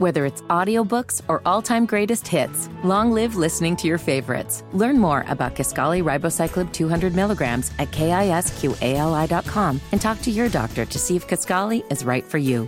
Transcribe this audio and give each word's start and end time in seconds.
Whether 0.00 0.24
it's 0.24 0.40
audiobooks 0.48 1.20
or 1.28 1.42
all-time 1.44 1.84
greatest 1.84 2.26
hits, 2.26 2.70
long 2.82 3.12
live 3.12 3.36
listening 3.36 3.76
to 3.76 3.86
your 3.86 3.98
favorites. 3.98 4.64
Learn 4.72 4.98
more 4.98 5.26
about 5.28 5.54
Kisqali 5.54 6.02
Ribociclib 6.02 6.72
200 6.72 7.14
milligrams 7.14 7.70
at 7.78 7.90
kisqali.com 7.90 9.80
and 9.92 10.00
talk 10.00 10.22
to 10.22 10.30
your 10.30 10.48
doctor 10.48 10.86
to 10.86 10.98
see 10.98 11.16
if 11.16 11.28
Kisqali 11.28 11.84
is 11.92 12.02
right 12.02 12.24
for 12.24 12.38
you. 12.38 12.66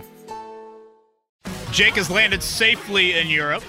Jake 1.71 1.95
has 1.95 2.11
landed 2.11 2.43
safely 2.43 3.17
in 3.17 3.25
Europe. 3.29 3.63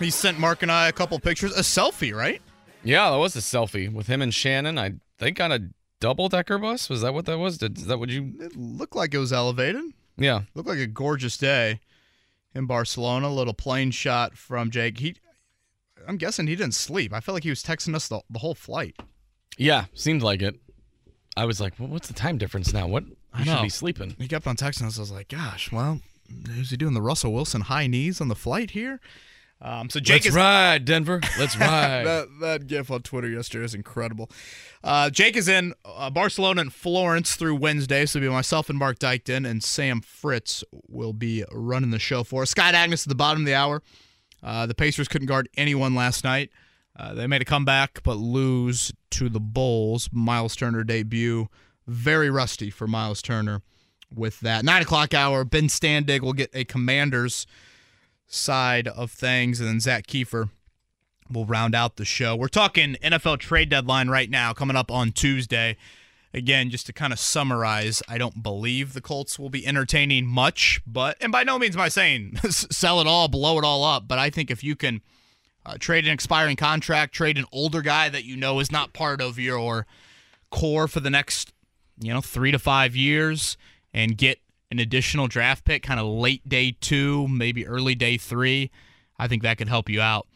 He 0.00 0.10
sent 0.10 0.40
Mark 0.40 0.62
and 0.62 0.72
I 0.72 0.88
a 0.88 0.92
couple 0.92 1.20
pictures, 1.20 1.56
a 1.56 1.60
selfie, 1.60 2.12
right? 2.12 2.42
Yeah, 2.82 3.10
that 3.10 3.18
was 3.18 3.36
a 3.36 3.38
selfie 3.38 3.92
with 3.92 4.08
him 4.08 4.22
and 4.22 4.34
Shannon. 4.34 4.76
I 4.76 4.94
think 5.18 5.40
on 5.40 5.52
a 5.52 5.60
double 6.00 6.28
decker 6.28 6.58
bus. 6.58 6.88
Was 6.88 7.02
that 7.02 7.14
what 7.14 7.26
that 7.26 7.38
was? 7.38 7.58
Did, 7.58 7.76
that 7.76 8.00
what 8.00 8.08
you? 8.08 8.32
It 8.40 8.56
looked 8.56 8.96
like 8.96 9.14
it 9.14 9.18
was 9.18 9.32
elevated. 9.32 9.84
Yeah, 10.16 10.40
looked 10.56 10.68
like 10.68 10.80
a 10.80 10.88
gorgeous 10.88 11.38
day 11.38 11.78
in 12.58 12.66
Barcelona. 12.66 13.28
A 13.28 13.30
little 13.30 13.54
plane 13.54 13.90
shot 13.90 14.36
from 14.36 14.70
Jake. 14.70 14.98
He, 14.98 15.14
I'm 16.06 16.18
guessing 16.18 16.46
he 16.46 16.56
didn't 16.56 16.74
sleep. 16.74 17.14
I 17.14 17.20
felt 17.20 17.34
like 17.34 17.44
he 17.44 17.50
was 17.50 17.62
texting 17.62 17.94
us 17.94 18.08
the, 18.08 18.20
the 18.28 18.40
whole 18.40 18.54
flight. 18.54 18.96
Yeah, 19.56 19.86
seemed 19.94 20.22
like 20.22 20.42
it. 20.42 20.60
I 21.36 21.44
was 21.44 21.60
like, 21.60 21.74
well, 21.78 21.88
what's 21.88 22.08
the 22.08 22.14
time 22.14 22.36
difference 22.36 22.72
now? 22.72 22.86
What? 22.86 23.04
I 23.32 23.44
should 23.44 23.62
be 23.62 23.68
sleeping. 23.68 24.16
He 24.18 24.26
kept 24.26 24.46
on 24.46 24.56
texting 24.56 24.86
us. 24.86 24.98
I 24.98 25.02
was 25.02 25.12
like, 25.12 25.28
gosh, 25.28 25.70
well, 25.70 26.00
is 26.50 26.70
he 26.70 26.76
doing 26.76 26.94
the 26.94 27.02
Russell 27.02 27.32
Wilson 27.32 27.62
high 27.62 27.86
knees 27.86 28.20
on 28.20 28.28
the 28.28 28.34
flight 28.34 28.72
here? 28.72 29.00
Um, 29.60 29.90
so 29.90 29.98
Jake 29.98 30.18
Let's 30.18 30.26
is 30.26 30.34
ride, 30.34 30.84
Denver. 30.84 31.20
Let's 31.38 31.56
ride. 31.58 32.04
that 32.06 32.28
that 32.40 32.66
gif 32.66 32.90
on 32.90 33.02
Twitter 33.02 33.28
yesterday 33.28 33.64
is 33.64 33.74
incredible. 33.74 34.30
Uh, 34.84 35.10
Jake 35.10 35.36
is 35.36 35.48
in 35.48 35.74
uh, 35.84 36.10
Barcelona 36.10 36.60
and 36.60 36.72
Florence 36.72 37.34
through 37.34 37.56
Wednesday, 37.56 38.06
so 38.06 38.18
it'll 38.18 38.28
be 38.28 38.32
myself 38.32 38.70
and 38.70 38.78
Mark 38.78 38.98
Dykton 39.00 39.48
and 39.48 39.62
Sam 39.62 40.00
Fritz 40.00 40.62
will 40.88 41.12
be 41.12 41.44
running 41.52 41.90
the 41.90 41.98
show 41.98 42.22
for 42.22 42.42
us. 42.42 42.50
Scott 42.50 42.74
Agness 42.74 43.04
at 43.04 43.08
the 43.08 43.16
bottom 43.16 43.42
of 43.42 43.46
the 43.46 43.54
hour. 43.54 43.82
Uh, 44.42 44.66
the 44.66 44.74
Pacers 44.74 45.08
couldn't 45.08 45.26
guard 45.26 45.48
anyone 45.56 45.94
last 45.96 46.22
night. 46.22 46.50
Uh, 46.96 47.14
they 47.14 47.26
made 47.26 47.42
a 47.42 47.44
comeback, 47.44 48.02
but 48.04 48.16
lose 48.16 48.92
to 49.10 49.28
the 49.28 49.40
Bulls. 49.40 50.08
Miles 50.12 50.54
Turner 50.54 50.84
debut, 50.84 51.48
very 51.86 52.30
rusty 52.30 52.70
for 52.70 52.86
Miles 52.86 53.22
Turner. 53.22 53.62
With 54.14 54.40
that 54.40 54.64
nine 54.64 54.82
o'clock 54.82 55.12
hour, 55.12 55.44
Ben 55.44 55.66
Standig 55.66 56.20
will 56.20 56.32
get 56.32 56.50
a 56.54 56.64
Commanders 56.64 57.46
side 58.28 58.86
of 58.86 59.10
things, 59.10 59.58
and 59.58 59.68
then 59.68 59.80
Zach 59.80 60.06
Kiefer 60.06 60.50
will 61.30 61.46
round 61.46 61.74
out 61.74 61.96
the 61.96 62.04
show. 62.04 62.36
We're 62.36 62.48
talking 62.48 62.96
NFL 63.02 63.38
trade 63.38 63.68
deadline 63.70 64.08
right 64.08 64.30
now, 64.30 64.52
coming 64.52 64.76
up 64.76 64.90
on 64.90 65.12
Tuesday. 65.12 65.76
Again, 66.34 66.68
just 66.68 66.86
to 66.86 66.92
kind 66.92 67.12
of 67.12 67.18
summarize, 67.18 68.02
I 68.06 68.18
don't 68.18 68.42
believe 68.42 68.92
the 68.92 69.00
Colts 69.00 69.38
will 69.38 69.48
be 69.48 69.66
entertaining 69.66 70.26
much, 70.26 70.82
but 70.86 71.16
and 71.22 71.32
by 71.32 71.42
no 71.42 71.58
means 71.58 71.74
am 71.74 71.80
I 71.80 71.88
saying 71.88 72.36
sell 72.50 73.00
it 73.00 73.06
all, 73.06 73.28
blow 73.28 73.58
it 73.58 73.64
all 73.64 73.82
up. 73.82 74.06
But 74.06 74.18
I 74.18 74.28
think 74.28 74.50
if 74.50 74.62
you 74.62 74.76
can 74.76 75.00
uh, 75.64 75.78
trade 75.78 76.04
an 76.04 76.12
expiring 76.12 76.56
contract, 76.56 77.14
trade 77.14 77.38
an 77.38 77.46
older 77.50 77.80
guy 77.80 78.10
that 78.10 78.24
you 78.24 78.36
know 78.36 78.60
is 78.60 78.70
not 78.70 78.92
part 78.92 79.22
of 79.22 79.38
your 79.38 79.86
core 80.50 80.86
for 80.86 81.00
the 81.00 81.10
next, 81.10 81.52
you 81.98 82.12
know, 82.12 82.20
three 82.20 82.52
to 82.52 82.58
five 82.58 82.94
years, 82.94 83.56
and 83.94 84.18
get 84.18 84.38
an 84.70 84.78
additional 84.78 85.28
draft 85.28 85.64
pick, 85.64 85.82
kind 85.82 85.98
of 86.00 86.06
late 86.06 86.46
day 86.48 86.76
two, 86.80 87.26
maybe 87.28 87.66
early 87.66 87.94
day 87.94 88.16
three, 88.16 88.70
I 89.18 89.28
think 89.28 89.42
that 89.42 89.58
could 89.58 89.68
help 89.68 89.88
you 89.88 90.00
out 90.00 90.26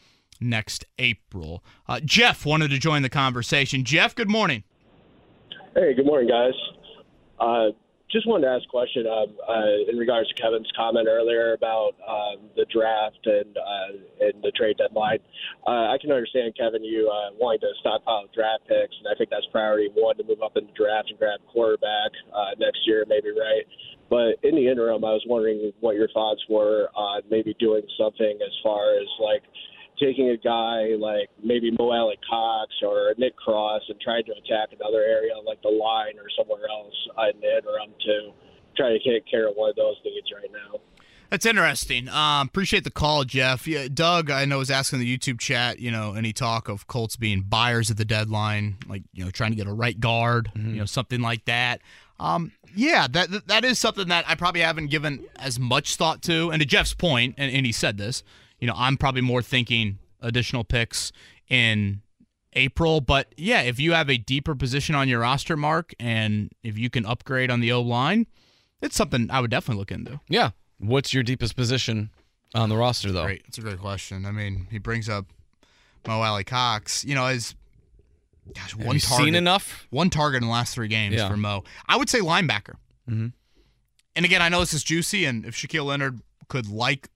next 0.40 0.84
April. 0.98 1.62
Uh, 1.88 2.00
Jeff 2.04 2.44
wanted 2.44 2.70
to 2.70 2.78
join 2.78 3.02
the 3.02 3.10
conversation. 3.10 3.84
Jeff, 3.84 4.14
good 4.14 4.30
morning. 4.30 4.64
Hey, 5.74 5.94
good 5.94 6.06
morning, 6.06 6.28
guys. 6.28 6.54
Uh, 7.38 7.68
just 8.10 8.28
wanted 8.28 8.44
to 8.44 8.52
ask 8.52 8.64
a 8.64 8.68
question 8.68 9.06
um, 9.06 9.32
uh, 9.48 9.88
in 9.88 9.96
regards 9.96 10.28
to 10.28 10.34
Kevin's 10.34 10.68
comment 10.76 11.08
earlier 11.08 11.54
about 11.54 11.96
um, 12.06 12.44
the 12.54 12.66
draft 12.68 13.24
and 13.24 13.56
uh, 13.56 13.96
and 14.20 14.42
the 14.42 14.52
trade 14.52 14.76
deadline. 14.76 15.18
Uh, 15.66 15.88
I 15.88 15.96
can 15.98 16.12
understand 16.12 16.52
Kevin 16.60 16.84
you 16.84 17.08
uh, 17.08 17.32
wanting 17.40 17.60
to 17.60 17.72
stockpile 17.80 18.28
draft 18.34 18.68
picks, 18.68 18.92
and 19.00 19.08
I 19.08 19.16
think 19.16 19.30
that's 19.30 19.46
priority 19.50 19.88
one 19.94 20.18
to 20.18 20.24
move 20.24 20.42
up 20.44 20.58
in 20.58 20.66
the 20.66 20.76
draft 20.76 21.08
and 21.08 21.18
grab 21.18 21.40
quarterback 21.48 22.12
uh, 22.36 22.52
next 22.58 22.84
year, 22.86 23.04
maybe 23.08 23.30
right. 23.30 23.64
But 24.12 24.36
in 24.44 24.56
the 24.56 24.68
interim, 24.68 25.02
I 25.06 25.16
was 25.16 25.24
wondering 25.26 25.72
what 25.80 25.96
your 25.96 26.08
thoughts 26.12 26.44
were 26.46 26.90
on 26.94 27.22
maybe 27.30 27.56
doing 27.58 27.80
something 27.96 28.38
as 28.44 28.52
far 28.62 29.00
as 29.00 29.08
like 29.18 29.40
taking 29.98 30.28
a 30.28 30.36
guy 30.36 31.00
like 31.00 31.32
maybe 31.42 31.70
Mo 31.70 31.90
Alley 31.94 32.18
Cox 32.28 32.74
or 32.82 33.14
Nick 33.16 33.34
Cross 33.38 33.80
and 33.88 33.98
trying 34.02 34.24
to 34.24 34.32
attack 34.32 34.76
another 34.78 35.00
area 35.00 35.32
like 35.46 35.62
the 35.62 35.70
line 35.70 36.20
or 36.20 36.28
somewhere 36.36 36.68
else 36.68 36.92
in 37.32 37.40
the 37.40 37.56
interim 37.56 37.94
to 38.04 38.32
try 38.76 38.90
to 38.90 38.98
take 38.98 39.24
care 39.30 39.48
of 39.48 39.54
one 39.56 39.70
of 39.70 39.76
those 39.76 39.96
needs 40.04 40.28
right 40.30 40.52
now. 40.52 40.78
That's 41.30 41.46
interesting. 41.46 42.10
Um, 42.10 42.48
appreciate 42.48 42.84
the 42.84 42.90
call, 42.90 43.24
Jeff. 43.24 43.66
Yeah, 43.66 43.88
Doug, 43.88 44.30
I 44.30 44.44
know 44.44 44.58
was 44.58 44.70
asking 44.70 44.98
the 44.98 45.18
YouTube 45.18 45.40
chat, 45.40 45.78
you 45.78 45.90
know, 45.90 46.12
any 46.12 46.34
talk 46.34 46.68
of 46.68 46.86
Colts 46.86 47.16
being 47.16 47.40
buyers 47.40 47.90
at 47.90 47.96
the 47.96 48.04
deadline, 48.04 48.76
like 48.86 49.04
you 49.14 49.24
know, 49.24 49.30
trying 49.30 49.52
to 49.52 49.56
get 49.56 49.66
a 49.66 49.72
right 49.72 49.98
guard, 49.98 50.52
you 50.54 50.76
know, 50.76 50.84
something 50.84 51.22
like 51.22 51.46
that. 51.46 51.80
Um, 52.22 52.52
yeah, 52.74 53.06
that 53.10 53.48
that 53.48 53.64
is 53.64 53.78
something 53.78 54.08
that 54.08 54.24
I 54.28 54.34
probably 54.34 54.60
haven't 54.60 54.86
given 54.88 55.24
as 55.36 55.58
much 55.58 55.96
thought 55.96 56.22
to. 56.22 56.50
And 56.50 56.60
to 56.60 56.66
Jeff's 56.66 56.94
point, 56.94 57.34
and, 57.36 57.52
and 57.52 57.66
he 57.66 57.72
said 57.72 57.98
this, 57.98 58.22
you 58.60 58.66
know, 58.66 58.74
I'm 58.76 58.96
probably 58.96 59.22
more 59.22 59.42
thinking 59.42 59.98
additional 60.20 60.62
picks 60.62 61.12
in 61.48 62.00
April. 62.52 63.00
But 63.00 63.34
yeah, 63.36 63.62
if 63.62 63.80
you 63.80 63.92
have 63.92 64.08
a 64.08 64.16
deeper 64.18 64.54
position 64.54 64.94
on 64.94 65.08
your 65.08 65.20
roster, 65.20 65.56
Mark, 65.56 65.94
and 65.98 66.52
if 66.62 66.78
you 66.78 66.88
can 66.90 67.04
upgrade 67.04 67.50
on 67.50 67.60
the 67.60 67.72
O 67.72 67.80
line, 67.82 68.26
it's 68.80 68.96
something 68.96 69.28
I 69.30 69.40
would 69.40 69.50
definitely 69.50 69.80
look 69.80 69.90
into. 69.92 70.20
yeah. 70.28 70.50
What's 70.78 71.14
your 71.14 71.22
deepest 71.22 71.54
position 71.54 72.10
on 72.56 72.68
the 72.68 72.76
roster, 72.76 73.12
though? 73.12 73.24
Great. 73.24 73.44
That's 73.44 73.58
a 73.58 73.60
great 73.60 73.78
question. 73.78 74.26
I 74.26 74.32
mean, 74.32 74.66
he 74.68 74.78
brings 74.78 75.08
up 75.08 75.26
Mo 76.08 76.20
Alie-Cox. 76.20 77.04
You 77.04 77.14
know, 77.14 77.26
as 77.26 77.54
gosh, 78.54 78.74
one 78.74 78.98
target, 78.98 79.02
seen 79.24 79.34
enough? 79.34 79.86
one 79.90 80.10
target 80.10 80.42
in 80.42 80.48
the 80.48 80.52
last 80.52 80.74
three 80.74 80.88
games 80.88 81.14
Yeah. 81.16 81.28
for 81.28 81.36
Mo. 81.36 81.64
I 81.88 81.96
would 81.96 82.08
say 82.08 82.20
linebacker. 82.20 82.74
Mm-hmm. 83.08 83.28
And 84.16 84.24
again, 84.24 84.42
I 84.42 84.48
know 84.48 84.60
this 84.60 84.74
is 84.74 84.84
juicy, 84.84 85.24
and 85.24 85.44
if 85.46 85.54
Shaquille 85.54 85.86
Leonard 85.86 86.20
could 86.48 86.66
like 86.68 87.08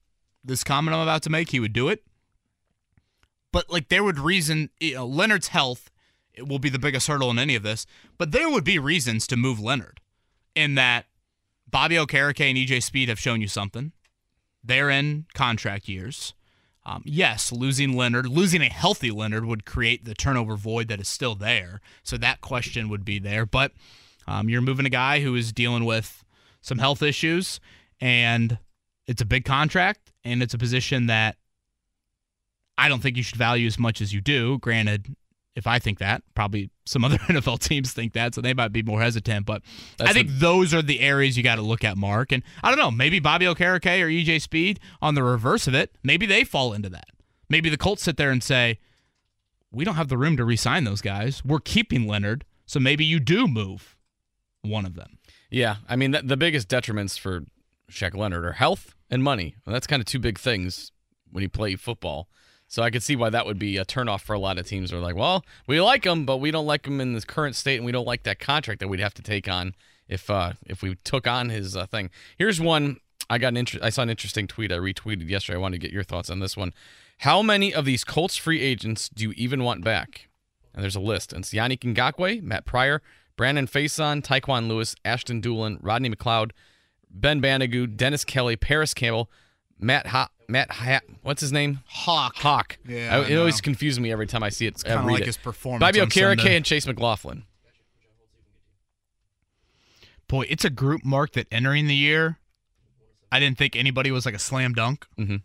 this 0.45 0.65
comment 0.65 0.95
I'm 0.95 1.03
about 1.03 1.23
to 1.25 1.31
make, 1.31 1.51
he 1.51 1.61
would 1.61 1.73
do 1.73 1.89
it. 1.89 2.03
But 3.53 3.71
like, 3.71 3.89
there 3.89 4.03
would 4.05 4.19
reason 4.19 4.71
you 4.81 4.95
know, 4.95 5.07
Leonard's 5.07 5.49
health 5.49 5.91
will 6.39 6.59
be 6.59 6.69
the 6.69 6.79
biggest 6.79 7.07
hurdle 7.07 7.31
in 7.31 7.39
any 7.39 7.55
of 7.55 7.63
this. 7.63 7.87
But 8.19 8.33
there 8.33 8.49
would 8.51 8.65
be 8.65 8.79
reasons 8.79 9.27
to 9.29 9.37
move 9.37 9.59
Leonard, 9.61 10.01
in 10.55 10.75
that 10.77 11.07
Bobby 11.69 11.97
Okereke 11.97 12.41
and 12.49 12.57
EJ 12.59 12.83
Speed 12.83 13.09
have 13.09 13.19
shown 13.19 13.41
you 13.41 13.49
something. 13.49 13.93
They're 14.65 14.91
in 14.91 15.27
contract 15.35 15.89
years. 15.89 16.35
Um, 16.87 17.03
yes, 17.05 17.51
losing 17.51 17.97
Leonard, 17.97 18.29
losing 18.29 18.63
a 18.63 18.67
healthy 18.67 19.11
Leonard 19.11 19.45
would 19.45 19.67
create 19.67 20.05
the 20.05 20.15
turnover 20.15 20.55
void 20.55 20.87
that 20.87 21.01
is 21.01 21.09
still 21.09 21.35
there. 21.35 21.81
So 22.05 22.17
that 22.17 22.41
question 22.41 22.89
would 22.89 23.05
be 23.05 23.19
there. 23.19 23.45
But 23.45 23.73
um, 24.29 24.49
you're 24.49 24.63
moving 24.63 24.87
a 24.87 24.91
guy 24.91 25.21
who 25.21 25.35
is 25.35 25.53
dealing 25.53 25.85
with 25.85 26.25
some 26.61 26.79
health 26.79 27.03
issues, 27.03 27.59
and 28.01 28.59
it's 29.09 29.21
a 29.21 29.27
big 29.27 29.45
contract, 29.45 30.13
and 30.25 30.45
it's 30.45 30.55
a 30.55 30.59
position 30.59 31.07
that 31.07 31.37
I 32.79 32.89
don't 32.89 33.03
think 33.03 33.17
you 33.17 33.25
should 33.25 33.37
value 33.37 33.67
as 33.67 33.81
much 33.81 34.01
as 34.01 34.13
you 34.13 34.21
do. 34.21 34.59
Granted, 34.59 35.17
if 35.57 35.67
I 35.67 35.79
think 35.81 35.99
that, 35.99 36.23
probably 36.35 36.71
some 36.85 37.05
other 37.07 37.19
NFL 37.19 37.59
teams 37.61 37.93
think 37.93 38.13
that, 38.13 38.35
so 38.35 38.41
they 38.41 38.55
might 38.55 38.73
be 38.73 38.83
more 38.83 39.01
hesitant. 39.01 39.47
But 39.47 39.63
That's 39.99 40.11
I 40.11 40.13
think 40.13 40.29
the- 40.29 40.35
those 40.35 40.73
are 40.75 40.83
the 40.83 41.01
areas 41.01 41.37
you 41.37 41.43
got 41.43 41.57
to 41.57 41.63
look 41.63 41.83
at, 41.83 41.97
Mark. 41.97 42.31
And 42.31 42.43
I 42.63 42.69
don't 42.71 42.79
know, 42.79 42.91
maybe 42.91 43.19
Bobby 43.19 43.47
Okereke 43.47 44.03
or 44.03 44.07
EJ 44.09 44.41
Speed 44.43 44.79
on 45.03 45.15
the 45.15 45.23
reverse 45.25 45.67
of 45.67 45.75
it, 45.75 45.97
maybe 46.05 46.27
they 46.27 46.45
fall 46.45 46.73
into 46.73 46.89
that. 46.91 47.09
Maybe 47.49 47.69
the 47.71 47.77
Colts 47.77 48.03
sit 48.05 48.17
there 48.17 48.31
and 48.31 48.43
say, 48.43 48.79
we 49.73 49.85
don't 49.85 49.95
have 49.97 50.09
the 50.09 50.19
room 50.19 50.37
to 50.37 50.45
re-sign 50.45 50.85
those 50.85 51.01
guys. 51.01 51.45
We're 51.45 51.59
keeping 51.61 52.07
Leonard, 52.07 52.45
so 52.67 52.79
maybe 52.81 53.05
you 53.05 53.19
do 53.21 53.47
move 53.49 53.97
one 54.63 54.85
of 54.87 54.95
them. 54.95 55.19
Yeah, 55.51 55.77
I 55.89 55.97
mean, 55.97 56.13
th- 56.13 56.25
the 56.27 56.37
biggest 56.37 56.69
detriments 56.69 57.19
for 57.19 57.43
Shaq 57.91 58.15
Leonard 58.17 58.45
are 58.45 58.53
health 58.53 58.95
and 59.11 59.23
money. 59.23 59.55
And 59.65 59.75
that's 59.75 59.87
kind 59.87 60.01
of 60.01 60.07
two 60.07 60.19
big 60.19 60.39
things 60.39 60.91
when 61.31 61.43
you 61.43 61.49
play 61.49 61.77
football. 61.77 62.29
So 62.69 62.83
I 62.83 62.91
could 62.91 63.03
see 63.03 63.17
why 63.17 63.31
that 63.31 63.47
would 63.47 63.59
be 63.59 63.77
a 63.77 63.85
turnoff 63.85 64.23
for 64.23 64.35
a 64.35 64.39
lot 64.39 64.59
of 64.59 64.67
teams. 64.67 64.93
Are 64.93 64.99
like, 64.99 65.15
well, 65.15 65.45
we 65.67 65.81
like 65.81 66.05
him, 66.05 66.27
but 66.27 66.39
we 66.39 66.51
don't 66.51 66.67
like 66.67 66.87
him 66.87 67.01
in 67.01 67.13
this 67.13 67.25
current 67.25 67.55
state, 67.57 67.77
and 67.77 67.87
we 67.87 67.93
don't 67.93 68.07
like 68.07 68.25
that 68.25 68.39
contract 68.39 68.81
that 68.81 68.89
we'd 68.89 69.01
have 69.01 69.15
to 69.15 69.23
take 69.23 69.49
on 69.49 69.75
if 70.09 70.29
uh, 70.29 70.55
if 70.67 70.83
we 70.83 70.97
took 71.05 71.27
on 71.27 71.51
his 71.51 71.77
uh, 71.77 71.87
thing. 71.87 72.11
Here's 72.37 72.61
one 72.61 72.99
I 73.29 73.39
got 73.39 73.49
an 73.49 73.57
inter- 73.57 73.79
I 73.83 73.91
saw 73.91 74.03
an 74.03 74.11
interesting 74.11 74.47
tweet 74.47 74.73
I 74.73 74.77
retweeted 74.77 75.29
yesterday. 75.29 75.57
I 75.57 75.61
wanted 75.61 75.81
to 75.81 75.87
get 75.87 75.93
your 75.93 76.05
thoughts 76.05 76.31
on 76.31 76.41
this 76.41 76.57
one. 76.57 76.73
How 77.19 77.43
many 77.43 77.73
of 77.73 77.85
these 77.85 78.05
Colts 78.05 78.37
free 78.37 78.61
agents 78.61 79.09
do 79.09 79.25
you 79.25 79.33
even 79.37 79.65
want 79.65 79.83
back? 79.83 80.29
And 80.75 80.83
there's 80.83 80.97
a 80.97 81.01
list. 81.01 81.33
And 81.33 81.43
it's 81.43 81.53
Yannick 81.53 81.81
Ngakoue, 81.81 82.43
Matt 82.43 82.67
Pryor, 82.67 83.01
Brandon 83.37 83.67
Facyson, 83.67 84.23
Tyquan 84.23 84.69
Lewis, 84.69 84.95
Ashton 85.05 85.41
Dulin, 85.41 85.79
Rodney 85.81 86.11
McLeod, 86.11 86.51
Ben 87.11 87.41
Banogu, 87.41 87.97
Dennis 87.97 88.25
Kelly, 88.25 88.57
Parris 88.57 88.93
Campbell, 88.93 89.31
Matt 89.79 90.09
ha- 90.09 90.29
Matt 90.49 90.71
ha- 90.71 91.01
what's 91.23 91.41
his 91.41 91.53
name? 91.53 91.81
Hawk. 91.87 92.37
Hawk. 92.37 92.79
Yeah, 92.87 93.17
I- 93.17 93.19
I 93.23 93.27
it 93.29 93.37
always 93.37 93.61
confuses 93.61 93.99
me 94.01 94.13
every 94.13 94.27
time 94.27 94.43
I 94.43 94.49
see 94.51 94.67
it. 94.67 94.75
It's 94.75 94.83
kinda 94.83 95.01
uh, 95.01 95.05
like 95.05 95.23
it. 95.23 95.27
his 95.27 95.37
performance 95.37 95.81
Bobby 95.81 96.01
on 96.01 96.09
Okereke 96.09 96.37
Sunday. 96.39 96.57
and 96.57 96.65
Chase 96.65 96.87
McLaughlin. 96.87 97.45
Boy, 100.29 100.47
it's 100.49 100.65
a 100.65 100.71
group, 100.71 101.05
Mark, 101.05 101.33
that 101.33 101.47
entering 101.53 101.87
the 101.87 101.95
year 101.95 102.39
I 103.31 103.41
didn't 103.41 103.59
think 103.59 103.77
anybody 103.77 104.11
was 104.11 104.25
like 104.25 104.35
a 104.35 104.39
slam 104.39 104.73
dunk. 104.73 105.05
Mm-hmm. 105.19 105.37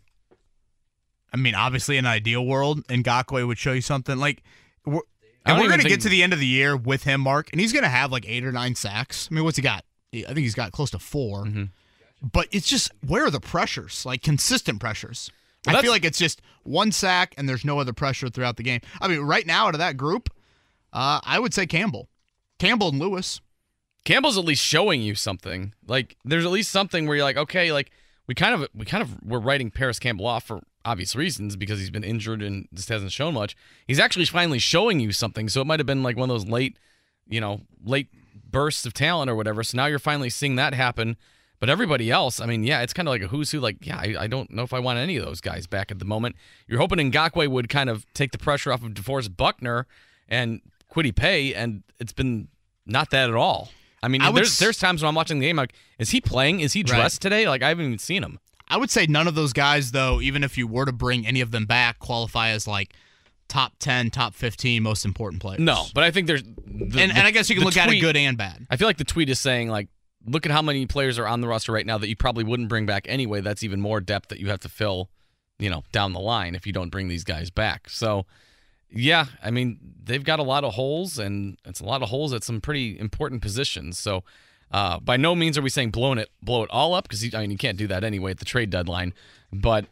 I 1.32 1.36
mean, 1.36 1.54
obviously, 1.54 1.96
in 1.98 2.04
an 2.04 2.10
ideal 2.12 2.44
world, 2.46 2.82
and 2.88 3.04
Ngakoue 3.04 3.46
would 3.46 3.58
show 3.58 3.72
you 3.72 3.80
something 3.80 4.18
like. 4.18 4.42
We're, 4.84 5.00
and 5.44 5.58
we're 5.58 5.66
going 5.68 5.78
to 5.80 5.88
think- 5.88 5.88
get 5.96 6.00
to 6.02 6.08
the 6.08 6.22
end 6.22 6.32
of 6.32 6.38
the 6.38 6.46
year 6.46 6.76
with 6.76 7.02
him, 7.04 7.20
Mark, 7.22 7.48
and 7.52 7.60
he's 7.60 7.72
going 7.72 7.82
to 7.82 7.88
have 7.88 8.12
like 8.12 8.24
eight 8.28 8.44
or 8.44 8.52
nine 8.52 8.74
sacks. 8.76 9.28
I 9.30 9.34
mean, 9.34 9.42
what's 9.44 9.56
he 9.56 9.62
got? 9.62 9.84
I 10.14 10.22
think 10.26 10.38
he's 10.38 10.54
got 10.54 10.72
close 10.72 10.90
to 10.90 10.98
4 10.98 11.44
Mm-hmm. 11.44 11.64
But 12.22 12.48
it's 12.52 12.68
just 12.68 12.92
where 13.06 13.26
are 13.26 13.30
the 13.30 13.40
pressures? 13.40 14.06
Like 14.06 14.22
consistent 14.22 14.80
pressures. 14.80 15.30
Well, 15.66 15.76
I 15.76 15.82
feel 15.82 15.92
like 15.92 16.04
it's 16.04 16.18
just 16.18 16.42
one 16.64 16.92
sack 16.92 17.34
and 17.36 17.48
there's 17.48 17.64
no 17.64 17.78
other 17.78 17.92
pressure 17.92 18.28
throughout 18.28 18.56
the 18.56 18.62
game. 18.62 18.80
I 19.00 19.08
mean, 19.08 19.20
right 19.20 19.46
now 19.46 19.68
out 19.68 19.74
of 19.74 19.78
that 19.78 19.96
group, 19.96 20.28
uh, 20.92 21.20
I 21.24 21.38
would 21.38 21.54
say 21.54 21.66
Campbell, 21.66 22.08
Campbell 22.58 22.88
and 22.88 22.98
Lewis. 22.98 23.40
Campbell's 24.04 24.36
at 24.36 24.44
least 24.44 24.64
showing 24.64 25.02
you 25.02 25.14
something. 25.14 25.74
Like 25.86 26.16
there's 26.24 26.44
at 26.44 26.50
least 26.50 26.70
something 26.70 27.06
where 27.06 27.16
you're 27.16 27.24
like, 27.24 27.36
okay, 27.36 27.72
like 27.72 27.92
we 28.26 28.34
kind 28.34 28.54
of 28.54 28.68
we 28.74 28.84
kind 28.84 29.02
of 29.02 29.22
were 29.22 29.40
writing 29.40 29.70
Parris 29.70 29.98
Campbell 29.98 30.26
off 30.26 30.44
for 30.44 30.62
obvious 30.84 31.14
reasons 31.14 31.54
because 31.56 31.78
he's 31.78 31.90
been 31.90 32.04
injured 32.04 32.42
and 32.42 32.68
just 32.74 32.88
hasn't 32.88 33.12
shown 33.12 33.34
much. 33.34 33.56
He's 33.86 34.00
actually 34.00 34.24
finally 34.26 34.58
showing 34.58 35.00
you 35.00 35.12
something. 35.12 35.48
So 35.48 35.60
it 35.60 35.66
might 35.66 35.80
have 35.80 35.86
been 35.86 36.02
like 36.02 36.16
one 36.16 36.30
of 36.30 36.34
those 36.34 36.48
late, 36.48 36.76
you 37.28 37.40
know, 37.40 37.60
late 37.84 38.08
bursts 38.50 38.84
of 38.84 38.92
talent 38.94 39.30
or 39.30 39.36
whatever. 39.36 39.62
So 39.62 39.76
now 39.76 39.86
you're 39.86 39.98
finally 39.98 40.30
seeing 40.30 40.56
that 40.56 40.74
happen. 40.74 41.16
But 41.62 41.70
everybody 41.70 42.10
else, 42.10 42.40
I 42.40 42.46
mean, 42.46 42.64
yeah, 42.64 42.80
it's 42.82 42.92
kind 42.92 43.06
of 43.06 43.12
like 43.12 43.22
a 43.22 43.28
who's 43.28 43.52
who. 43.52 43.60
Like, 43.60 43.86
yeah, 43.86 43.96
I, 43.96 44.14
I 44.22 44.26
don't 44.26 44.50
know 44.50 44.64
if 44.64 44.72
I 44.72 44.80
want 44.80 44.98
any 44.98 45.16
of 45.16 45.24
those 45.24 45.40
guys 45.40 45.68
back 45.68 45.92
at 45.92 46.00
the 46.00 46.04
moment. 46.04 46.34
You're 46.66 46.80
hoping 46.80 46.98
Ngakoue 47.12 47.46
would 47.46 47.68
kind 47.68 47.88
of 47.88 48.04
take 48.14 48.32
the 48.32 48.38
pressure 48.38 48.72
off 48.72 48.82
of 48.82 48.90
DeForest 48.94 49.36
Buckner 49.36 49.86
and 50.28 50.60
Kwity 50.92 51.14
Paye, 51.14 51.54
and 51.54 51.84
it's 52.00 52.12
been 52.12 52.48
not 52.84 53.10
that 53.10 53.28
at 53.30 53.36
all. 53.36 53.68
I 54.02 54.08
mean, 54.08 54.22
I 54.22 54.32
there's 54.32 54.48
s- 54.48 54.58
there's 54.58 54.76
times 54.76 55.02
when 55.02 55.08
I'm 55.08 55.14
watching 55.14 55.38
the 55.38 55.46
game, 55.46 55.54
like, 55.54 55.72
is 56.00 56.10
he 56.10 56.20
playing? 56.20 56.58
Is 56.58 56.72
he 56.72 56.80
Right. 56.80 56.86
dressed 56.88 57.22
today? 57.22 57.46
Like, 57.48 57.62
I 57.62 57.68
haven't 57.68 57.86
even 57.86 57.98
seen 58.00 58.24
him. 58.24 58.40
I 58.66 58.76
would 58.76 58.90
say 58.90 59.06
none 59.06 59.28
of 59.28 59.36
those 59.36 59.52
guys, 59.52 59.92
though, 59.92 60.20
even 60.20 60.42
if 60.42 60.58
you 60.58 60.66
were 60.66 60.84
to 60.84 60.92
bring 60.92 61.24
any 61.28 61.40
of 61.40 61.52
them 61.52 61.66
back, 61.66 62.00
qualify 62.00 62.48
as 62.48 62.66
like 62.66 62.92
top 63.48 63.74
10, 63.78 64.10
top 64.10 64.34
15 64.34 64.82
most 64.82 65.04
important 65.04 65.40
players. 65.40 65.60
No, 65.60 65.84
but 65.94 66.02
I 66.02 66.10
think 66.10 66.26
there's. 66.26 66.42
The, 66.42 66.50
and, 66.72 66.90
the- 66.92 66.98
and 67.00 67.18
I 67.18 67.30
guess 67.30 67.48
you 67.48 67.54
can 67.54 67.64
look 67.64 67.76
at 67.76 67.88
it 67.88 68.00
good 68.00 68.16
and 68.16 68.36
bad. 68.36 68.66
I 68.68 68.76
feel 68.76 68.88
like 68.88 68.96
the 68.98 69.04
tweet 69.04 69.28
is 69.30 69.38
saying 69.38 69.68
like, 69.68 69.86
look 70.26 70.46
at 70.46 70.52
how 70.52 70.62
many 70.62 70.86
players 70.86 71.18
are 71.18 71.26
on 71.26 71.40
the 71.40 71.48
roster 71.48 71.72
right 71.72 71.86
now 71.86 71.98
that 71.98 72.08
you 72.08 72.16
probably 72.16 72.44
wouldn't 72.44 72.68
bring 72.68 72.86
back 72.86 73.06
anyway. 73.08 73.40
That's 73.40 73.62
even 73.62 73.80
more 73.80 74.00
depth 74.00 74.28
that 74.28 74.40
you 74.40 74.48
have 74.48 74.60
to 74.60 74.68
fill, 74.68 75.10
you 75.58 75.70
know, 75.70 75.82
down 75.92 76.12
the 76.12 76.20
line 76.20 76.54
if 76.54 76.66
you 76.66 76.72
don't 76.72 76.90
bring 76.90 77.08
these 77.08 77.24
guys 77.24 77.50
back. 77.50 77.88
So, 77.88 78.26
yeah, 78.90 79.26
I 79.42 79.50
mean 79.50 79.78
they've 80.04 80.24
got 80.24 80.38
a 80.38 80.44
lot 80.44 80.64
of 80.64 80.74
holes, 80.74 81.18
and 81.18 81.58
it's 81.64 81.80
a 81.80 81.84
lot 81.84 82.02
of 82.02 82.08
holes 82.08 82.32
at 82.32 82.44
some 82.44 82.60
pretty 82.60 82.98
important 82.98 83.42
positions. 83.42 83.98
So, 83.98 84.24
uh, 84.70 85.00
by 85.00 85.16
no 85.16 85.34
means 85.34 85.58
are 85.58 85.62
we 85.62 85.70
saying 85.70 85.90
blowing 85.90 86.18
it, 86.18 86.30
blow 86.42 86.62
it 86.62 86.70
all 86.70 86.94
up 86.94 87.08
because 87.08 87.34
I 87.34 87.40
mean 87.40 87.50
you 87.50 87.58
can't 87.58 87.78
do 87.78 87.86
that 87.88 88.04
anyway 88.04 88.30
at 88.32 88.38
the 88.38 88.44
trade 88.44 88.70
deadline. 88.70 89.14
But 89.52 89.86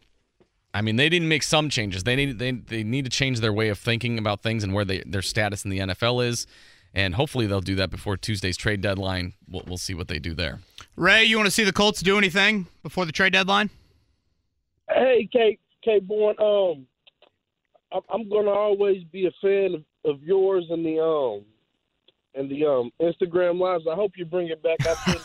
I 0.72 0.82
mean, 0.82 0.96
they 0.96 1.08
didn't 1.08 1.28
make 1.28 1.42
some 1.42 1.68
changes. 1.68 2.04
They 2.04 2.16
need 2.16 2.38
they 2.38 2.52
they 2.52 2.84
need 2.84 3.04
to 3.04 3.10
change 3.10 3.40
their 3.40 3.52
way 3.52 3.68
of 3.68 3.78
thinking 3.78 4.18
about 4.18 4.42
things 4.42 4.62
and 4.62 4.72
where 4.72 4.84
they 4.84 5.02
their 5.04 5.22
status 5.22 5.64
in 5.64 5.70
the 5.70 5.80
NFL 5.80 6.24
is, 6.24 6.46
and 6.94 7.14
hopefully 7.14 7.46
they'll 7.46 7.60
do 7.60 7.76
that 7.76 7.90
before 7.90 8.16
Tuesday's 8.16 8.56
trade 8.56 8.80
deadline. 8.80 9.34
We'll 9.48 9.64
we'll 9.66 9.78
see 9.78 9.94
what 9.94 10.08
they 10.08 10.18
do 10.18 10.34
there. 10.34 10.60
Ray, 10.96 11.24
you 11.24 11.36
want 11.36 11.46
to 11.46 11.50
see 11.52 11.64
the 11.64 11.72
Colts 11.72 12.00
do 12.00 12.18
anything 12.18 12.66
before 12.82 13.04
the 13.04 13.12
trade 13.12 13.32
deadline? 13.32 13.70
Hey, 14.88 15.28
K 15.32 15.58
K 15.84 16.00
Born. 16.00 16.36
Um, 16.38 16.86
I'm, 17.92 18.02
I'm 18.12 18.28
gonna 18.28 18.50
always 18.50 19.04
be 19.04 19.26
a 19.26 19.30
fan 19.40 19.74
of, 19.74 19.84
of 20.04 20.22
yours 20.22 20.66
and 20.70 20.84
the 20.84 21.00
um 21.00 21.44
and 22.34 22.50
the 22.50 22.66
um 22.66 22.90
Instagram 23.00 23.60
lives. 23.60 23.84
I 23.90 23.94
hope 23.94 24.12
you 24.16 24.24
bring 24.24 24.48
it 24.48 24.62
back. 24.62 24.78
I've 24.86 25.22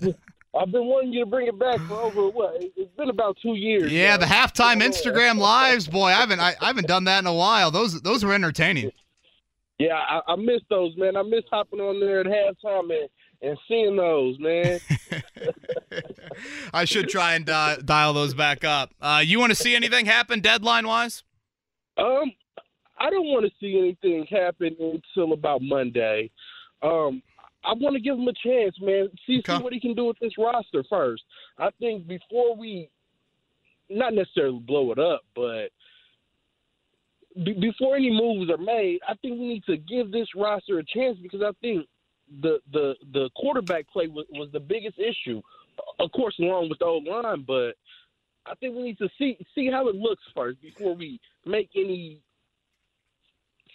been, 0.00 0.14
I've 0.54 0.70
been 0.70 0.86
wanting 0.86 1.12
you 1.12 1.20
to 1.20 1.26
bring 1.30 1.46
it 1.46 1.58
back 1.58 1.80
for 1.80 1.94
over 1.94 2.28
what? 2.28 2.56
It's 2.60 2.94
been 2.96 3.08
about 3.10 3.36
two 3.42 3.54
years. 3.54 3.90
Yeah, 3.90 4.10
now. 4.10 4.16
the 4.18 4.26
halftime 4.26 4.82
Instagram 4.82 5.38
lives, 5.38 5.88
boy. 5.88 6.06
I 6.08 6.12
haven't 6.12 6.40
I, 6.40 6.54
I 6.60 6.66
haven't 6.66 6.86
done 6.86 7.04
that 7.04 7.18
in 7.20 7.26
a 7.26 7.34
while. 7.34 7.70
Those 7.70 8.00
those 8.02 8.24
were 8.24 8.34
entertaining. 8.34 8.92
Yeah, 9.82 9.94
I, 9.96 10.20
I 10.32 10.36
miss 10.36 10.60
those, 10.70 10.96
man. 10.96 11.16
I 11.16 11.22
miss 11.22 11.42
hopping 11.50 11.80
on 11.80 11.98
there 11.98 12.20
at 12.20 12.26
halftime 12.26 12.90
and, 12.90 13.08
and 13.42 13.58
seeing 13.66 13.96
those, 13.96 14.38
man. 14.38 14.78
I 16.72 16.84
should 16.84 17.08
try 17.08 17.34
and 17.34 17.50
uh, 17.50 17.76
dial 17.78 18.12
those 18.12 18.32
back 18.32 18.62
up. 18.62 18.92
Uh, 19.00 19.22
you 19.24 19.40
want 19.40 19.50
to 19.50 19.56
see 19.56 19.74
anything 19.74 20.06
happen 20.06 20.38
deadline 20.40 20.86
wise? 20.86 21.24
Um, 21.98 22.30
I 22.96 23.10
don't 23.10 23.26
want 23.26 23.44
to 23.44 23.50
see 23.60 23.76
anything 23.76 24.24
happen 24.30 24.76
until 24.78 25.32
about 25.32 25.62
Monday. 25.62 26.30
Um, 26.82 27.20
I 27.64 27.72
want 27.74 27.94
to 27.96 28.00
give 28.00 28.16
him 28.16 28.28
a 28.28 28.32
chance, 28.34 28.76
man. 28.80 29.08
See, 29.26 29.38
Okay. 29.40 29.56
see 29.56 29.62
what 29.64 29.72
he 29.72 29.80
can 29.80 29.94
do 29.94 30.04
with 30.04 30.18
this 30.20 30.38
roster 30.38 30.84
first. 30.88 31.24
I 31.58 31.70
think 31.80 32.06
before 32.06 32.54
we, 32.56 32.88
not 33.90 34.14
necessarily 34.14 34.60
blow 34.60 34.92
it 34.92 35.00
up, 35.00 35.22
but 35.34 35.70
be, 37.44 37.52
before 37.54 37.96
any 37.96 38.10
moves 38.10 38.50
are 38.50 38.58
made, 38.58 39.00
I 39.08 39.14
think 39.14 39.38
we 39.38 39.48
need 39.48 39.64
to 39.64 39.76
give 39.76 40.10
this 40.10 40.28
roster 40.36 40.78
a 40.78 40.84
chance 40.84 41.18
because 41.22 41.42
I 41.42 41.52
think 41.60 41.86
the 42.40 42.58
the 42.72 42.94
the 43.12 43.30
quarterback 43.36 43.88
play 43.88 44.06
was, 44.08 44.26
was 44.30 44.48
the 44.52 44.60
biggest 44.60 44.98
issue, 44.98 45.40
of 45.98 46.10
course, 46.12 46.34
along 46.38 46.68
with 46.68 46.78
the 46.78 46.86
old 46.86 47.06
line, 47.06 47.44
but. 47.46 47.72
I 48.44 48.56
think 48.56 48.74
we 48.74 48.82
need 48.82 48.98
to 48.98 49.08
see 49.18 49.38
see 49.54 49.70
how 49.70 49.86
it 49.86 49.94
looks 49.94 50.24
first 50.34 50.60
before 50.60 50.96
we 50.96 51.20
make 51.46 51.70
any 51.76 52.22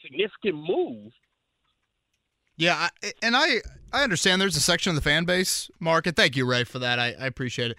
significant 0.03 0.55
move. 0.55 1.13
Yeah, 2.57 2.89
I, 3.01 3.11
and 3.21 3.33
I 3.37 3.61
I 3.93 4.03
understand 4.03 4.41
there's 4.41 4.57
a 4.57 4.59
section 4.59 4.89
of 4.89 4.95
the 4.95 5.01
fan 5.01 5.23
base, 5.23 5.71
Mark, 5.79 6.05
and 6.05 6.15
thank 6.17 6.35
you, 6.35 6.45
Ray, 6.45 6.65
for 6.65 6.79
that. 6.79 6.99
I, 6.99 7.15
I 7.17 7.27
appreciate 7.27 7.71
it. 7.71 7.77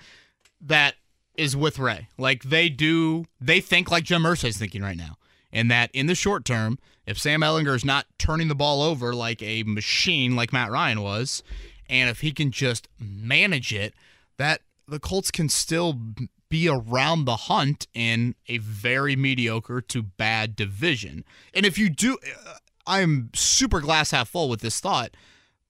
That 0.63 0.95
is 1.37 1.55
with 1.55 1.79
Ray. 1.79 2.09
Like 2.17 2.45
they 2.45 2.71
do, 2.71 3.27
they 3.39 3.61
think 3.61 3.91
like 3.91 4.05
Jim 4.05 4.23
Irsay's 4.23 4.57
thinking 4.57 4.81
right 4.81 4.97
now, 4.97 5.18
and 5.53 5.71
that 5.71 5.91
in 5.93 6.07
the 6.07 6.15
short 6.15 6.45
term, 6.45 6.79
if 7.07 7.19
Sam 7.19 7.41
Ehlinger 7.41 7.75
is 7.75 7.85
not 7.85 8.07
turning 8.19 8.49
the 8.49 8.55
ball 8.55 8.83
over 8.83 9.15
like 9.15 9.43
a 9.43 9.63
machine, 9.63 10.37
like 10.37 10.53
Matt 10.53 10.71
Ryan 10.71 11.01
was, 11.03 11.43
and 11.89 12.11
if 12.11 12.21
he 12.21 12.33
can 12.33 12.51
just 12.51 12.89
manage 12.99 13.73
it, 13.73 13.95
that 14.37 14.61
the 14.87 15.01
Colts 15.01 15.31
can 15.31 15.49
still 15.49 15.99
be 16.49 16.69
around 16.69 17.25
the 17.25 17.37
hunt 17.37 17.87
in 17.95 18.35
a 18.47 18.59
very 18.59 19.17
mediocre 19.17 19.81
to 19.81 20.03
bad 20.03 20.57
division. 20.57 21.25
And 21.53 21.67
if 21.67 21.79
you 21.79 21.89
do, 21.89 22.19
uh, 22.47 22.55
I'm 22.87 23.31
super 23.35 23.81
glass 23.81 24.13
half 24.13 24.29
full 24.29 24.49
with 24.49 24.61
this 24.61 24.81
thought, 24.81 25.11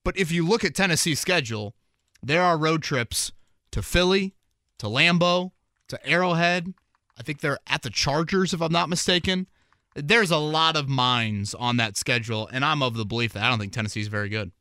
but 0.04 0.16
if 0.16 0.30
you 0.30 0.46
look 0.46 0.64
at 0.64 0.74
Tennessee's 0.74 1.20
schedule, 1.20 1.74
there 2.22 2.42
are 2.42 2.56
road 2.56 2.82
trips 2.82 3.32
to 3.72 3.82
Philly, 3.82 4.34
to 4.78 4.86
Lambeau, 4.86 5.52
to 5.88 6.06
Arrowhead. 6.06 6.74
I 7.18 7.22
think 7.22 7.40
they're 7.40 7.58
at 7.66 7.82
the 7.82 7.90
Chargers, 7.90 8.52
if 8.54 8.60
I'm 8.60 8.72
not 8.72 8.88
mistaken. 8.88 9.48
There's 9.94 10.30
a 10.30 10.38
lot 10.38 10.76
of 10.76 10.88
minds 10.88 11.54
on 11.54 11.76
that 11.78 11.96
schedule, 11.96 12.48
and 12.52 12.64
I'm 12.64 12.82
of 12.82 12.94
the 12.94 13.04
belief 13.04 13.32
that 13.32 13.42
I 13.42 13.50
don't 13.50 13.58
think 13.58 13.72
Tennessee's 13.72 14.08
very 14.08 14.28
good. 14.28 14.52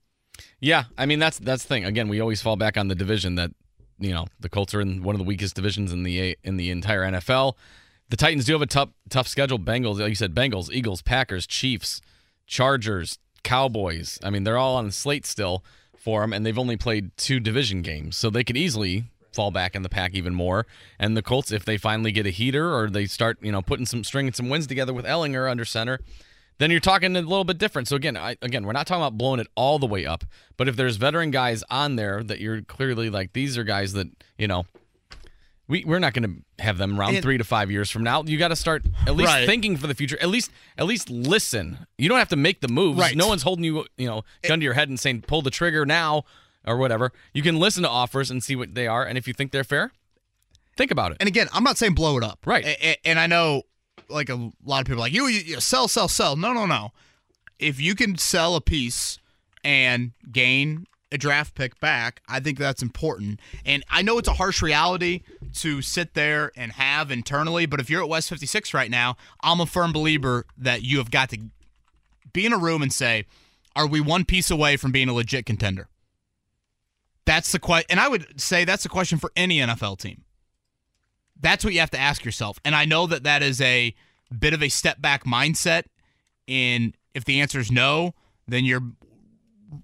Yeah, 0.60 0.86
I 0.98 1.06
mean 1.06 1.20
that's 1.20 1.40
that's 1.40 1.64
the 1.64 1.70
thing. 1.70 1.86
Again, 1.86 2.08
we 2.08 2.20
always 2.20 2.42
fall 2.42 2.56
back 2.56 2.78
on 2.78 2.88
the 2.88 2.96
division 2.96 3.36
that 3.36 3.52
you 4.00 4.12
know 4.12 4.28
the 4.40 4.50
Colts 4.50 4.74
are 4.74 4.82
in 4.82 5.04
one 5.04 5.16
of 5.16 5.20
the 5.20 5.26
weakest 5.26 5.56
divisions 5.56 5.92
in 5.92 6.04
the 6.04 6.38
in 6.44 6.58
the 6.58 6.70
entire 6.70 7.04
NFL. 7.04 7.54
The 8.10 8.18
Titans 8.18 8.46
do 8.46 8.54
have 8.54 8.62
a 8.62 8.68
tough 8.68 8.90
tough 9.10 9.28
schedule. 9.28 9.60
Bengals, 9.60 10.00
like 10.00 10.10
you 10.10 10.16
said, 10.16 10.34
Bengals, 10.34 10.72
Eagles, 10.72 11.02
Packers, 11.02 11.46
Chiefs, 11.46 12.02
Chargers, 12.46 13.20
Cowboys. 13.44 14.20
I 14.24 14.30
mean, 14.30 14.44
they're 14.44 14.58
all 14.58 14.76
on 14.76 14.86
the 14.86 14.92
slate 14.92 15.26
still 15.26 15.64
for 15.96 16.22
them, 16.22 16.34
and 16.34 16.46
they've 16.46 16.58
only 16.58 16.78
played 16.78 17.16
two 17.18 17.40
division 17.40 17.82
games, 17.82 18.16
so 18.16 18.30
they 18.30 18.44
could 18.44 18.58
easily 18.58 19.06
fall 19.34 19.52
back 19.52 19.76
in 19.76 19.82
the 19.84 19.90
pack 19.90 20.14
even 20.14 20.34
more. 20.34 20.66
And 21.00 21.16
the 21.16 21.22
Colts, 21.22 21.52
if 21.52 21.66
they 21.66 21.78
finally 21.78 22.12
get 22.12 22.26
a 22.26 22.30
heater 22.32 22.74
or 22.76 22.90
they 22.90 23.06
start, 23.06 23.38
you 23.42 23.52
know, 23.52 23.62
putting 23.62 23.86
some 23.86 24.04
stringing 24.04 24.34
some 24.34 24.50
wins 24.50 24.68
together 24.68 24.94
with 24.94 25.06
Ehlinger 25.06 25.50
under 25.50 25.66
center, 25.66 26.00
then 26.60 26.72
you're 26.72 26.80
talking 26.80 27.16
a 27.16 27.22
little 27.22 27.44
bit 27.44 27.58
different. 27.60 27.88
So 27.88 27.96
again, 27.96 28.18
I, 28.18 28.36
again, 28.42 28.66
we're 28.66 28.72
not 28.74 28.88
talking 28.88 29.04
about 29.04 29.18
blowing 29.18 29.40
it 29.40 29.48
all 29.56 29.78
the 29.78 29.86
way 29.86 30.06
up, 30.06 30.24
but 30.58 30.68
if 30.68 30.76
there's 30.76 30.98
veteran 30.98 31.30
guys 31.32 31.64
on 31.70 31.98
there 31.98 32.24
that 32.24 32.40
you're 32.40 32.62
clearly 32.64 33.10
like 33.12 33.34
these 33.34 33.58
are 33.58 33.64
guys 33.64 33.94
that 33.94 34.08
you 34.38 34.48
know. 34.48 34.66
We, 35.70 35.84
we're 35.84 36.00
not 36.00 36.14
going 36.14 36.24
to 36.58 36.64
have 36.64 36.78
them 36.78 36.98
around 36.98 37.16
And- 37.16 37.22
three 37.24 37.38
to 37.38 37.44
five 37.44 37.70
years 37.70 37.92
from 37.92 38.02
now. 38.02 38.24
You 38.24 38.38
got 38.38 38.48
to 38.50 38.56
start 38.56 38.84
at 39.06 39.18
least 39.18 39.28
Right. 39.30 39.46
thinking 39.46 39.76
for 39.76 39.86
the 39.88 39.94
future. 39.96 40.18
At 40.22 40.30
least 40.30 40.50
at 40.78 40.86
least 40.86 41.10
listen. 41.10 41.80
You 41.98 42.08
don't 42.08 42.20
have 42.20 42.30
to 42.30 42.38
make 42.38 42.62
the 42.62 42.70
moves. 42.70 42.98
Right. 42.98 43.18
No 43.18 43.28
one's 43.28 43.44
holding 43.44 43.66
you 43.66 43.86
you 43.98 44.08
know 44.08 44.24
gun 44.44 44.60
to 44.62 44.64
your 44.64 44.76
head 44.76 44.88
and 44.88 44.98
saying 44.98 45.24
pull 45.24 45.42
the 45.42 45.50
trigger 45.52 45.86
now 45.86 46.24
or 46.68 46.78
whatever. 46.78 47.12
You 47.34 47.42
can 47.42 47.58
listen 47.58 47.82
to 47.84 47.90
offers 47.90 48.30
and 48.30 48.44
see 48.44 48.56
what 48.56 48.76
they 48.76 48.86
are, 48.86 49.04
and 49.04 49.18
if 49.18 49.28
you 49.28 49.34
think 49.34 49.52
they're 49.52 49.64
fair, 49.64 49.92
think 50.76 50.92
about 50.92 51.12
it. 51.12 51.18
And 51.20 51.28
again, 51.28 51.48
I'm 51.54 51.64
not 51.64 51.78
saying 51.78 51.94
blow 51.94 52.18
it 52.18 52.24
up. 52.24 52.46
Right. 52.46 52.98
And 53.04 53.18
I 53.18 53.26
know, 53.26 53.64
like, 54.10 54.30
a 54.30 54.52
lot 54.64 54.82
of 54.82 54.86
people 54.86 55.02
are 55.02 55.06
like, 55.06 55.14
you, 55.14 55.26
you 55.28 55.60
sell, 55.60 55.88
sell, 55.88 56.08
sell. 56.08 56.36
No, 56.36 56.54
no, 56.54 56.66
no. 56.66 56.92
If 57.58 57.82
you 57.82 57.96
can 57.96 58.18
sell 58.18 58.56
a 58.56 58.62
piece 58.62 59.18
and 59.64 60.12
gain 60.32 60.86
a 61.12 61.18
draft 61.18 61.56
pick 61.56 61.80
back, 61.80 62.22
I 62.28 62.40
think 62.40 62.60
that's 62.60 62.82
important. 62.82 63.40
And 63.66 63.84
I 63.90 64.02
know 64.02 64.18
it's 64.18 64.28
a 64.28 64.34
harsh 64.34 64.62
reality 64.62 65.24
to 65.56 65.82
sit 65.82 66.14
there 66.14 66.52
and 66.56 66.74
have 66.74 67.10
internally, 67.10 67.66
but 67.66 67.80
if 67.80 67.90
you're 67.90 68.04
at 68.04 68.10
West 68.10 68.30
56 68.30 68.74
right 68.74 68.92
now, 68.92 69.16
I'm 69.42 69.60
a 69.60 69.66
firm 69.66 69.94
believer 69.94 70.46
that 70.58 70.84
you 70.84 70.98
have 70.98 71.10
got 71.10 71.30
to 71.30 71.40
be 72.34 72.46
in 72.46 72.54
a 72.54 72.58
room 72.58 72.82
and 72.82 72.94
say, 72.94 73.26
are 73.76 73.88
we 73.88 74.02
one 74.02 74.26
piece 74.26 74.52
away 74.52 74.76
from 74.76 74.92
being 74.92 75.08
a 75.08 75.14
legit 75.14 75.46
contender? 75.46 75.88
That's 77.28 77.52
the 77.52 77.60
question. 77.60 77.88
And 77.90 78.00
I 78.00 78.08
would 78.08 78.40
say 78.40 78.64
that's 78.64 78.86
a 78.86 78.90
question 78.90 79.18
for 79.18 79.34
any 79.36 79.58
NFL 79.58 80.00
team. 80.00 80.24
That's 81.38 81.66
what 81.66 81.74
you 81.74 81.82
have 81.82 81.92
to 81.92 82.00
ask 82.00 82.24
yourself. 82.24 82.58
And 82.64 82.74
I 82.74 82.86
know 82.86 83.06
that 83.06 83.24
that 83.24 83.44
is 83.44 83.60
a 83.60 83.94
bit 84.40 84.54
of 84.54 84.64
a 84.64 84.70
step 84.70 85.02
back 85.02 85.26
mindset. 85.26 85.84
In 86.48 86.96
if 87.14 87.26
the 87.26 87.42
answer 87.42 87.60
is 87.60 87.70
no, 87.70 88.16
then 88.48 88.64
you're 88.64 88.94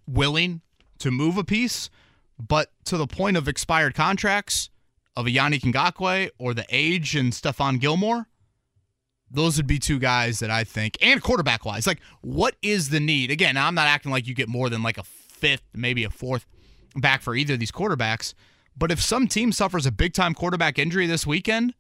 willing 0.08 0.62
to 1.00 1.12
move 1.12 1.38
a 1.38 1.44
piece. 1.44 1.90
But 2.40 2.72
to 2.86 2.96
the 2.96 3.08
point 3.08 3.36
of 3.36 3.50
expired 3.50 3.94
contracts 3.94 4.70
of 5.18 5.28
a 5.28 5.30
Yannick 5.30 5.70
Ngakoue 5.70 6.30
or 6.40 6.54
the 6.54 6.66
age 6.70 7.14
and 7.14 7.34
Stephon 7.34 7.78
Gilmore, 7.78 8.28
those 9.30 9.58
would 9.58 9.68
be 9.68 9.80
two 9.80 10.00
guys 10.00 10.40
that 10.40 10.50
I 10.50 10.64
think, 10.64 10.98
and 11.02 11.22
quarterback 11.22 11.66
wise, 11.66 11.88
like 11.88 12.00
what 12.22 12.56
is 12.62 12.88
the 12.88 13.02
need? 13.02 13.32
Again, 13.32 13.58
I'm 13.58 13.76
not 13.76 13.88
acting 13.88 14.14
like 14.14 14.28
you 14.28 14.34
get 14.34 14.48
more 14.48 14.70
than 14.70 14.82
like 14.82 14.98
a 14.98 15.04
fifth, 15.04 15.64
maybe 15.74 16.06
a 16.06 16.10
fourth 16.10 16.46
back 16.96 17.22
for 17.22 17.36
either 17.36 17.54
of 17.54 17.60
these 17.60 17.72
quarterbacks. 17.72 18.34
But 18.78 18.92
if 18.92 19.02
some 19.02 19.28
team 19.28 19.52
suffers 19.52 19.86
a 19.86 19.92
big 19.92 20.14
time 20.14 20.34
quarterback 20.34 20.80
injury 20.80 21.06
this 21.08 21.28
weekend, 21.28 21.74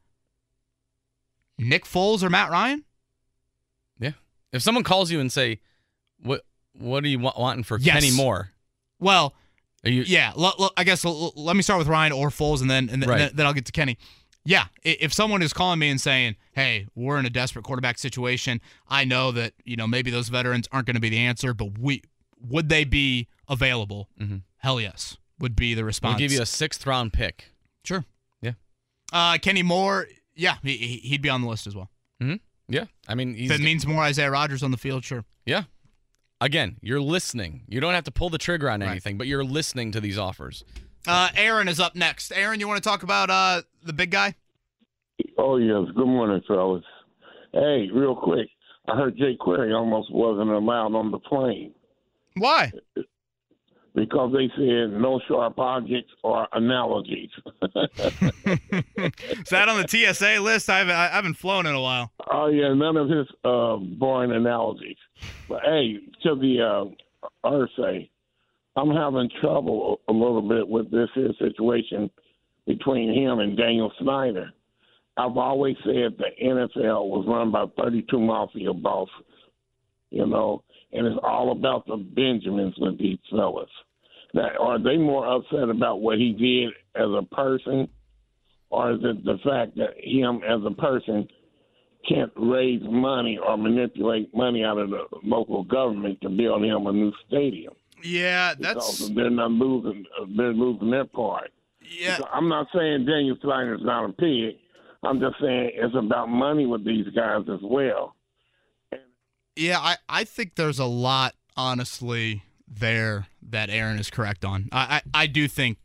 Nick 1.57 1.85
Foles 1.85 2.23
or 2.23 2.29
Matt 2.29 2.49
Ryan? 2.51 2.83
Yeah. 3.99 4.11
If 4.51 4.61
someone 4.61 4.83
calls 4.83 5.11
you 5.11 5.19
and 5.19 5.31
say, 5.31 5.59
"What 6.21 6.45
what 6.73 7.03
are 7.03 7.07
you 7.07 7.19
wa- 7.19 7.33
wanting 7.37 7.63
for 7.63 7.77
Yes. 7.79 7.95
Kenny 8.03 8.15
Moore?" 8.15 8.51
Well, 8.99 9.33
Are 9.83 9.89
you 9.89 10.03
yeah. 10.03 10.31
L- 10.37 10.55
l- 10.59 10.73
I 10.77 10.83
guess 10.83 11.03
l- 11.05 11.33
let 11.35 11.55
me 11.55 11.61
start 11.61 11.77
with 11.79 11.87
Ryan 11.87 12.11
or 12.11 12.29
Foles, 12.29 12.61
and 12.61 12.69
then 12.69 12.89
and 12.89 13.01
then, 13.01 13.09
Right. 13.09 13.17
then, 13.19 13.31
then 13.35 13.45
I'll 13.45 13.53
get 13.53 13.65
to 13.65 13.71
Kenny. 13.71 13.97
Yeah, 14.45 14.65
if 14.83 15.13
someone 15.13 15.41
is 15.41 15.53
calling 15.53 15.79
me 15.79 15.89
and 15.89 16.01
saying, 16.01 16.35
"Hey, 16.53 16.87
we're 16.95 17.17
in 17.17 17.25
a 17.25 17.29
desperate 17.29 17.63
quarterback 17.63 17.97
situation," 17.97 18.59
I 18.89 19.05
know 19.05 19.31
that 19.31 19.53
you 19.63 19.75
know 19.77 19.87
maybe 19.87 20.11
those 20.11 20.29
veterans 20.29 20.67
aren't 20.71 20.85
going 20.87 20.95
to 20.95 21.01
be 21.01 21.09
the 21.09 21.19
answer, 21.19 21.53
but 21.53 21.77
we 21.79 22.01
would 22.39 22.67
they 22.69 22.83
be 22.83 23.27
available? 23.47 24.09
Mhm. 24.19 24.41
Hell 24.63 24.79
yes, 24.81 25.17
would 25.39 25.55
be 25.55 25.73
the 25.73 25.83
response. 25.85 26.13
I'll 26.13 26.19
give 26.19 26.31
you 26.31 26.41
a 26.41 26.45
sixth 26.45 26.87
round 26.87 27.13
pick. 27.13 27.49
sure. 27.83 28.05
Yeah. 28.41 28.53
Uh, 29.11 29.37
Kenny 29.41 29.61
Moore, 29.61 30.07
yeah, 30.35 30.55
he, 30.63 30.77
he- 30.77 30.97
he'd 31.09 31.21
be 31.21 31.29
on 31.29 31.41
the 31.41 31.47
list 31.47 31.67
as 31.67 31.75
well. 31.75 31.89
Yeah. 32.69 32.85
I 33.09 33.13
mean, 33.15 33.35
he's 33.35 33.51
If 33.51 33.59
it 33.59 33.63
means 33.63 33.85
more 33.85 34.01
Isaiah 34.01 34.31
Rogers 34.31 34.63
on 34.63 34.71
the 34.71 34.77
field, 34.77 35.03
sure. 35.03 35.25
yeah. 35.45 35.63
Again, 36.39 36.77
you're 36.81 37.01
listening. 37.01 37.63
You 37.67 37.81
don't 37.81 37.93
have 37.93 38.05
to 38.05 38.11
pull 38.11 38.29
the 38.29 38.37
trigger 38.37 38.69
on 38.69 38.79
Right. 38.79 38.89
anything, 38.89 39.17
but 39.17 39.27
you're 39.27 39.43
listening 39.43 39.91
to 39.91 39.99
these 40.01 40.17
offers. 40.17 40.63
Uh, 41.05 41.27
Aaron 41.35 41.67
is 41.67 41.79
up 41.81 41.93
next. 41.95 42.31
Aaron, 42.31 42.59
you 42.61 42.67
want 42.67 42.81
to 42.81 42.89
talk 42.89 43.03
about 43.03 43.29
uh, 43.29 43.61
the 43.83 43.91
big 43.93 44.11
guy? 44.11 44.35
Oh 45.37 45.57
yes, 45.57 45.91
good 45.93 46.07
morning, 46.07 46.41
fellas. 46.47 46.83
Hey, 47.51 47.89
real 47.93 48.15
quick, 48.15 48.47
I 48.87 48.95
heard 48.95 49.17
Jay 49.17 49.35
Query 49.39 49.73
almost 49.73 50.11
wasn't 50.11 50.49
allowed 50.49 50.95
on 50.95 51.11
the 51.11 51.19
plane 51.19 51.73
Why? 52.35 52.71
Because 53.95 54.33
they 54.33 54.49
said 54.55 54.99
no 54.99 55.21
sharp 55.27 55.59
objects 55.59 56.11
or 56.23 56.47
analogies. 56.53 57.29
Is 57.61 59.49
that 59.51 59.69
on 59.69 59.79
the 59.81 59.87
TSA 59.87 60.41
list? 60.41 60.67
I 60.67 60.79
haven't, 60.79 60.95
I 60.95 61.07
haven't 61.09 61.35
flown 61.35 61.67
in 61.67 61.75
a 61.75 61.81
while. 61.81 62.11
oh 62.31 62.47
yeah, 62.47 62.73
none 62.73 62.97
of 62.97 63.07
his 63.09 63.27
uh, 63.43 63.77
boring 63.77 64.31
analogies. 64.31 64.97
But 65.47 65.61
hey, 65.63 65.99
to 66.23 66.35
the 66.35 66.61
uh, 66.61 67.47
Irsay, 67.47 68.09
I'm 68.75 68.89
having 68.89 69.29
trouble 69.39 70.01
a 70.07 70.11
little 70.11 70.41
bit 70.41 70.67
with 70.67 70.89
this 70.89 71.09
here 71.13 71.31
situation 71.37 72.09
between 72.65 73.13
him 73.13 73.39
and 73.39 73.57
Daniel 73.57 73.91
Snyder. 73.99 74.51
I've 75.17 75.37
always 75.37 75.75
said 75.83 76.17
the 76.17 76.31
NFL 76.43 77.07
was 77.07 77.25
run 77.27 77.51
by 77.51 77.65
32 77.77 78.19
mafia 78.19 78.73
bosses, 78.73 79.13
you 80.09 80.25
know, 80.25 80.63
and 80.93 81.07
it's 81.07 81.19
all 81.23 81.51
about 81.51 81.85
the 81.87 81.97
Benjamins 81.97 82.75
with 82.77 82.97
these 82.99 83.17
fellas. 83.29 83.69
Now, 84.33 84.49
are 84.59 84.79
they 84.81 84.97
more 84.97 85.27
upset 85.27 85.69
about 85.69 86.01
what 86.01 86.17
he 86.17 86.31
did 86.33 86.69
as 86.95 87.09
a 87.09 87.23
person, 87.35 87.87
or 88.69 88.93
is 88.93 88.99
it 89.03 89.23
the 89.25 89.37
fact 89.43 89.75
that 89.77 89.93
him 89.97 90.41
as 90.47 90.59
a 90.65 90.71
person 90.73 91.27
can't 92.07 92.31
raise 92.35 92.81
money 92.83 93.37
or 93.37 93.57
manipulate 93.57 94.33
money 94.35 94.63
out 94.63 94.77
of 94.77 94.89
the 94.89 95.05
local 95.23 95.63
government 95.63 96.19
to 96.21 96.29
build 96.29 96.63
him 96.63 96.87
a 96.87 96.91
new 96.91 97.11
stadium? 97.27 97.73
Yeah, 98.03 98.53
that's 98.59 98.97
Because 98.97 99.15
they're 99.15 99.29
not 99.29 99.51
losing, 99.51 100.05
they're 100.35 100.51
losing 100.53 100.89
their 100.91 101.05
part. 101.05 101.51
yeah. 101.81 102.17
So 102.17 102.27
I'm 102.33 102.49
not 102.49 102.67
saying 102.75 103.05
Daniel 103.05 103.37
Snyder's 103.41 103.81
not 103.83 104.09
a 104.09 104.13
pig. 104.13 104.55
I'm 105.03 105.19
just 105.19 105.35
saying 105.39 105.71
it's 105.75 105.95
about 105.95 106.27
money 106.29 106.65
with 106.65 106.83
these 106.85 107.07
guys 107.15 107.43
as 107.53 107.59
well. 107.61 108.15
Yeah, 109.55 109.79
I, 109.79 109.97
I 110.09 110.23
think 110.23 110.55
there's 110.55 110.79
a 110.79 110.85
lot, 110.85 111.35
honestly, 111.55 112.43
there 112.67 113.27
that 113.49 113.69
Aaron 113.69 113.99
is 113.99 114.09
correct 114.09 114.43
on. 114.43 114.69
I, 114.71 115.01
I, 115.13 115.23
I 115.23 115.27
do 115.27 115.47
think 115.47 115.77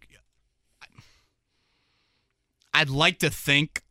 I'd 2.73 2.91
like 2.91 3.19
to 3.19 3.31
think 3.31 3.83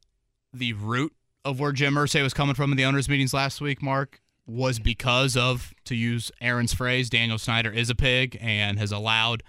the 0.54 0.74
root 0.74 1.14
of 1.44 1.60
where 1.60 1.72
Jim 1.72 1.96
Irsay 1.96 2.24
was 2.24 2.34
coming 2.34 2.56
from 2.56 2.72
in 2.72 2.78
the 2.78 2.86
owners' 2.86 3.08
meetings 3.10 3.34
last 3.34 3.62
week, 3.62 3.82
Mark, 3.82 4.22
was 4.46 4.80
because 4.80 5.36
of, 5.38 5.74
to 5.86 5.96
use 5.96 6.32
Aaron's 6.42 6.74
phrase, 6.74 7.10
Daniel 7.10 7.38
Snyder 7.38 7.72
is 7.72 7.90
a 7.90 7.96
pig 7.96 8.38
and 8.42 8.80
has 8.80 8.92
allowed 8.92 9.44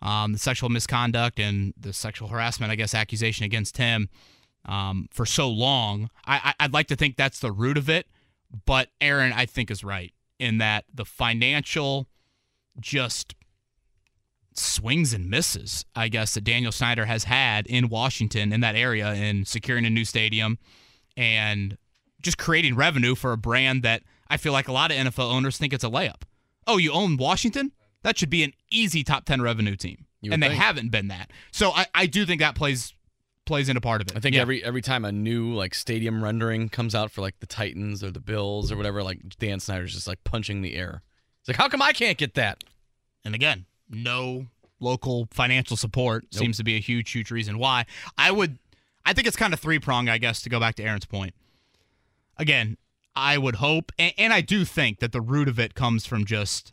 um, 0.00 0.32
the 0.32 0.38
sexual 0.38 0.68
misconduct 0.68 1.38
and 1.40 1.74
the 1.78 1.92
sexual 1.92 2.28
harassment, 2.28 2.70
I 2.70 2.76
guess, 2.76 2.94
accusation 2.94 3.44
against 3.44 3.76
him 3.78 4.08
um, 4.64 5.08
for 5.10 5.26
so 5.26 5.48
long. 5.48 6.10
I, 6.24 6.54
I, 6.58 6.64
I'd 6.64 6.72
like 6.72 6.86
to 6.88 6.96
think 6.96 7.16
that's 7.16 7.40
the 7.40 7.52
root 7.52 7.76
of 7.76 7.88
it. 7.90 8.06
But 8.66 8.90
Aaron, 9.00 9.32
I 9.32 9.46
think, 9.46 9.70
is 9.70 9.82
right 9.82 10.12
in 10.38 10.58
that 10.58 10.84
the 10.92 11.04
financial 11.04 12.08
just 12.80 13.34
swings 14.54 15.12
and 15.12 15.28
misses, 15.28 15.84
I 15.96 16.08
guess, 16.08 16.34
that 16.34 16.44
Daniel 16.44 16.72
Snyder 16.72 17.06
has 17.06 17.24
had 17.24 17.66
in 17.66 17.88
Washington, 17.88 18.52
in 18.52 18.60
that 18.60 18.76
area, 18.76 19.12
in 19.12 19.44
securing 19.44 19.84
a 19.84 19.90
new 19.90 20.04
stadium 20.04 20.58
and 21.16 21.76
just 22.22 22.38
creating 22.38 22.74
revenue 22.74 23.14
for 23.14 23.32
a 23.32 23.36
brand 23.36 23.82
that 23.82 24.02
I 24.28 24.36
feel 24.36 24.52
like 24.52 24.68
a 24.68 24.72
lot 24.72 24.90
of 24.90 24.96
NFL 24.96 25.32
owners 25.32 25.58
think 25.58 25.72
it's 25.72 25.84
a 25.84 25.90
layup. 25.90 26.22
Oh, 26.66 26.78
you 26.78 26.92
own 26.92 27.16
Washington? 27.16 27.72
That 28.02 28.18
should 28.18 28.30
be 28.30 28.42
an 28.42 28.52
easy 28.70 29.04
top 29.04 29.24
10 29.24 29.42
revenue 29.42 29.76
team. 29.76 30.06
And 30.22 30.42
they 30.42 30.48
think. 30.48 30.60
haven't 30.60 30.90
been 30.90 31.08
that. 31.08 31.30
So 31.52 31.72
I, 31.72 31.86
I 31.94 32.06
do 32.06 32.24
think 32.24 32.40
that 32.40 32.54
plays 32.54 32.94
plays 33.44 33.68
into 33.68 33.80
part 33.80 34.00
of 34.00 34.08
it. 34.08 34.16
I 34.16 34.20
think 34.20 34.34
Yeah. 34.34 34.42
every 34.42 34.64
every 34.64 34.82
time 34.82 35.04
a 35.04 35.12
new 35.12 35.52
like 35.54 35.74
stadium 35.74 36.22
rendering 36.24 36.68
comes 36.68 36.94
out 36.94 37.10
for 37.10 37.20
like 37.20 37.40
the 37.40 37.46
Titans 37.46 38.02
or 38.02 38.10
the 38.10 38.20
Bills 38.20 38.72
or 38.72 38.76
whatever, 38.76 39.02
like 39.02 39.20
Dan 39.38 39.60
Snyder's 39.60 39.94
just 39.94 40.06
like 40.06 40.22
punching 40.24 40.62
the 40.62 40.74
air. 40.74 41.02
It's 41.40 41.48
like, 41.48 41.56
how 41.58 41.68
come 41.68 41.82
I 41.82 41.92
can't 41.92 42.16
get 42.16 42.34
that? 42.34 42.64
And 43.24 43.34
again, 43.34 43.66
no 43.90 44.46
local 44.80 45.28
financial 45.30 45.76
support 45.76 46.24
Nope. 46.32 46.40
seems 46.40 46.56
to 46.56 46.64
be 46.64 46.76
a 46.76 46.80
huge, 46.80 47.10
huge 47.10 47.30
reason 47.30 47.58
why. 47.58 47.84
I 48.18 48.30
would, 48.30 48.58
I 49.06 49.12
think 49.12 49.26
it's 49.26 49.36
kind 49.36 49.52
of 49.54 49.60
three 49.60 49.78
prong, 49.78 50.08
I 50.08 50.18
guess, 50.18 50.40
to 50.42 50.48
go 50.50 50.58
back 50.60 50.74
to 50.76 50.82
Aaron's 50.82 51.04
point. 51.06 51.34
Again, 52.36 52.76
I 53.14 53.38
would 53.38 53.56
hope, 53.56 53.92
and, 53.98 54.12
and 54.18 54.32
I 54.32 54.40
do 54.40 54.64
think 54.64 54.98
that 55.00 55.12
the 55.12 55.20
root 55.20 55.48
of 55.48 55.58
it 55.58 55.74
comes 55.74 56.04
from 56.06 56.24
just 56.24 56.72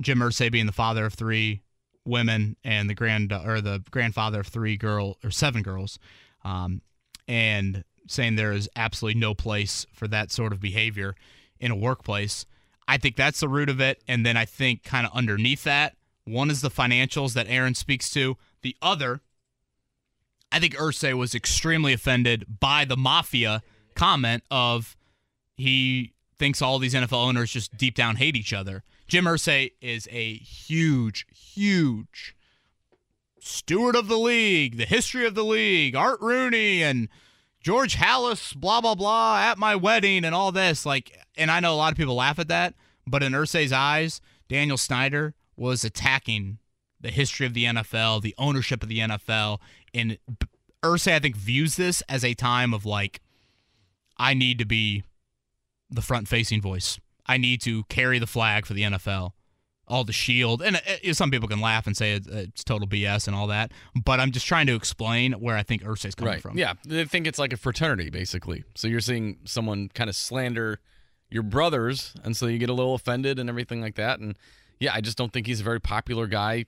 Jim 0.00 0.18
Irsay 0.18 0.50
being 0.50 0.66
the 0.66 0.72
father 0.72 1.06
of 1.06 1.14
three 1.14 1.62
women 2.04 2.56
and 2.64 2.88
the 2.90 2.94
grand 2.94 3.32
or 3.32 3.60
the 3.60 3.82
grandfather 3.90 4.40
of 4.40 4.48
three 4.48 4.76
girl 4.76 5.18
or 5.22 5.30
seven 5.30 5.62
girls, 5.62 5.98
um, 6.44 6.82
and 7.28 7.84
saying 8.08 8.36
there 8.36 8.52
is 8.52 8.68
absolutely 8.76 9.20
no 9.20 9.34
place 9.34 9.86
for 9.92 10.08
that 10.08 10.30
sort 10.30 10.52
of 10.52 10.60
behavior 10.60 11.14
in 11.60 11.70
a 11.70 11.76
workplace. 11.76 12.44
I 12.88 12.98
think 12.98 13.16
that's 13.16 13.40
the 13.40 13.48
root 13.48 13.68
of 13.68 13.80
it. 13.80 14.02
And 14.08 14.26
then 14.26 14.36
I 14.36 14.44
think 14.44 14.82
kind 14.82 15.06
of 15.06 15.12
underneath 15.14 15.64
that, 15.64 15.94
one 16.24 16.50
is 16.50 16.60
the 16.60 16.70
financials 16.70 17.34
that 17.34 17.46
Aaron 17.48 17.74
speaks 17.74 18.10
to. 18.10 18.36
The 18.62 18.76
other, 18.82 19.20
I 20.50 20.58
think 20.58 20.74
Irsay 20.74 21.14
was 21.14 21.34
extremely 21.34 21.92
offended 21.92 22.60
by 22.60 22.84
the 22.84 22.96
mafia 22.96 23.62
comment 23.94 24.42
of 24.50 24.96
he 25.56 26.12
thinks 26.38 26.60
all 26.60 26.78
these 26.78 26.94
NFL 26.94 27.26
owners 27.26 27.52
just 27.52 27.76
deep 27.76 27.94
down 27.94 28.16
hate 28.16 28.36
each 28.36 28.52
other. 28.52 28.82
Jim 29.12 29.26
Irsay 29.26 29.72
is 29.82 30.08
a 30.10 30.36
huge, 30.36 31.26
huge 31.34 32.34
steward 33.38 33.94
of 33.94 34.08
the 34.08 34.16
league, 34.16 34.78
the 34.78 34.86
history 34.86 35.26
of 35.26 35.34
the 35.34 35.44
league, 35.44 35.94
Art 35.94 36.18
Rooney 36.22 36.82
and 36.82 37.10
George 37.60 37.96
Halas, 37.96 38.56
blah 38.56 38.80
blah 38.80 38.94
blah, 38.94 39.38
at 39.38 39.58
my 39.58 39.76
wedding 39.76 40.24
and 40.24 40.34
all 40.34 40.50
this. 40.50 40.86
Like, 40.86 41.14
and 41.36 41.50
I 41.50 41.60
know 41.60 41.74
a 41.74 41.76
lot 41.76 41.92
of 41.92 41.98
people 41.98 42.14
laugh 42.14 42.38
at 42.38 42.48
that, 42.48 42.72
but 43.06 43.22
in 43.22 43.34
Irsay's 43.34 43.70
eyes, 43.70 44.22
Daniel 44.48 44.78
Snyder 44.78 45.34
was 45.58 45.84
attacking 45.84 46.56
the 46.98 47.10
history 47.10 47.44
of 47.44 47.52
the 47.52 47.66
NFL, 47.66 48.22
the 48.22 48.34
ownership 48.38 48.82
of 48.82 48.88
the 48.88 49.00
NFL, 49.00 49.58
and 49.92 50.16
Ursay 50.82 51.16
I 51.16 51.18
think 51.18 51.36
views 51.36 51.76
this 51.76 52.00
as 52.08 52.24
a 52.24 52.32
time 52.32 52.72
of 52.72 52.86
like, 52.86 53.20
I 54.16 54.32
need 54.32 54.58
to 54.58 54.64
be 54.64 55.02
the 55.90 56.00
front-facing 56.00 56.62
voice. 56.62 56.98
I 57.26 57.36
need 57.36 57.60
to 57.62 57.84
carry 57.84 58.18
the 58.18 58.26
flag 58.26 58.66
for 58.66 58.74
the 58.74 58.82
NFL 58.82 59.32
all 59.88 60.04
the 60.04 60.12
shield 60.12 60.62
and 60.62 60.76
uh, 60.76 61.12
some 61.12 61.28
people 61.28 61.48
can 61.48 61.60
laugh 61.60 61.88
and 61.88 61.96
say 61.96 62.12
it's, 62.12 62.28
it's 62.28 62.62
total 62.62 62.86
bs 62.86 63.26
and 63.26 63.34
all 63.34 63.48
that 63.48 63.72
but 64.04 64.20
i'm 64.20 64.30
just 64.30 64.46
trying 64.46 64.64
to 64.64 64.76
explain 64.76 65.32
where 65.32 65.56
i 65.56 65.62
think 65.62 65.82
Irsay's 65.82 66.14
coming 66.14 66.34
right. 66.34 66.40
from 66.40 66.56
Yeah. 66.56 66.74
They 66.84 67.04
think 67.04 67.26
it's 67.26 67.38
like 67.38 67.52
a 67.52 67.56
fraternity, 67.56 68.10
basically. 68.10 68.64
So 68.74 68.88
you're 68.88 69.00
seeing 69.00 69.38
someone 69.44 69.88
kind 69.88 70.08
of 70.08 70.16
slander 70.16 70.80
your 71.30 71.42
brothers, 71.42 72.14
and 72.22 72.36
so 72.36 72.46
you 72.46 72.58
get 72.58 72.70
a 72.70 72.74
little 72.74 72.94
offended 72.94 73.38
and 73.38 73.48
everything 73.48 73.80
like 73.80 73.96
that. 73.96 74.20
And 74.20 74.36
yeah, 74.78 74.92
I 74.94 75.00
just 75.00 75.16
don't 75.16 75.32
think 75.32 75.46
he's 75.46 75.60
a 75.60 75.64
very 75.64 75.80
popular 75.80 76.26
guy 76.26 76.66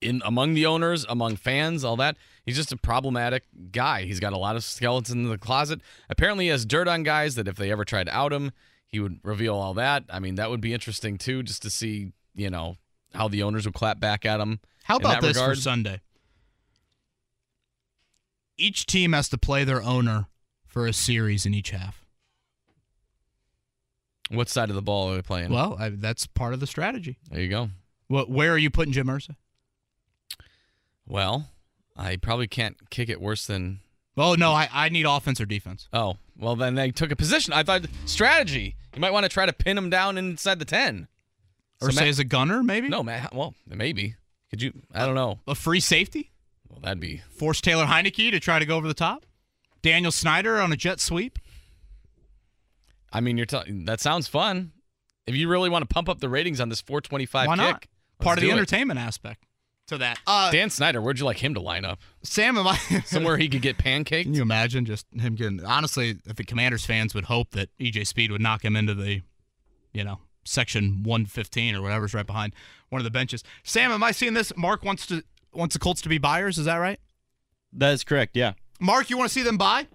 in 0.00 0.22
among 0.24 0.54
the 0.54 0.66
owners, 0.66 1.04
among 1.08 1.36
fans, 1.36 1.84
all 1.84 1.96
that. 1.96 2.16
He's 2.44 2.56
just 2.56 2.72
a 2.72 2.76
problematic 2.76 3.44
guy. 3.70 4.02
He's 4.02 4.20
got 4.20 4.32
a 4.32 4.38
lot 4.38 4.56
of 4.56 4.64
skeletons 4.64 5.10
in 5.10 5.28
the 5.28 5.38
closet. 5.38 5.80
Apparently, 6.08 6.46
he 6.46 6.50
has 6.50 6.64
dirt 6.64 6.88
on 6.88 7.02
guys 7.02 7.34
that 7.34 7.48
if 7.48 7.56
they 7.56 7.70
ever 7.70 7.84
tried 7.84 8.04
to 8.04 8.16
out 8.16 8.32
him, 8.32 8.52
he 8.92 9.00
would 9.00 9.18
reveal 9.24 9.56
all 9.56 9.74
that. 9.74 10.04
I 10.10 10.20
mean, 10.20 10.36
that 10.36 10.50
would 10.50 10.60
be 10.60 10.74
interesting 10.74 11.16
too, 11.18 11.42
just 11.42 11.62
to 11.62 11.70
see, 11.70 12.12
you 12.34 12.50
know, 12.50 12.76
how 13.14 13.26
the 13.26 13.42
owners 13.42 13.64
would 13.64 13.74
clap 13.74 13.98
back 13.98 14.24
at 14.26 14.38
him. 14.38 14.60
How 14.84 14.96
about 14.96 15.22
this 15.22 15.36
regard. 15.36 15.56
for 15.56 15.60
Sunday? 15.60 16.00
Each 18.58 18.84
team 18.84 19.14
has 19.14 19.28
to 19.30 19.38
play 19.38 19.64
their 19.64 19.82
owner 19.82 20.26
for 20.66 20.86
a 20.86 20.92
series 20.92 21.46
in 21.46 21.54
each 21.54 21.70
half. 21.70 22.04
What 24.30 24.48
side 24.48 24.68
of 24.68 24.76
the 24.76 24.82
ball 24.82 25.10
are 25.10 25.16
they 25.16 25.22
playing? 25.22 25.52
Well, 25.52 25.76
I, 25.78 25.88
that's 25.90 26.26
part 26.26 26.54
of 26.54 26.60
the 26.60 26.66
strategy. 26.66 27.16
there 27.30 27.40
you 27.40 27.48
go. 27.48 27.70
What, 28.08 28.30
where 28.30 28.52
are 28.52 28.58
you 28.58 28.70
putting 28.70 28.92
Jim 28.92 29.06
Irsay? 29.06 29.36
Well, 31.06 31.48
I 31.96 32.16
probably 32.16 32.46
can't 32.46 32.90
kick 32.90 33.08
it 33.08 33.20
worse 33.20 33.46
than. 33.46 33.80
Oh 34.16 34.34
no, 34.34 34.52
I, 34.52 34.68
I 34.72 34.88
need 34.90 35.06
offense 35.06 35.40
or 35.40 35.46
defense. 35.46 35.88
Oh, 35.92 36.16
well, 36.38 36.56
then 36.56 36.74
they 36.74 36.90
took 36.90 37.10
a 37.10 37.16
position. 37.16 37.52
I 37.52 37.62
thought 37.62 37.86
strategy. 38.04 38.76
You 38.94 39.00
might 39.00 39.12
want 39.12 39.24
to 39.24 39.28
try 39.30 39.46
to 39.46 39.52
pin 39.52 39.78
him 39.78 39.88
down 39.90 40.18
inside 40.18 40.58
the 40.58 40.64
10. 40.66 41.08
Or 41.80 41.90
So 41.90 41.96
say 41.96 42.00
Matt- 42.02 42.08
as 42.08 42.18
a 42.18 42.24
gunner, 42.24 42.62
maybe? 42.62 42.88
No, 42.88 43.02
man. 43.02 43.26
Well, 43.32 43.54
maybe. 43.66 44.16
Could 44.50 44.60
you? 44.60 44.72
I 44.94 45.06
don't 45.06 45.14
know. 45.14 45.40
A 45.48 45.54
free 45.54 45.80
safety? 45.80 46.30
Well, 46.68 46.80
that'd 46.82 47.00
be. 47.00 47.22
Force 47.38 47.60
Taylor 47.62 47.86
Heinicke 47.86 48.30
to 48.30 48.38
try 48.40 48.58
to 48.58 48.66
go 48.66 48.76
over 48.76 48.86
the 48.86 48.94
top? 48.94 49.24
Daniel 49.80 50.12
Snyder 50.12 50.60
on 50.60 50.72
a 50.72 50.76
jet 50.76 51.00
sweep? 51.00 51.38
I 53.12 53.20
mean, 53.20 53.36
you're 53.36 53.46
telling. 53.46 53.84
That 53.86 54.00
sounds 54.00 54.28
fun. 54.28 54.72
If 55.26 55.34
you 55.34 55.48
really 55.48 55.70
want 55.70 55.88
to 55.88 55.92
pump 55.92 56.08
up 56.08 56.20
the 56.20 56.28
ratings 56.28 56.60
on 56.60 56.68
this 56.68 56.80
425 56.80 57.46
Why 57.48 57.56
kick, 57.56 57.62
not? 57.64 57.86
Part 58.20 58.38
of 58.38 58.42
the 58.42 58.50
it. 58.50 58.52
entertainment 58.52 58.98
aspect 59.00 59.44
to 59.88 59.98
that. 59.98 60.18
Uh, 60.26 60.50
Dan 60.50 60.70
Snyder, 60.70 61.00
where'd 61.00 61.18
you 61.18 61.24
like 61.24 61.38
him 61.38 61.54
to 61.54 61.60
line 61.60 61.84
up? 61.84 61.98
Sam, 62.22 62.56
am 62.56 62.66
I 62.66 62.76
Somewhere 63.04 63.36
he 63.36 63.48
could 63.48 63.62
get 63.62 63.78
pancakes? 63.78 64.24
Can 64.24 64.34
you 64.34 64.42
imagine 64.42 64.84
just 64.84 65.06
him 65.12 65.34
getting? 65.34 65.64
Honestly, 65.64 66.16
I 66.28 66.32
think 66.32 66.48
Commanders 66.48 66.84
fans 66.84 67.14
would 67.14 67.24
hope 67.24 67.50
that 67.50 67.68
EJ 67.78 68.06
Speed 68.06 68.30
would 68.30 68.40
knock 68.40 68.64
him 68.64 68.76
into 68.76 68.94
the, 68.94 69.22
you 69.92 70.04
know, 70.04 70.20
section 70.44 71.02
115 71.04 71.74
or 71.74 71.82
whatever's 71.82 72.14
right 72.14 72.26
behind 72.26 72.54
one 72.88 73.00
of 73.00 73.04
the 73.04 73.10
benches. 73.10 73.42
Sam, 73.62 73.90
am 73.92 74.02
I 74.02 74.12
seeing 74.12 74.34
this? 74.34 74.52
Mark 74.56 74.82
wants 74.84 75.06
to 75.06 75.22
wants 75.52 75.74
the 75.74 75.78
Colts 75.78 76.00
to 76.02 76.08
be 76.08 76.18
buyers. 76.18 76.58
Is 76.58 76.64
that 76.64 76.76
right? 76.76 76.98
That 77.72 77.92
is 77.92 78.04
correct. 78.04 78.36
Yeah. 78.36 78.52
Mark, 78.80 79.10
you 79.10 79.16
want 79.16 79.28
to 79.28 79.34
see 79.34 79.42
them 79.42 79.56
buy? 79.56 79.86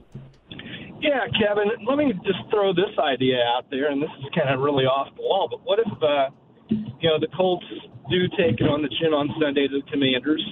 Yeah, 0.99 1.27
Kevin, 1.39 1.69
let 1.87 1.97
me 1.97 2.11
just 2.25 2.39
throw 2.49 2.73
this 2.73 2.97
idea 2.97 3.37
out 3.55 3.69
there, 3.69 3.91
and 3.91 4.01
this 4.01 4.09
is 4.19 4.25
kind 4.35 4.49
of 4.49 4.61
really 4.61 4.85
off 4.85 5.13
the 5.15 5.21
wall, 5.21 5.47
but 5.49 5.61
what 5.63 5.79
if, 5.79 5.87
uh, 6.01 6.29
you 6.69 7.09
know, 7.09 7.19
the 7.19 7.27
Colts 7.35 7.65
do 8.09 8.27
take 8.37 8.59
it 8.59 8.67
on 8.67 8.81
the 8.81 8.89
chin 8.99 9.13
on 9.13 9.29
Sunday 9.39 9.67
to 9.67 9.81
the 9.81 9.91
Commanders? 9.91 10.43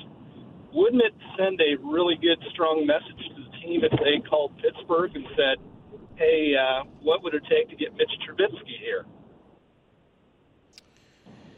Wouldn't 0.74 1.02
it 1.02 1.14
send 1.38 1.60
a 1.62 1.80
really 1.84 2.16
good, 2.16 2.38
strong 2.52 2.86
message 2.86 3.22
to 3.36 3.44
the 3.44 3.52
team 3.64 3.84
if 3.84 3.92
they 4.04 4.20
called 4.28 4.52
Pittsburgh 4.58 5.16
and 5.16 5.26
said, 5.36 5.58
hey, 6.16 6.56
uh, 6.56 6.84
what 7.02 7.24
would 7.24 7.34
it 7.34 7.44
take 7.50 7.70
to 7.70 7.76
get 7.76 7.94
Mitch 7.96 8.12
Trubisky 8.28 8.80
here? 8.80 9.06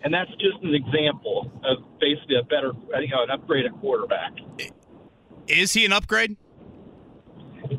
And 0.04 0.14
that's 0.14 0.30
just 0.38 0.62
an 0.62 0.74
example 0.74 1.52
of 1.66 2.00
basically 2.00 2.38
a 2.38 2.44
better, 2.44 2.74
you 3.02 3.10
know, 3.10 3.24
an 3.24 3.32
upgrade 3.32 3.66
at 3.66 3.74
quarterback. 3.80 4.34
Is 5.48 5.74
he 5.74 5.86
an 5.86 5.94
upgrade? 5.94 6.38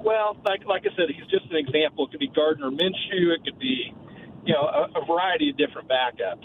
Well, 0.02 0.36
like 0.44 0.64
like 0.66 0.82
I 0.82 0.94
said, 0.96 1.06
he's 1.14 1.26
just 1.30 1.50
an 1.50 1.56
example. 1.56 2.06
It 2.06 2.10
could 2.10 2.20
be 2.20 2.28
Gardner 2.28 2.70
Minshew. 2.70 3.32
It 3.32 3.44
could 3.44 3.58
be, 3.58 3.94
you 4.44 4.52
know, 4.52 4.62
a, 4.62 5.00
a 5.00 5.04
variety 5.06 5.50
of 5.50 5.56
different 5.56 5.88
backups. 5.88 6.44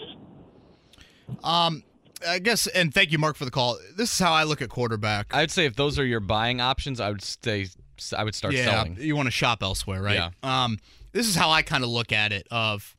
Um, 1.42 1.82
I 2.26 2.38
guess, 2.38 2.66
and 2.66 2.92
thank 2.92 3.12
you, 3.12 3.18
Mark, 3.18 3.36
for 3.36 3.44
the 3.44 3.50
call. 3.50 3.78
This 3.96 4.12
is 4.12 4.18
how 4.18 4.32
I 4.32 4.44
look 4.44 4.62
at 4.62 4.68
quarterback. 4.68 5.34
I'd 5.34 5.50
say 5.50 5.66
if 5.66 5.76
those 5.76 5.98
are 5.98 6.04
your 6.04 6.20
buying 6.20 6.60
options, 6.60 7.00
I 7.00 7.10
would 7.10 7.22
stay. 7.22 7.68
I 8.16 8.24
would 8.24 8.34
start 8.34 8.54
yeah, 8.54 8.64
selling. 8.64 8.96
you 8.98 9.14
want 9.14 9.26
to 9.26 9.32
shop 9.32 9.62
elsewhere, 9.62 10.02
right? 10.02 10.14
Yeah. 10.14 10.30
Um, 10.42 10.78
this 11.12 11.28
is 11.28 11.36
how 11.36 11.50
I 11.50 11.62
kind 11.62 11.84
of 11.84 11.90
look 11.90 12.12
at 12.12 12.32
it. 12.32 12.46
Of 12.50 12.96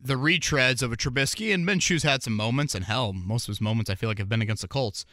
the 0.00 0.14
retreads 0.14 0.82
of 0.82 0.92
a 0.92 0.96
Trubisky 0.96 1.52
and 1.52 1.66
Minshew's 1.66 2.02
had 2.02 2.22
some 2.22 2.34
moments, 2.34 2.74
and 2.74 2.84
hell, 2.84 3.12
most 3.12 3.44
of 3.44 3.48
his 3.48 3.60
moments 3.60 3.90
I 3.90 3.94
feel 3.94 4.08
like 4.08 4.18
have 4.18 4.28
been 4.28 4.42
against 4.42 4.62
the 4.62 4.68
Colts. 4.68 5.04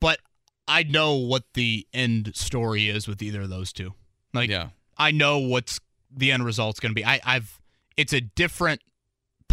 But 0.00 0.20
I 0.68 0.82
know 0.82 1.14
what 1.14 1.44
the 1.54 1.86
end 1.94 2.34
story 2.34 2.88
is 2.88 3.06
with 3.08 3.22
either 3.22 3.42
of 3.42 3.50
those 3.50 3.72
two. 3.72 3.94
Like, 4.32 4.50
yeah. 4.50 4.68
I 4.98 5.10
know 5.10 5.38
what's 5.38 5.80
the 6.14 6.32
end 6.32 6.44
result's 6.44 6.80
going 6.80 6.90
to 6.90 6.94
be. 6.94 7.04
I, 7.04 7.20
I've 7.24 7.60
it's 7.96 8.12
a 8.12 8.20
different 8.20 8.82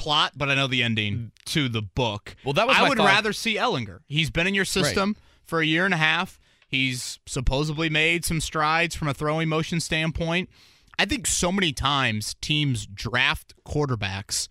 plot, 0.02 0.34
but 0.36 0.50
I 0.50 0.56
know 0.56 0.66
the 0.66 0.82
ending 0.82 1.14
mm. 1.16 1.32
to 1.46 1.70
the 1.70 1.84
book. 1.84 2.36
Well, 2.44 2.54
that 2.54 2.66
was 2.66 2.76
I 2.76 2.90
would 2.90 2.98
thought. 2.98 3.06
rather 3.06 3.34
see 3.34 3.56
Ehlinger. 3.56 4.00
He's 4.08 4.32
been 4.32 4.48
in 4.48 4.56
your 4.56 4.66
system 4.66 5.16
for 5.46 5.62
a 5.62 5.66
year 5.66 5.86
and 5.86 5.94
a 5.94 5.98
half. 5.98 6.40
He's 6.68 7.20
supposedly 7.28 7.88
made 7.88 8.26
some 8.26 8.42
strides 8.42 8.96
from 8.96 9.10
a 9.10 9.14
throwing 9.14 9.48
motion 9.48 9.80
standpoint. 9.80 10.50
I 10.98 11.06
think 11.06 11.28
so 11.28 11.52
many 11.52 11.72
times 11.72 12.36
teams 12.42 12.88
draft 12.88 13.54
quarterbacks 13.64 14.48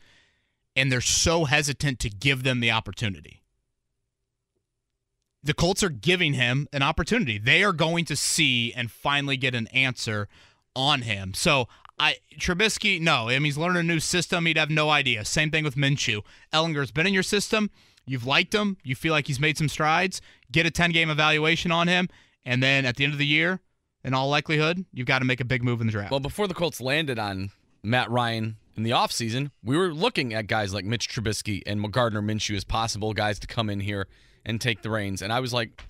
and 0.76 0.92
they're 0.92 1.00
so 1.00 1.46
hesitant 1.46 1.98
to 2.00 2.10
give 2.10 2.44
them 2.44 2.60
the 2.60 2.70
opportunity. 2.70 3.42
The 5.42 5.54
Colts 5.54 5.82
are 5.82 5.90
giving 5.90 6.34
him 6.34 6.68
an 6.72 6.82
opportunity. 6.82 7.38
They 7.38 7.64
are 7.64 7.72
going 7.72 8.04
to 8.04 8.14
see 8.14 8.72
and 8.72 8.88
finally 8.88 9.36
get 9.36 9.54
an 9.56 9.66
answer 9.68 10.28
on 10.76 11.02
him. 11.02 11.34
So 11.34 11.66
I 12.00 12.16
Trubisky, 12.38 12.98
no, 13.00 13.28
I 13.28 13.34
mean 13.34 13.44
he's 13.44 13.58
learning 13.58 13.80
a 13.80 13.82
new 13.82 14.00
system. 14.00 14.46
He'd 14.46 14.56
have 14.56 14.70
no 14.70 14.88
idea. 14.88 15.24
Same 15.24 15.50
thing 15.50 15.64
with 15.64 15.76
Minshew. 15.76 16.22
Ehlinger's 16.52 16.90
been 16.90 17.06
in 17.06 17.12
your 17.12 17.22
system. 17.22 17.70
You've 18.06 18.26
liked 18.26 18.54
him. 18.54 18.78
You 18.82 18.96
feel 18.96 19.12
like 19.12 19.26
he's 19.26 19.38
made 19.38 19.58
some 19.58 19.68
strides. 19.68 20.22
Get 20.50 20.66
a 20.66 20.70
10 20.70 20.90
game 20.92 21.10
evaluation 21.10 21.70
on 21.70 21.86
him. 21.86 22.08
And 22.44 22.62
then 22.62 22.86
at 22.86 22.96
the 22.96 23.04
end 23.04 23.12
of 23.12 23.18
the 23.18 23.26
year, 23.26 23.60
in 24.02 24.14
all 24.14 24.30
likelihood, 24.30 24.86
you've 24.92 25.06
got 25.06 25.18
to 25.18 25.26
make 25.26 25.40
a 25.40 25.44
big 25.44 25.62
move 25.62 25.82
in 25.82 25.86
the 25.86 25.92
draft. 25.92 26.10
Well, 26.10 26.20
before 26.20 26.48
the 26.48 26.54
Colts 26.54 26.80
landed 26.80 27.18
on 27.18 27.50
Matt 27.82 28.10
Ryan 28.10 28.56
in 28.76 28.82
the 28.82 28.90
offseason, 28.90 29.50
we 29.62 29.76
were 29.76 29.92
looking 29.92 30.32
at 30.32 30.46
guys 30.46 30.72
like 30.72 30.86
Mitch 30.86 31.06
Trubisky 31.08 31.62
and 31.66 31.92
Gardner 31.92 32.22
Minshew 32.22 32.56
as 32.56 32.64
possible 32.64 33.12
guys 33.12 33.38
to 33.40 33.46
come 33.46 33.68
in 33.68 33.80
here 33.80 34.08
and 34.46 34.58
take 34.58 34.80
the 34.80 34.88
reins. 34.88 35.20
And 35.20 35.32
I 35.32 35.40
was 35.40 35.52
like, 35.52 35.84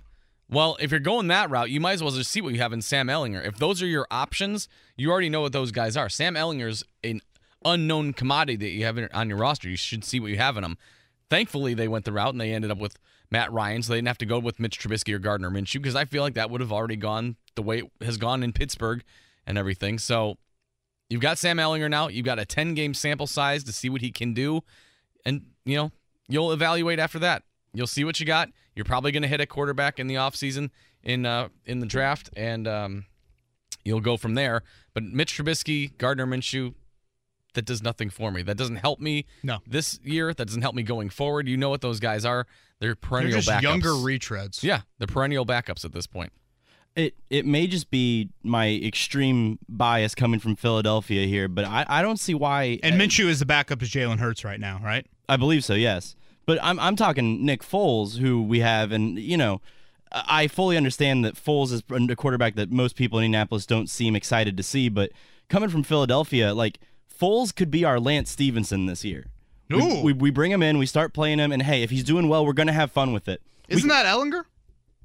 well, 0.51 0.77
if 0.81 0.91
you're 0.91 1.01
going 1.01 1.29
that 1.29 1.49
route, 1.49 1.71
you 1.71 1.81
might 1.81 1.93
as 1.93 2.03
well 2.03 2.13
just 2.13 2.31
see 2.31 2.41
what 2.41 2.53
you 2.53 2.61
have 2.61 2.73
in 2.73 2.83
Sam 2.83 3.07
Ehlinger. 3.07 3.47
If 3.47 3.59
those 3.59 3.81
are 3.83 3.87
your 3.87 4.07
options, 4.11 4.69
you 4.97 5.11
already 5.11 5.29
know 5.29 5.43
what 5.43 5.53
those 5.53 5.71
guys 5.71 5.97
are. 5.97 6.09
Sam 6.09 6.35
Ehlinger's 6.35 6.85
an 7.05 7.21
unknown 7.65 8.13
commodity 8.13 8.57
that 8.57 8.71
you 8.71 8.85
have 8.85 8.99
on 9.15 9.29
your 9.29 9.39
roster. 9.39 9.69
You 9.69 9.77
should 9.77 10.05
see 10.05 10.19
what 10.19 10.31
you 10.31 10.39
have 10.39 10.57
in 10.57 10.63
them. 10.63 10.77
Thankfully, 11.29 11.75
they 11.75 11.87
went 11.87 12.05
the 12.05 12.13
route 12.13 12.35
and 12.35 12.41
they 12.41 12.53
ended 12.53 12.71
up 12.71 12.79
with 12.79 12.99
Matt 13.31 13.53
Ryan, 13.53 13.83
so 13.83 13.93
they 13.93 13.99
didn't 13.99 14.09
have 14.09 14.19
to 14.19 14.27
go 14.27 14.41
with 14.41 14.59
Mitch 14.59 14.81
Trubisky 14.81 15.15
or 15.15 15.21
Gardner 15.21 15.51
Minshew 15.51 15.75
because 15.75 15.95
I 15.95 16.05
feel 16.05 16.23
like 16.23 16.35
that 16.35 16.51
would 16.51 16.61
have 16.61 16.73
already 16.73 16.97
gone 16.97 17.37
the 17.55 17.63
way 17.63 17.79
it 17.79 17.91
has 18.05 18.17
gone 18.17 18.43
in 18.43 18.53
Pittsburgh 18.53 19.05
and 19.47 19.57
everything. 19.57 19.99
So 19.99 20.37
you've 21.09 21.21
got 21.21 21.39
Sam 21.39 21.59
Ehlinger 21.59 21.89
now. 21.89 22.09
You've 22.09 22.27
got 22.27 22.41
a 22.41 22.45
10 22.45 22.75
game 22.75 22.93
sample 22.93 23.29
size 23.29 23.63
to 23.65 23.73
see 23.73 23.89
what 23.89 24.01
he 24.01 24.11
can 24.11 24.35
do. 24.35 24.63
And, 25.25 25.43
you 25.65 25.77
know, 25.77 25.93
you'll 26.29 26.51
evaluate 26.51 26.99
after 26.99 27.21
that. 27.21 27.45
You'll 27.73 27.87
see 27.87 28.05
what 28.05 28.19
you 28.21 28.27
got. 28.27 28.49
You're 28.75 28.85
probably 28.85 29.13
going 29.13 29.23
to 29.23 29.29
hit 29.29 29.41
a 29.41 29.47
quarterback 29.47 29.99
in 30.01 30.07
the 30.07 30.15
offseason 30.17 30.71
in 31.03 31.25
uh, 31.27 31.49
in 31.67 31.81
the 31.81 31.87
draft, 31.87 32.31
and 32.37 32.67
um, 32.67 33.07
you'll 33.85 34.01
go 34.01 34.17
from 34.17 34.35
there. 34.35 34.63
But 34.95 35.05
Mitch 35.05 35.37
Trubisky, 35.37 35.97
Gardner 35.99 36.27
Minshew, 36.27 36.75
that 37.55 37.65
does 37.65 37.83
nothing 37.83 38.11
for 38.11 38.31
me. 38.31 38.43
That 38.43 38.57
doesn't 38.57 38.77
help 38.77 39.01
me 39.01 39.27
No. 39.43 39.59
this 39.67 39.99
year. 40.03 40.35
That 40.35 40.47
doesn't 40.47 40.63
help 40.63 40.75
me 40.75 40.83
going 40.83 41.11
forward. 41.11 41.49
You 41.49 41.57
know 41.57 41.71
what 41.71 41.81
those 41.81 42.01
guys 42.01 42.25
are. 42.25 42.47
They're 42.81 42.91
They're 42.91 42.97
perennial 42.97 43.41
just 43.41 43.49
backups. 43.49 43.63
younger 43.63 43.91
retreads. 43.91 44.63
yeah, 44.63 44.83
they're 44.99 45.07
perennial 45.07 45.45
backups 45.47 45.85
at 45.85 45.93
this 45.93 46.07
point. 46.07 46.33
It 46.97 47.15
it 47.29 47.47
may 47.47 47.69
just 47.69 47.89
be 47.91 48.31
my 48.43 48.69
extreme 48.71 49.61
bias 49.69 50.17
coming 50.17 50.41
from 50.41 50.57
Philadelphia 50.57 51.25
here, 51.27 51.47
but 51.47 51.65
I, 51.65 51.87
I 51.89 52.03
don't 52.03 52.19
see 52.19 52.35
why. 52.35 52.81
And 52.83 53.01
Minshew 53.01 53.27
is 53.27 53.39
the 53.39 53.47
backup 53.47 53.81
as 53.81 53.91
Jalen 53.91 54.19
Hurts 54.19 54.45
right 54.45 54.59
now, 54.59 54.81
right? 54.83 55.07
I 55.29 55.37
believe 55.37 55.63
so, 55.65 55.75
yes. 55.75 56.17
But 56.51 56.59
I'm 56.65 56.81
I'm 56.81 56.97
talking 56.97 57.47
Nick 57.47 57.63
Foles, 57.63 58.19
who 58.19 58.43
we 58.43 58.59
have, 58.59 58.91
and 58.91 59.17
you 59.17 59.37
know, 59.37 59.61
I 60.11 60.49
fully 60.49 60.77
understand 60.77 61.25
that 61.25 61.37
Foles 61.37 61.71
is 61.71 61.85
a 61.89 62.17
quarterback 62.17 62.57
that 62.57 62.73
most 62.73 62.97
people 62.97 63.21
in 63.21 63.27
Indianapolis 63.27 63.67
don't 63.67 63.89
seem 63.89 64.17
excited 64.17 64.57
to 64.57 64.65
see. 64.65 64.89
But 64.89 65.13
coming 65.49 65.69
from 65.69 65.85
Philadelphia, 65.85 66.53
like 66.53 66.81
Foles 67.09 67.55
could 67.55 67.71
be 67.71 67.85
our 67.85 68.01
Lance 68.01 68.33
Stephenson 68.33 68.87
this 68.87 69.05
year. 69.05 69.27
We, 69.69 70.03
we, 70.03 70.13
we 70.13 70.31
bring 70.33 70.51
him 70.51 70.61
in, 70.61 70.79
we 70.79 70.87
start 70.87 71.15
playing 71.15 71.39
him, 71.39 71.53
and 71.53 71.63
hey, 71.63 71.85
if 71.85 71.91
he's 71.91 72.03
doing 72.03 72.29
well, 72.29 72.45
we're 72.45 72.53
gonna 72.53 72.73
have 72.73 72.91
fun 72.91 73.13
with 73.13 73.29
it. 73.29 73.41
Isn't 73.69 73.89
that 73.89 74.05
Ehlinger? 74.05 74.43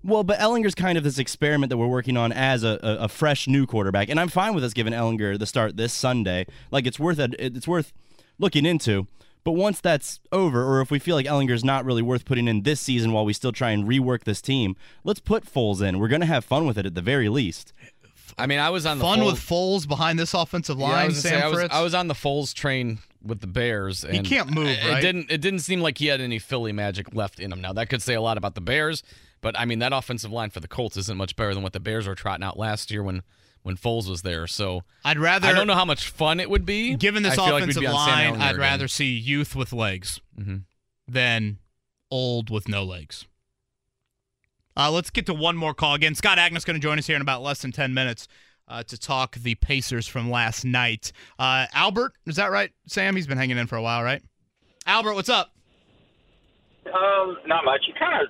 Well, 0.04 0.24
but 0.24 0.40
Ehlinger's 0.40 0.74
kind 0.74 0.98
of 0.98 1.04
this 1.04 1.20
experiment 1.20 1.70
that 1.70 1.78
we're 1.78 1.86
working 1.86 2.18
on 2.18 2.32
as 2.32 2.64
a, 2.64 2.80
a, 2.82 3.04
a 3.04 3.08
fresh 3.08 3.48
new 3.48 3.68
quarterback, 3.68 4.10
and 4.10 4.20
I'm 4.20 4.30
fine 4.30 4.56
with 4.56 4.64
us 4.64 4.74
giving 4.74 4.94
Ehlinger 4.94 5.38
the 5.38 5.46
start 5.46 5.78
this 5.78 5.94
Sunday. 5.94 6.48
Like 6.72 6.88
it's 6.88 7.00
worth 7.00 7.20
it. 7.20 7.36
It's 7.38 7.68
worth 7.68 7.94
looking 8.40 8.66
into. 8.66 9.06
But 9.46 9.52
once 9.54 9.80
that's 9.80 10.20
over, 10.34 10.64
or 10.66 10.82
if 10.82 10.90
we 10.92 11.00
feel 11.00 11.16
like 11.16 11.28
Ehlinger's 11.28 11.64
not 11.64 11.86
really 11.86 12.02
worth 12.02 12.26
putting 12.26 12.48
in 12.50 12.64
this 12.64 12.82
season 12.82 13.14
while 13.14 13.24
we 13.24 13.32
still 13.32 13.52
try 13.54 13.70
and 13.72 13.86
rework 13.86 14.24
this 14.26 14.42
team, 14.42 14.76
let's 15.06 15.20
put 15.22 15.46
Foles 15.46 15.82
in. 15.82 16.00
We're 16.00 16.08
gonna 16.10 16.26
have 16.26 16.44
fun 16.44 16.66
with 16.66 16.78
it 16.78 16.86
at 16.88 16.96
the 16.96 17.02
very 17.02 17.30
least. 17.30 17.72
I 18.38 18.48
mean, 18.48 18.60
I 18.60 18.72
was 18.72 18.86
on 18.86 18.98
the 18.98 19.04
Fun 19.04 19.20
Foles- 19.20 19.26
with 19.32 19.40
Foles 19.40 19.88
behind 19.88 20.20
this 20.20 20.34
offensive 20.34 20.78
Yeah, 20.80 20.86
line, 20.88 20.96
I 20.96 21.06
was, 21.06 21.22
Sam 21.22 21.32
say, 21.32 21.42
I 21.42 21.48
was, 21.48 21.60
Fritz. 21.60 21.74
I 21.74 21.82
was 21.84 21.94
on 21.94 22.08
the 22.08 22.16
Foles 22.16 22.54
train 22.54 22.98
with 23.24 23.40
the 23.40 23.48
Bears. 23.48 24.04
He 24.10 24.20
can't 24.22 24.50
move, 24.50 24.68
It 24.68 25.00
didn't. 25.02 25.32
It 25.32 25.42
didn't 25.42 25.60
seem 25.60 25.80
like 25.80 26.00
he 26.00 26.08
had 26.08 26.20
any 26.20 26.40
Philly 26.40 26.72
magic 26.74 27.14
left 27.16 27.40
in 27.40 27.54
him. 27.54 27.62
Now 27.62 27.72
that 27.74 27.88
could 27.88 28.02
say 28.02 28.16
a 28.16 28.22
lot 28.22 28.38
about 28.38 28.56
the 28.56 28.62
Bears, 28.62 29.04
but 29.42 29.58
I 29.60 29.66
mean 29.66 29.78
that 29.80 29.94
offensive 29.94 30.32
line 30.32 30.50
for 30.50 30.60
the 30.60 30.68
Colts 30.68 30.98
isn't 30.98 31.18
much 31.18 31.36
better 31.36 31.54
than 31.54 31.62
what 31.62 31.74
the 31.74 31.80
Bears 31.80 32.08
were 32.08 32.16
trotting 32.16 32.44
out 32.44 32.58
last 32.58 32.90
year 32.90 33.04
when 33.04 33.22
when 33.66 33.76
Foles 33.76 34.08
was 34.08 34.22
there. 34.22 34.46
So 34.46 34.84
I'd 35.04 35.18
rather. 35.18 35.48
I 35.48 35.52
don't 35.54 35.66
know 35.66 35.74
how 35.74 35.86
much 35.86 36.08
fun 36.10 36.40
it 36.40 36.52
would 36.52 36.68
be. 36.68 36.96
Given 36.96 37.24
this 37.24 37.34
I 37.34 37.36
feel 37.38 37.46
like 37.56 37.64
offensive 37.64 37.82
be 37.82 37.88
on 37.88 38.08
Sam 38.08 38.32
line, 38.34 38.42
I'd 38.44 38.50
again. 38.52 38.60
rather 38.62 38.88
see 38.88 39.08
youth 39.12 39.56
with 39.56 39.74
legs 39.74 40.22
Mhm. 40.40 40.66
than 41.08 41.58
old 42.12 42.52
with 42.52 42.68
no 42.70 42.84
legs. 42.84 43.26
Uh, 44.78 44.92
let's 44.92 45.10
get 45.10 45.26
to 45.26 45.34
one 45.34 45.58
more 45.58 45.74
call 45.74 45.96
again. 45.96 46.14
Scott 46.14 46.38
Agness 46.38 46.64
going 46.64 46.80
to 46.80 46.82
join 46.82 47.00
us 47.00 47.08
here 47.08 47.16
in 47.16 47.24
about 47.24 47.42
less 47.42 47.62
than 47.64 47.72
ten 47.72 47.92
minutes 47.94 48.28
uh, 48.68 48.84
to 48.84 48.98
talk 49.00 49.36
the 49.36 49.56
Pacers 49.56 50.08
from 50.08 50.30
last 50.30 50.64
night. 50.64 51.12
Uh, 51.40 51.66
Albert, 51.74 52.14
is 52.28 52.36
that 52.36 52.52
right? 52.52 52.72
Sam, 52.88 53.16
he's 53.16 53.26
been 53.26 53.38
hanging 53.38 53.58
in 53.58 53.66
for 53.68 53.78
a 53.78 53.82
while, 53.82 54.04
right? 54.04 54.22
Albert, 54.86 55.16
what's 55.16 55.30
up? 55.30 55.52
Um, 56.86 57.38
not 57.48 57.66
much. 57.66 57.82
You 57.88 57.94
kind 57.98 58.22
of 58.22 58.30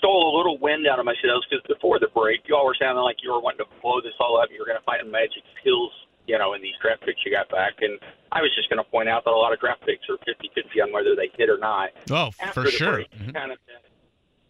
stole 0.00 0.32
a 0.32 0.34
little 0.36 0.56
wind 0.58 0.88
out 0.88 0.98
of 0.98 1.04
my 1.04 1.14
sails 1.22 1.44
because 1.48 1.60
before 1.68 2.00
the 2.00 2.08
break, 2.16 2.40
you 2.48 2.56
all 2.56 2.64
were 2.64 2.74
sounding 2.80 3.04
like 3.04 3.20
you 3.22 3.30
were 3.30 3.40
wanting 3.40 3.62
to 3.64 3.70
blow 3.84 4.00
this 4.00 4.16
all 4.18 4.40
up. 4.40 4.48
You 4.50 4.58
were 4.58 4.66
going 4.66 4.80
to 4.80 4.84
find 4.88 5.04
magic 5.12 5.44
pills, 5.62 5.92
you 6.26 6.36
know, 6.40 6.54
in 6.56 6.62
these 6.64 6.74
draft 6.80 7.04
picks 7.04 7.20
you 7.24 7.30
got 7.30 7.48
back. 7.52 7.78
And 7.84 8.00
I 8.32 8.40
was 8.40 8.50
just 8.56 8.68
going 8.72 8.82
to 8.82 8.88
point 8.88 9.08
out 9.12 9.22
that 9.28 9.30
a 9.30 9.36
lot 9.36 9.52
of 9.52 9.60
draft 9.60 9.84
picks 9.84 10.08
are 10.08 10.16
50-50 10.24 10.82
on 10.82 10.92
whether 10.92 11.14
they 11.14 11.28
hit 11.36 11.48
or 11.52 11.58
not. 11.60 11.90
Oh, 12.10 12.32
After 12.40 12.64
for 12.64 12.70
sure. 12.72 12.92
break, 13.04 13.10
mm-hmm. 13.12 13.30
kind 13.30 13.52
of. 13.52 13.58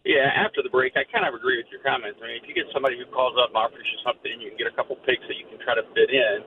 Yeah, 0.03 0.33
after 0.33 0.63
the 0.63 0.69
break, 0.73 0.97
I 0.97 1.05
kind 1.13 1.27
of 1.29 1.35
agree 1.37 1.61
with 1.61 1.69
your 1.69 1.83
comments. 1.85 2.17
I 2.23 2.33
mean, 2.33 2.41
if 2.41 2.49
you 2.49 2.55
get 2.57 2.65
somebody 2.73 2.97
who 2.97 3.05
calls 3.13 3.37
up 3.37 3.53
and 3.53 3.57
offers 3.57 3.85
you 3.85 3.99
something, 4.01 4.31
and 4.33 4.41
you 4.41 4.49
can 4.49 4.57
get 4.57 4.65
a 4.65 4.73
couple 4.73 4.95
picks 5.05 5.21
that 5.29 5.37
you 5.37 5.45
can 5.45 5.59
try 5.61 5.75
to 5.75 5.83
fit 5.93 6.09
in. 6.09 6.41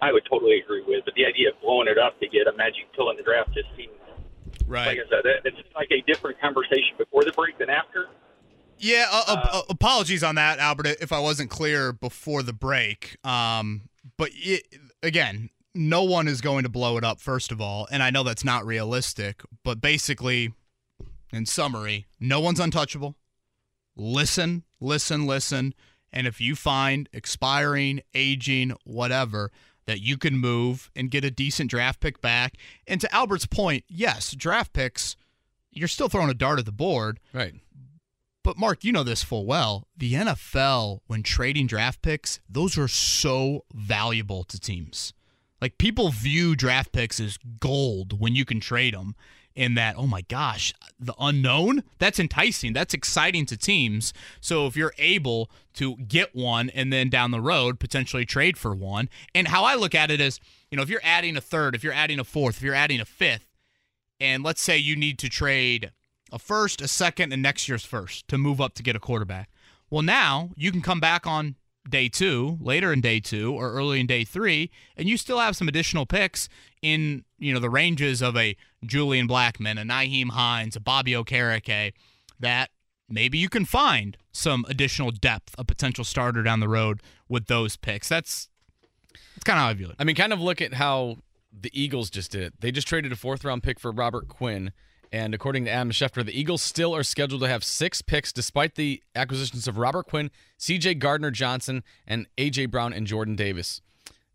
I 0.00 0.12
would 0.12 0.22
totally 0.30 0.60
agree 0.60 0.84
with, 0.86 1.04
but 1.04 1.14
the 1.14 1.24
idea 1.26 1.50
of 1.50 1.60
blowing 1.60 1.88
it 1.88 1.96
up 1.98 2.20
to 2.20 2.28
get 2.28 2.46
a 2.46 2.52
magic 2.52 2.86
pill 2.94 3.10
in 3.10 3.16
the 3.16 3.22
draft 3.24 3.50
just 3.54 3.66
seems, 3.76 3.90
Right. 4.68 4.86
like 4.86 4.98
I 5.02 5.08
said, 5.08 5.24
it's 5.44 5.56
like 5.74 5.90
a 5.90 6.02
different 6.06 6.38
conversation 6.38 6.94
before 6.98 7.24
the 7.24 7.32
break 7.32 7.56
than 7.58 7.70
after. 7.70 8.06
Yeah, 8.78 9.06
uh, 9.10 9.24
uh, 9.26 9.48
uh, 9.52 9.62
apologies 9.70 10.22
on 10.22 10.34
that, 10.34 10.58
Albert, 10.58 10.98
if 11.00 11.12
I 11.12 11.18
wasn't 11.18 11.50
clear 11.50 11.92
before 11.92 12.42
the 12.42 12.52
break. 12.52 13.16
Um, 13.24 13.88
but 14.16 14.30
it, 14.34 14.66
again, 15.02 15.50
no 15.74 16.02
one 16.04 16.28
is 16.28 16.40
going 16.40 16.64
to 16.64 16.68
blow 16.68 16.96
it 16.96 17.04
up, 17.04 17.20
first 17.20 17.52
of 17.52 17.60
all, 17.60 17.86
and 17.90 18.02
I 18.02 18.10
know 18.10 18.22
that's 18.22 18.44
not 18.44 18.66
realistic. 18.66 19.42
But 19.64 19.80
basically, 19.80 20.52
in 21.32 21.46
summary, 21.46 22.06
no 22.20 22.40
one's 22.40 22.60
untouchable. 22.60 23.16
Listen, 23.96 24.64
listen, 24.80 25.26
listen, 25.26 25.74
and 26.12 26.26
if 26.26 26.40
you 26.40 26.54
find 26.54 27.08
expiring, 27.12 28.00
aging, 28.14 28.74
whatever 28.84 29.50
that 29.86 30.00
you 30.00 30.18
can 30.18 30.36
move 30.36 30.90
and 30.96 31.10
get 31.10 31.24
a 31.24 31.30
decent 31.30 31.70
draft 31.70 32.00
pick 32.00 32.20
back, 32.20 32.56
and 32.86 33.00
to 33.00 33.14
Albert's 33.14 33.46
point, 33.46 33.84
yes, 33.88 34.32
draft 34.32 34.72
picks, 34.72 35.16
you're 35.70 35.88
still 35.88 36.08
throwing 36.08 36.30
a 36.30 36.34
dart 36.34 36.58
at 36.58 36.66
the 36.66 36.72
board. 36.72 37.20
Right. 37.32 37.54
But 38.46 38.56
Mark, 38.56 38.84
you 38.84 38.92
know 38.92 39.02
this 39.02 39.24
full 39.24 39.44
well. 39.44 39.88
The 39.96 40.12
NFL, 40.12 41.00
when 41.08 41.24
trading 41.24 41.66
draft 41.66 42.00
picks, 42.00 42.38
those 42.48 42.78
are 42.78 42.86
so 42.86 43.64
valuable 43.74 44.44
to 44.44 44.60
teams. 44.60 45.12
Like 45.60 45.78
people 45.78 46.10
view 46.10 46.54
draft 46.54 46.92
picks 46.92 47.18
as 47.18 47.40
gold 47.58 48.20
when 48.20 48.36
you 48.36 48.44
can 48.44 48.60
trade 48.60 48.94
them. 48.94 49.16
In 49.56 49.74
that, 49.74 49.96
oh 49.96 50.06
my 50.06 50.20
gosh, 50.20 50.72
the 51.00 51.14
unknown, 51.18 51.82
that's 51.98 52.20
enticing. 52.20 52.72
That's 52.72 52.94
exciting 52.94 53.46
to 53.46 53.56
teams. 53.56 54.12
So 54.40 54.68
if 54.68 54.76
you're 54.76 54.94
able 54.96 55.50
to 55.74 55.96
get 55.96 56.36
one 56.36 56.70
and 56.70 56.92
then 56.92 57.10
down 57.10 57.32
the 57.32 57.40
road 57.40 57.80
potentially 57.80 58.24
trade 58.24 58.56
for 58.56 58.76
one, 58.76 59.08
and 59.34 59.48
how 59.48 59.64
I 59.64 59.74
look 59.74 59.94
at 59.94 60.12
it 60.12 60.20
is, 60.20 60.38
you 60.70 60.76
know, 60.76 60.84
if 60.84 60.88
you're 60.88 61.00
adding 61.02 61.36
a 61.36 61.40
third, 61.40 61.74
if 61.74 61.82
you're 61.82 61.92
adding 61.92 62.20
a 62.20 62.24
fourth, 62.24 62.58
if 62.58 62.62
you're 62.62 62.74
adding 62.74 63.00
a 63.00 63.06
fifth, 63.06 63.48
and 64.20 64.44
let's 64.44 64.62
say 64.62 64.76
you 64.76 64.94
need 64.94 65.18
to 65.18 65.28
trade 65.28 65.90
a 66.32 66.38
first, 66.38 66.80
a 66.80 66.88
second, 66.88 67.32
and 67.32 67.42
next 67.42 67.68
year's 67.68 67.84
first 67.84 68.26
to 68.28 68.38
move 68.38 68.60
up 68.60 68.74
to 68.74 68.82
get 68.82 68.96
a 68.96 69.00
quarterback. 69.00 69.50
Well, 69.90 70.02
now 70.02 70.50
you 70.56 70.72
can 70.72 70.82
come 70.82 71.00
back 71.00 71.26
on 71.26 71.56
day 71.88 72.08
two, 72.08 72.58
later 72.60 72.92
in 72.92 73.00
day 73.00 73.20
two, 73.20 73.52
or 73.52 73.72
early 73.72 74.00
in 74.00 74.06
day 74.06 74.24
three, 74.24 74.70
and 74.96 75.08
you 75.08 75.16
still 75.16 75.38
have 75.38 75.56
some 75.56 75.68
additional 75.68 76.06
picks 76.06 76.48
in 76.82 77.24
you 77.38 77.52
know 77.52 77.60
the 77.60 77.70
ranges 77.70 78.22
of 78.22 78.36
a 78.36 78.56
Julian 78.84 79.28
Blackmon, 79.28 79.80
a 79.80 79.84
Nyheim 79.84 80.30
Hines, 80.30 80.76
a 80.76 80.80
Bobby 80.80 81.12
Okereke, 81.12 81.92
that 82.40 82.70
maybe 83.08 83.38
you 83.38 83.48
can 83.48 83.64
find 83.64 84.16
some 84.32 84.64
additional 84.68 85.10
depth, 85.10 85.54
a 85.58 85.64
potential 85.64 86.04
starter 86.04 86.42
down 86.42 86.60
the 86.60 86.68
road 86.68 87.00
with 87.28 87.46
those 87.46 87.76
picks. 87.76 88.08
That's 88.08 88.48
that's 89.34 89.44
kind 89.44 89.58
of 89.58 89.64
how 89.64 89.68
I 89.68 89.74
view 89.74 89.90
it. 89.90 89.96
I 89.98 90.04
mean, 90.04 90.16
kind 90.16 90.32
of 90.32 90.40
look 90.40 90.60
at 90.60 90.74
how 90.74 91.18
the 91.58 91.70
Eagles 91.72 92.10
just 92.10 92.32
did. 92.32 92.54
They 92.60 92.70
just 92.70 92.88
traded 92.88 93.12
a 93.12 93.16
fourth 93.16 93.44
round 93.44 93.62
pick 93.62 93.80
for 93.80 93.90
Robert 93.90 94.28
Quinn. 94.28 94.72
And 95.12 95.34
according 95.34 95.64
to 95.64 95.70
Adam 95.70 95.90
Schefter, 95.90 96.24
the 96.24 96.38
Eagles 96.38 96.62
still 96.62 96.94
are 96.94 97.02
scheduled 97.02 97.42
to 97.42 97.48
have 97.48 97.64
six 97.64 98.02
picks 98.02 98.32
despite 98.32 98.74
the 98.74 99.02
acquisitions 99.14 99.68
of 99.68 99.78
Robert 99.78 100.06
Quinn, 100.06 100.30
CJ 100.58 100.98
Gardner 100.98 101.30
Johnson, 101.30 101.84
and 102.06 102.26
AJ 102.36 102.70
Brown 102.70 102.92
and 102.92 103.06
Jordan 103.06 103.36
Davis. 103.36 103.80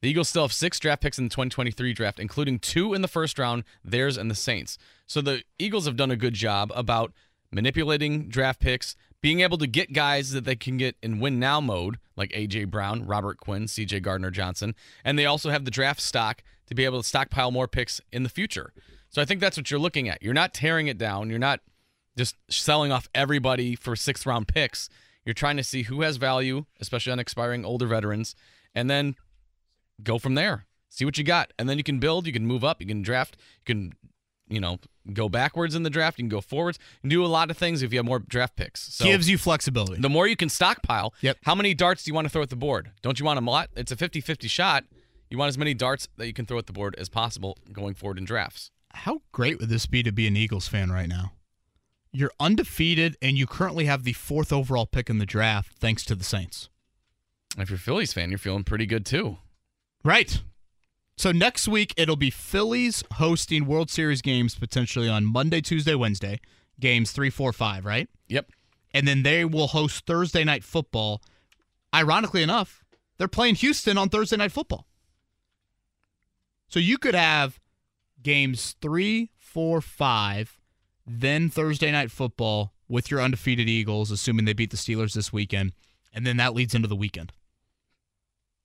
The 0.02 0.10
Eagles 0.10 0.30
still 0.30 0.44
have 0.44 0.54
six 0.54 0.80
draft 0.80 1.02
picks 1.02 1.20
in 1.20 1.26
the 1.26 1.30
2023 1.30 1.94
draft, 1.94 2.20
including 2.20 2.58
two 2.58 2.94
in 2.94 3.02
the 3.02 3.08
first 3.08 3.38
round, 3.38 3.64
theirs 3.84 4.18
and 4.18 4.32
the 4.32 4.36
Saints. 4.36 4.78
So 5.06 5.22
the 5.22 5.44
Eagles 5.60 5.86
have 5.86 5.96
done 5.96 6.10
a 6.10 6.16
good 6.16 6.34
job 6.34 6.72
about 6.76 7.14
manipulating 7.52 8.28
draft 8.28 8.60
picks, 8.60 8.96
being 9.22 9.42
able 9.42 9.60
to 9.60 9.68
get 9.68 9.94
guys 9.94 10.32
that 10.32 10.46
they 10.46 10.56
can 10.56 10.78
get 10.78 10.96
in 11.04 11.20
win 11.20 11.40
now 11.40 11.62
mode, 11.62 12.00
like 12.16 12.32
AJ 12.32 12.72
Brown, 12.72 13.06
Robert 13.06 13.38
Quinn, 13.38 13.66
CJ 13.66 14.02
Gardner 14.02 14.32
Johnson, 14.32 14.74
and 15.04 15.20
they 15.20 15.26
also 15.26 15.52
have 15.52 15.66
the 15.66 15.72
draft 15.72 16.02
stock 16.02 16.42
to 16.66 16.74
be 16.74 16.86
able 16.86 17.02
to 17.02 17.08
stockpile 17.08 17.52
more 17.52 17.68
picks 17.68 18.02
in 18.12 18.24
the 18.24 18.30
future. 18.30 18.74
So 19.12 19.22
I 19.22 19.26
think 19.26 19.40
that's 19.42 19.58
what 19.58 19.70
you're 19.70 19.80
looking 19.80 20.10
at. 20.10 20.24
You're 20.24 20.34
not 20.34 20.54
tearing 20.54 20.88
it 20.88 20.98
down. 20.98 21.30
You're 21.30 21.38
not 21.40 21.60
just 22.18 22.36
selling 22.50 22.92
off 22.92 23.08
everybody 23.14 23.76
for 23.76 23.96
sixth 23.96 24.26
round 24.26 24.48
picks. 24.48 24.90
You're 25.26 25.34
trying 25.34 25.58
to 25.58 25.64
see 25.64 25.84
who 25.84 26.02
has 26.02 26.18
value, 26.18 26.66
especially 26.80 27.12
on 27.12 27.20
expiring 27.20 27.64
older 27.64 27.86
veterans, 27.88 28.36
and 28.74 28.90
then 28.90 29.16
go 30.02 30.18
from 30.18 30.34
there. 30.36 30.66
See 30.90 31.06
what 31.06 31.18
you 31.18 31.24
got. 31.24 31.54
And 31.60 31.70
then 31.70 31.78
you 31.78 31.84
can 31.84 32.00
build, 32.00 32.26
you 32.26 32.34
can 32.34 32.46
move 32.48 32.64
up, 32.64 32.82
you 32.82 32.88
can 32.88 33.02
draft, 33.02 33.38
you 33.66 33.76
can, 33.76 33.94
you 34.50 34.60
know, 34.60 34.80
go 35.14 35.30
backwards 35.30 35.76
in 35.76 35.84
the 35.84 35.90
draft, 35.90 36.18
you 36.18 36.24
can 36.24 36.30
go 36.30 36.42
forwards. 36.42 36.80
You 36.96 37.02
can 37.02 37.10
do 37.10 37.26
a 37.26 37.28
lot 37.28 37.52
of 37.52 37.58
things 37.58 37.82
if 37.82 37.94
you 37.94 38.00
have 38.00 38.06
more 38.06 38.20
draft 38.20 38.56
picks. 38.56 38.94
So 38.94 39.06
Gives 39.06 39.30
you 39.30 39.38
flexibility. 39.38 40.02
the 40.02 40.10
more 40.10 40.28
you 40.28 40.36
can 40.36 40.50
stockpile, 40.50 41.14
Yep. 41.22 41.38
how 41.44 41.56
many 41.56 41.74
darts 41.74 42.04
do 42.04 42.10
you 42.10 42.16
want 42.16 42.26
to 42.26 42.30
throw 42.30 42.42
at 42.42 42.50
the 42.50 42.56
board? 42.56 42.92
Don't 43.02 43.20
you 43.20 43.26
want 43.26 43.40
a 43.40 43.44
lot? 43.44 43.70
It's 43.76 43.92
a 43.92 43.96
50-50 43.96 44.50
shot. 44.50 44.86
You 45.30 45.38
want 45.38 45.50
as 45.50 45.58
many 45.58 45.74
darts 45.74 46.08
that 46.18 46.28
you 46.28 46.34
can 46.34 46.46
throw 46.46 46.58
at 46.58 46.66
the 46.68 46.74
board 46.74 46.96
as 46.98 47.08
possible 47.10 47.58
going 47.72 47.94
forward 47.94 48.18
in 48.18 48.26
drafts. 48.26 48.72
How 48.94 49.22
great 49.32 49.60
would 49.60 49.70
this 49.70 49.86
be 49.86 50.04
to 50.04 50.12
be 50.12 50.28
an 50.28 50.36
Eagles 50.38 50.68
fan 50.68 50.92
right 50.92 51.10
now? 51.10 51.34
You're 52.12 52.32
undefeated 52.40 53.18
and 53.22 53.38
you 53.38 53.48
currently 53.48 53.86
have 53.86 54.04
the 54.04 54.14
fourth 54.14 54.52
overall 54.52 54.86
pick 54.86 55.10
in 55.10 55.18
the 55.18 55.26
draft 55.26 55.74
thanks 55.80 56.04
to 56.06 56.16
the 56.16 56.24
Saints. 56.24 56.70
If 57.58 57.70
you're 57.70 57.78
a 57.78 57.80
Phillies 57.80 58.14
fan, 58.14 58.30
you're 58.30 58.38
feeling 58.38 58.64
pretty 58.64 58.86
good 58.86 59.06
too. 59.06 59.38
Right. 60.04 60.42
So 61.18 61.32
next 61.32 61.68
week 61.68 61.94
it'll 61.96 62.16
be 62.16 62.30
Phillies 62.30 63.04
hosting 63.14 63.66
World 63.66 63.90
Series 63.90 64.22
games 64.22 64.56
potentially 64.56 65.08
on 65.08 65.26
Monday, 65.26 65.62
Tuesday, 65.62 65.96
Wednesday, 65.96 66.40
games 66.80 67.12
three, 67.12 67.30
four, 67.30 67.54
five, 67.54 67.86
right? 67.86 68.10
Yep. 68.28 68.50
And 68.94 69.08
then 69.08 69.24
they 69.24 69.46
will 69.46 69.68
host 69.68 70.06
Thursday 70.06 70.44
night 70.44 70.64
football. 70.64 71.22
Ironically 71.94 72.44
enough, 72.44 72.84
they're 73.18 73.30
playing 73.30 73.56
Houston 73.56 73.98
on 73.98 74.10
Thursday 74.10 74.36
night 74.36 74.52
football. 74.52 74.86
So 76.68 76.80
you 76.80 76.98
could 76.98 77.16
have 77.16 77.60
games 78.24 78.76
three, 78.82 79.32
four, 79.38 79.82
five, 79.82 80.60
then 81.06 81.50
Thursday 81.50 81.92
night 81.92 82.12
football 82.12 82.74
with 82.88 83.10
your 83.10 83.22
undefeated 83.22 83.70
Eagles, 83.70 84.12
assuming 84.12 84.46
they 84.46 84.54
beat 84.54 84.72
the 84.72 84.78
Steelers 84.78 85.14
this 85.14 85.32
weekend, 85.32 85.74
and 86.14 86.26
then 86.26 86.38
that 86.38 86.54
leads 86.54 86.76
into 86.76 86.88
the 86.88 86.96
weekend. 86.96 87.32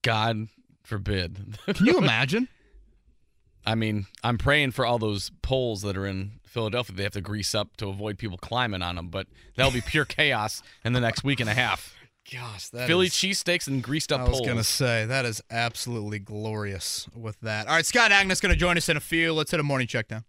God 0.03 0.49
forbid. 0.83 1.59
Can 1.67 1.87
you 1.87 1.99
imagine? 1.99 2.49
I 3.67 3.75
mean, 3.75 4.07
I'm 4.23 4.39
praying 4.39 4.71
for 4.71 4.87
all 4.87 4.99
those 4.99 5.33
poles 5.43 5.83
that 5.83 5.97
are 5.97 6.07
in 6.07 6.39
Philadelphia. 6.45 6.95
They 6.95 7.03
have 7.03 7.13
to 7.13 7.21
grease 7.21 7.53
up 7.53 7.77
to 7.79 7.89
avoid 7.89 8.17
people 8.17 8.39
climbing 8.39 8.83
on 8.83 8.95
them, 8.95 9.09
but 9.09 9.27
that'll 9.57 9.73
be 9.73 9.81
pure 9.81 10.05
chaos 10.07 10.63
in 10.85 10.93
the 10.93 11.01
next 11.01 11.25
week 11.25 11.41
and 11.41 11.51
a 11.51 11.55
half. 11.55 11.96
Gosh, 12.33 12.69
that 12.69 12.87
Philly 12.87 13.07
is- 13.07 13.13
cheesesteaks 13.13 13.67
and 13.67 13.83
greased 13.83 14.13
up 14.13 14.21
I 14.21 14.25
was 14.25 14.41
poles. 14.41 14.47
to 14.49 14.65
say 14.65 15.05
that 15.07 15.25
is 15.25 15.43
absolutely 15.51 16.19
glorious 16.19 17.09
with 17.15 17.39
that. 17.41 17.69
All 17.69 17.75
right, 17.75 17.87
Scott 17.87 18.11
Agness 18.11 18.41
going 18.41 18.53
to 18.53 18.59
join 18.59 18.77
us 18.77 18.89
in 18.89 18.97
a 18.97 19.01
few. 19.01 19.33
Let's 19.33 19.51
hit 19.53 19.61
a 19.61 19.63
morning 19.63 19.87
check 19.87 20.09
down. 20.09 20.25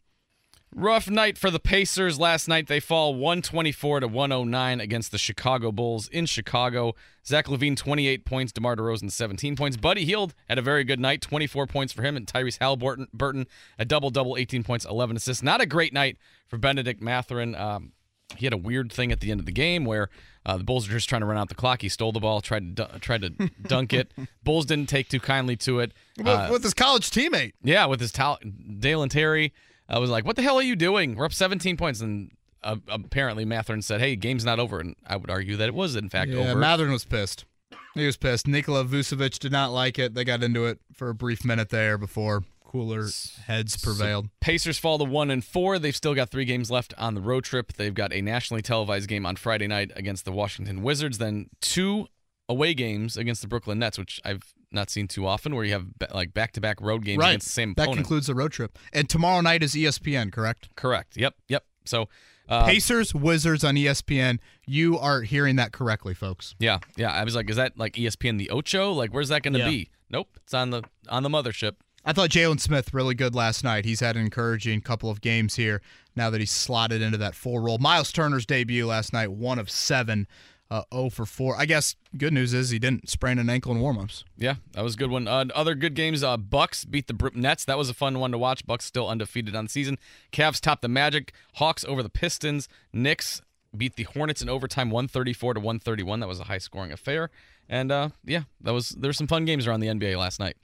Rough 0.75 1.09
night 1.09 1.37
for 1.37 1.49
the 1.49 1.61
Pacers 1.61 2.19
last 2.19 2.47
night. 2.47 2.67
They 2.67 2.81
fall 2.81 3.15
124 3.15 4.01
to 4.01 4.07
109 4.07 4.81
against 4.81 5.11
the 5.11 5.17
Chicago 5.17 5.71
Bulls 5.71 6.07
in 6.09 6.25
Chicago. 6.25 6.93
Zach 7.25 7.47
LaVine 7.47 7.75
28 7.77 8.25
points, 8.25 8.51
DeMar 8.51 8.75
DeRozan 8.75 9.09
17 9.09 9.55
points. 9.55 9.77
Buddy 9.77 10.03
Hield 10.05 10.35
had 10.49 10.59
a 10.59 10.61
very 10.61 10.83
good 10.83 10.99
night, 10.99 11.21
24 11.21 11.67
points 11.67 11.93
for 11.93 12.03
him, 12.03 12.15
and 12.17 12.27
Tyrese 12.27 12.59
Haliburton 12.59 13.07
Burton 13.13 13.47
a 13.79 13.85
double 13.85 14.09
double, 14.09 14.37
18 14.37 14.63
points, 14.63 14.85
11 14.85 15.15
assists. 15.15 15.41
Not 15.41 15.61
a 15.61 15.65
great 15.65 15.93
night 15.93 16.17
for 16.47 16.57
Bennedict 16.57 17.01
Mathurin. 17.01 17.55
Um, 17.55 17.93
he 18.35 18.45
had 18.45 18.53
a 18.53 18.57
weird 18.57 18.91
thing 18.91 19.11
at 19.11 19.19
the 19.21 19.31
end 19.31 19.39
of 19.39 19.45
the 19.45 19.51
game 19.51 19.85
where 19.85 20.09
uh, 20.45 20.57
the 20.57 20.63
Bulls 20.63 20.87
are 20.87 20.91
just 20.91 21.07
trying 21.09 21.21
to 21.21 21.25
run 21.25 21.37
out 21.37 21.49
the 21.49 21.55
clock. 21.55 21.81
He 21.81 21.89
stole 21.89 22.11
the 22.11 22.19
ball, 22.19 22.41
tried 22.41 22.75
to 22.75 22.85
du- 22.85 22.99
tried 22.99 23.21
to 23.21 23.29
dunk 23.67 23.93
it. 23.93 24.11
Bulls 24.43 24.65
didn't 24.65 24.89
take 24.89 25.09
too 25.09 25.19
kindly 25.19 25.55
to 25.57 25.79
it. 25.79 25.93
With, 26.17 26.27
Uh, 26.27 26.49
with 26.51 26.63
his 26.63 26.73
college 26.73 27.09
teammate. 27.09 27.53
yeah, 27.63 27.85
with 27.85 27.99
his 27.99 28.11
tal- 28.11 28.39
Dalen 28.79 29.09
Terry, 29.09 29.53
I 29.89 29.99
was 29.99 30.09
like, 30.09 30.25
"What 30.25 30.35
the 30.35 30.41
hell 30.41 30.57
are 30.57 30.61
you 30.63 30.75
doing? 30.75 31.15
We're 31.15 31.25
up 31.25 31.33
17 31.33 31.77
points." 31.77 32.01
And 32.01 32.31
uh, 32.63 32.77
apparently, 32.89 33.45
Mathurin 33.45 33.81
said, 33.81 33.99
"Hey, 34.01 34.15
game's 34.15 34.43
not 34.45 34.59
over." 34.59 34.79
And 34.79 34.95
I 35.05 35.15
would 35.17 35.29
argue 35.29 35.55
that 35.57 35.67
it 35.69 35.73
was 35.73 35.95
in 35.95 36.09
fact 36.09 36.31
Yeah, 36.31 36.39
over. 36.51 36.55
Mathurin 36.59 36.91
was 36.91 37.05
pissed. 37.05 37.45
He 37.93 38.05
was 38.05 38.15
pissed. 38.17 38.47
Nikola 38.47 38.83
Vucevic 38.85 39.39
did 39.39 39.51
not 39.51 39.71
like 39.71 39.97
it. 39.97 40.13
They 40.13 40.23
got 40.23 40.43
into 40.43 40.65
it 40.67 40.79
for 40.93 41.09
a 41.09 41.15
brief 41.15 41.43
minute 41.43 41.69
there 41.69 41.97
before 41.97 42.43
cooler 42.77 43.07
heads 43.45 43.77
prevailed. 43.77 44.29
Pacers 44.39 44.77
fall 44.77 44.97
to 44.99 45.03
one 45.03 45.31
and 45.31 45.43
four. 45.43 45.79
They've 45.79 45.95
still 45.95 46.13
got 46.13 46.29
three 46.29 46.45
games 46.45 46.69
left 46.69 46.93
on 46.97 47.15
the 47.15 47.21
road 47.21 47.43
trip. 47.43 47.73
They've 47.73 47.93
got 47.93 48.13
a 48.13 48.21
nationally 48.21 48.61
televised 48.61 49.07
game 49.07 49.25
on 49.25 49.35
Friday 49.35 49.67
night 49.67 49.91
against 49.95 50.25
the 50.25 50.31
Washington 50.31 50.83
Wizards, 50.83 51.17
then 51.17 51.49
two 51.61 52.07
away 52.47 52.73
games 52.73 53.17
against 53.17 53.41
the 53.41 53.47
Brooklyn 53.47 53.79
Nets, 53.79 53.97
which 53.97 54.21
I've 54.23 54.53
not 54.71 54.89
seen 54.89 55.07
too 55.07 55.25
often, 55.25 55.55
where 55.55 55.65
you 55.65 55.73
have 55.73 55.97
ba- 55.97 56.09
like 56.13 56.33
back-to-back 56.33 56.79
road 56.81 57.03
games 57.03 57.19
right. 57.19 57.29
against 57.29 57.47
the 57.47 57.53
same 57.53 57.73
that 57.75 57.83
opponent. 57.83 58.05
concludes 58.05 58.27
the 58.27 58.35
road 58.35 58.51
trip. 58.51 58.77
And 58.93 59.09
tomorrow 59.09 59.41
night 59.41 59.63
is 59.63 59.73
ESPN, 59.73 60.31
correct? 60.31 60.69
Correct. 60.75 61.17
Yep. 61.17 61.35
Yep. 61.49 61.65
So. 61.85 62.09
Uh, 62.49 62.65
Pacers, 62.65 63.13
Wizards 63.13 63.65
on 63.65 63.75
ESPN. 63.75 64.39
You 64.65 64.97
are 64.97 65.23
hearing 65.23 65.57
that 65.57 65.73
correctly, 65.73 66.13
folks. 66.13 66.55
Yeah, 66.59 66.79
yeah. 66.95 67.11
I 67.11 67.25
was 67.25 67.35
like, 67.35 67.49
is 67.49 67.57
that 67.57 67.77
like 67.77 67.95
ESPN 67.95 68.37
the 68.37 68.49
Ocho? 68.51 68.93
Like, 68.93 69.13
where's 69.13 69.27
that 69.27 69.43
going 69.43 69.51
to 69.55 69.59
Yeah. 69.59 69.69
be? 69.69 69.89
Nope, 70.09 70.29
it's 70.37 70.53
on 70.53 70.69
the 70.69 70.83
on 71.09 71.23
the 71.23 71.29
mothership. 71.29 71.73
I 72.07 72.13
thought 72.13 72.29
Jalen 72.29 72.61
Smith 72.61 72.93
really 72.93 73.15
good 73.15 73.35
last 73.35 73.65
night. 73.65 73.83
He's 73.83 73.99
had 73.99 74.15
an 74.15 74.21
encouraging 74.21 74.79
couple 74.79 75.09
of 75.09 75.19
games 75.19 75.55
here 75.55 75.81
now 76.15 76.29
that 76.29 76.39
he's 76.39 76.51
slotted 76.51 77.01
into 77.01 77.17
that 77.17 77.35
full 77.35 77.59
role. 77.59 77.79
Miles 77.79 78.13
Turner's 78.13 78.45
debut 78.45 78.85
last 78.85 79.11
night, 79.11 79.29
one 79.29 79.59
of 79.59 79.69
seven, 79.69 80.25
uh, 80.71 80.83
0 80.93 81.09
for 81.09 81.25
4. 81.25 81.57
I 81.57 81.65
guess 81.65 81.97
good 82.17 82.31
news 82.31 82.53
is 82.53 82.69
he 82.69 82.79
didn't 82.79 83.09
sprain 83.09 83.39
an 83.39 83.49
ankle 83.49 83.73
in 83.73 83.81
warmups. 83.81 84.23
Yeah, 84.37 84.55
that 84.71 84.85
was 84.85 84.93
a 84.93 84.97
good 84.97 85.11
one. 85.11 85.27
Uh, 85.27 85.47
other 85.53 85.75
good 85.75 85.95
games. 85.95 86.23
Uh, 86.23 86.37
Bucks 86.37 86.85
beat 86.85 87.07
the 87.07 87.31
Nets. 87.35 87.65
That 87.65 87.77
was 87.77 87.89
a 87.89 87.93
fun 87.93 88.19
one 88.19 88.31
to 88.31 88.37
watch. 88.37 88.65
Bucks 88.65 88.85
still 88.85 89.09
undefeated 89.09 89.53
on 89.53 89.65
the 89.65 89.69
season. 89.69 89.99
Cavs 90.31 90.61
top 90.61 90.79
the 90.79 90.87
Magic. 90.87 91.33
Hawks 91.55 91.83
over 91.83 92.01
the 92.01 92.09
Pistons. 92.09 92.69
Knicks 92.93 93.41
beat 93.75 93.97
the 93.97 94.03
Hornets 94.03 94.41
in 94.41 94.47
overtime, 94.47 94.91
134 94.91 95.55
to 95.55 95.59
131. 95.59 96.21
That 96.21 96.27
was 96.29 96.39
a 96.39 96.45
high 96.45 96.57
scoring 96.59 96.93
affair. 96.93 97.31
And 97.67 97.91
uh, 97.91 98.09
yeah, 98.23 98.43
that 98.61 98.71
was 98.71 98.91
there's 98.91 99.17
some 99.17 99.27
fun 99.27 99.43
games 99.43 99.67
around 99.67 99.81
the 99.81 99.87
NBA 99.87 100.17
last 100.17 100.39
night. 100.39 100.55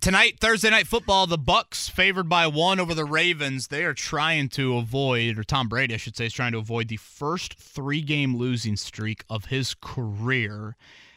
Tonight, 0.00 0.38
Thursday 0.40 0.70
night 0.70 0.86
football, 0.88 1.26
the 1.26 1.38
Bucs 1.38 1.88
favored 1.88 2.28
by 2.28 2.46
one 2.46 2.80
over 2.80 2.94
the 2.94 3.04
Ravens. 3.04 3.68
They 3.68 3.84
are 3.84 3.94
trying 3.94 4.48
to 4.50 4.76
avoid, 4.76 5.38
or 5.38 5.44
Tom 5.44 5.68
Brady, 5.68 5.94
I 5.94 5.98
should 5.98 6.16
say, 6.16 6.26
is 6.26 6.32
trying 6.32 6.52
to 6.52 6.58
avoid 6.58 6.88
the 6.88 6.96
first 6.96 7.54
three-game 7.54 8.36
losing 8.36 8.76
streak 8.76 9.24
of 9.30 9.46
his 9.46 9.74
career. 9.80 10.76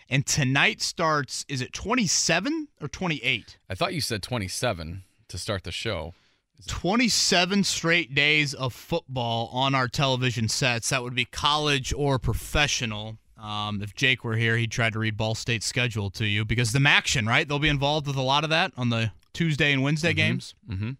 And 0.09 0.25
tonight 0.25 0.81
starts, 0.81 1.43
is 1.49 1.59
it 1.59 1.73
27 1.73 2.67
or 2.79 2.87
28? 2.87 3.57
I 3.67 3.75
thought 3.75 3.93
you 3.93 3.99
said 3.99 4.21
27 4.23 5.03
to 5.27 5.37
start 5.37 5.63
the 5.63 5.71
show. 5.71 6.13
27 6.67 7.63
straight 7.63 8.15
days 8.15 8.53
of 8.53 8.73
football 8.73 9.49
on 9.51 9.75
our 9.75 9.87
television 9.87 10.47
sets. 10.47 10.89
That 10.89 11.03
would 11.03 11.15
be 11.15 11.25
college 11.25 11.93
or 11.93 12.19
professional. 12.19 13.17
Um, 13.41 13.81
if 13.81 13.93
Jake 13.93 14.23
were 14.23 14.35
here, 14.35 14.57
he'd 14.57 14.71
try 14.71 14.89
to 14.89 14.97
read 14.97 15.15
Ball 15.15 15.35
State's 15.35 15.65
schedule 15.65 16.09
to 16.11 16.25
you 16.25 16.43
because 16.43 16.71
the 16.71 16.83
action, 16.87 17.27
right? 17.27 17.47
They'll 17.47 17.59
be 17.59 17.69
involved 17.69 18.07
with 18.07 18.15
a 18.15 18.21
lot 18.21 18.43
of 18.43 18.49
that 18.49 18.71
on 18.75 18.89
the 18.89 19.11
Tuesday 19.33 19.71
and 19.71 19.83
Wednesday 19.83 20.13
games. 20.13 20.55
Mm-hmm. 20.69 20.91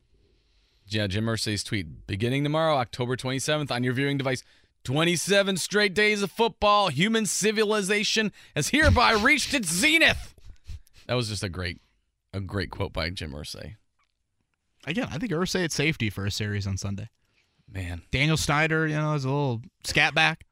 Yeah, 0.88 1.08
Jim 1.08 1.26
Irsay's 1.26 1.64
tweet 1.64 2.08
beginning 2.08 2.44
tomorrow, 2.44 2.76
October 2.76 3.18
27th, 3.18 3.72
on 3.72 3.84
your 3.84 3.94
viewing 3.94 4.18
device. 4.18 4.44
27 4.84 5.58
straight 5.58 5.94
days 5.94 6.22
of 6.22 6.32
football. 6.32 6.90
Human 6.90 7.26
civilization 7.26 8.32
has 8.56 8.70
hereby 8.70 9.12
reached 9.22 9.54
its 9.54 9.70
zenith. 9.70 10.34
That 11.08 11.16
was 11.16 11.28
just 11.28 11.44
a 11.44 11.50
great, 11.50 11.82
a 12.34 12.40
great 12.40 12.70
quote 12.70 12.94
by 12.94 13.10
Jim 13.10 13.34
Irsay. 13.34 13.76
Again, 14.86 15.10
I 15.12 15.18
think 15.18 15.32
Irsay 15.32 15.66
at 15.66 15.72
safety 15.74 16.10
for 16.10 16.26
a 16.26 16.32
series 16.32 16.66
on 16.66 16.78
Sunday. 16.78 17.10
Man, 17.70 18.04
Daniel 18.12 18.38
Snyder, 18.38 18.88
you 18.88 18.96
know, 18.96 19.14
is 19.14 19.26
a 19.26 19.30
little 19.30 19.62
scat 19.84 20.14
back. 20.14 20.46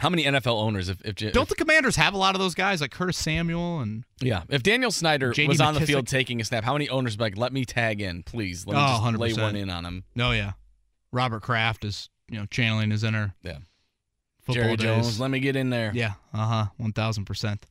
How 0.00 0.08
many 0.10 0.24
NFL 0.24 0.60
owners? 0.60 0.88
If, 0.88 1.00
if, 1.04 1.14
Don't 1.32 1.48
the 1.48 1.54
Commanders 1.54 1.94
have 1.96 2.14
a 2.14 2.16
lot 2.16 2.34
of 2.34 2.40
those 2.40 2.54
guys 2.54 2.80
like 2.80 2.90
Curtis 2.90 3.16
Samuel 3.16 3.78
and 3.80 4.04
yeah, 4.20 4.42
if 4.48 4.62
Daniel 4.64 4.90
Snyder 4.90 5.32
J.D. 5.32 5.48
was 5.48 5.60
on 5.60 5.74
the 5.74 5.80
field 5.86 6.08
taking 6.08 6.40
a 6.40 6.44
snap, 6.44 6.64
how 6.64 6.72
many 6.72 6.88
owners 6.88 7.12
would 7.12 7.18
be 7.18 7.24
like, 7.24 7.38
let 7.38 7.52
me 7.52 7.64
tag 7.64 8.00
in, 8.00 8.22
please? 8.24 8.66
Let 8.66 8.74
me 8.74 8.80
Oh, 8.84 9.08
just 9.10 9.18
lay 9.20 9.32
100%. 9.32 9.42
one 9.42 9.56
in 9.56 9.70
on 9.70 9.84
him. 9.84 10.04
oh 10.18 10.32
yeah, 10.32 10.52
Robert 11.12 11.42
Kraft 11.42 11.84
is 11.84 12.08
you 12.28 12.38
know 12.40 12.46
channeling 12.46 12.90
his 12.90 13.04
inner 13.04 13.34
Yeah. 13.42 13.58
football 14.40 14.64
Jerry 14.64 14.76
days. 14.76 14.86
Jones, 15.04 15.20
let 15.20 15.30
me 15.30 15.38
get 15.38 15.54
in 15.54 15.70
there. 15.70 15.92
Yeah, 15.94 16.14
uh 16.32 16.46
huh, 16.46 16.66
one 16.76 16.92
thousand 16.92 17.26
percent. 17.26 17.64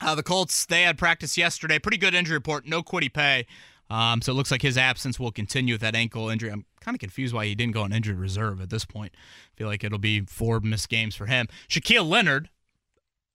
Uh, 0.00 0.14
the 0.14 0.22
Colts 0.22 0.66
they 0.66 0.82
had 0.82 0.98
practice 0.98 1.38
yesterday. 1.38 1.78
Pretty 1.78 1.96
good 1.96 2.12
injury 2.14 2.36
report. 2.36 2.66
No 2.66 2.82
Kwity 2.82 3.12
Paye. 3.12 3.46
Um, 3.92 4.22
so 4.22 4.32
it 4.32 4.36
looks 4.36 4.50
like 4.50 4.62
his 4.62 4.78
absence 4.78 5.20
will 5.20 5.30
continue 5.30 5.74
with 5.74 5.82
that 5.82 5.94
ankle 5.94 6.30
injury. 6.30 6.50
I'm 6.50 6.64
kind 6.80 6.94
of 6.94 6.98
confused 6.98 7.34
why 7.34 7.44
he 7.44 7.54
didn't 7.54 7.74
go 7.74 7.82
on 7.82 7.92
injured 7.92 8.18
reserve 8.18 8.62
at 8.62 8.70
this 8.70 8.86
point. 8.86 9.12
I 9.14 9.52
feel 9.58 9.66
like 9.66 9.84
it'll 9.84 9.98
be 9.98 10.22
four 10.22 10.60
missed 10.60 10.88
games 10.88 11.14
for 11.14 11.26
him. 11.26 11.46
Shaquille 11.68 12.08
Leonard 12.08 12.48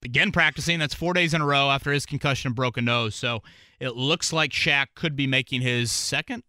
again 0.04 0.32
practicing. 0.32 0.80
That's 0.80 0.96
four 0.96 1.13
days 1.13 1.36
in 1.36 1.41
a 1.41 1.46
row 1.46 1.70
after 1.70 1.91
his 1.91 2.08
concussion 2.08 2.50
and 2.50 2.56
broken 2.56 2.86
nose. 2.86 3.13
So 3.13 3.43
it 3.80 3.96
looks 3.96 4.34
like 4.34 4.50
Shaq 4.50 4.88
could 4.96 5.15
be 5.15 5.28
making 5.28 5.62
his 5.62 5.91
second 5.91 6.41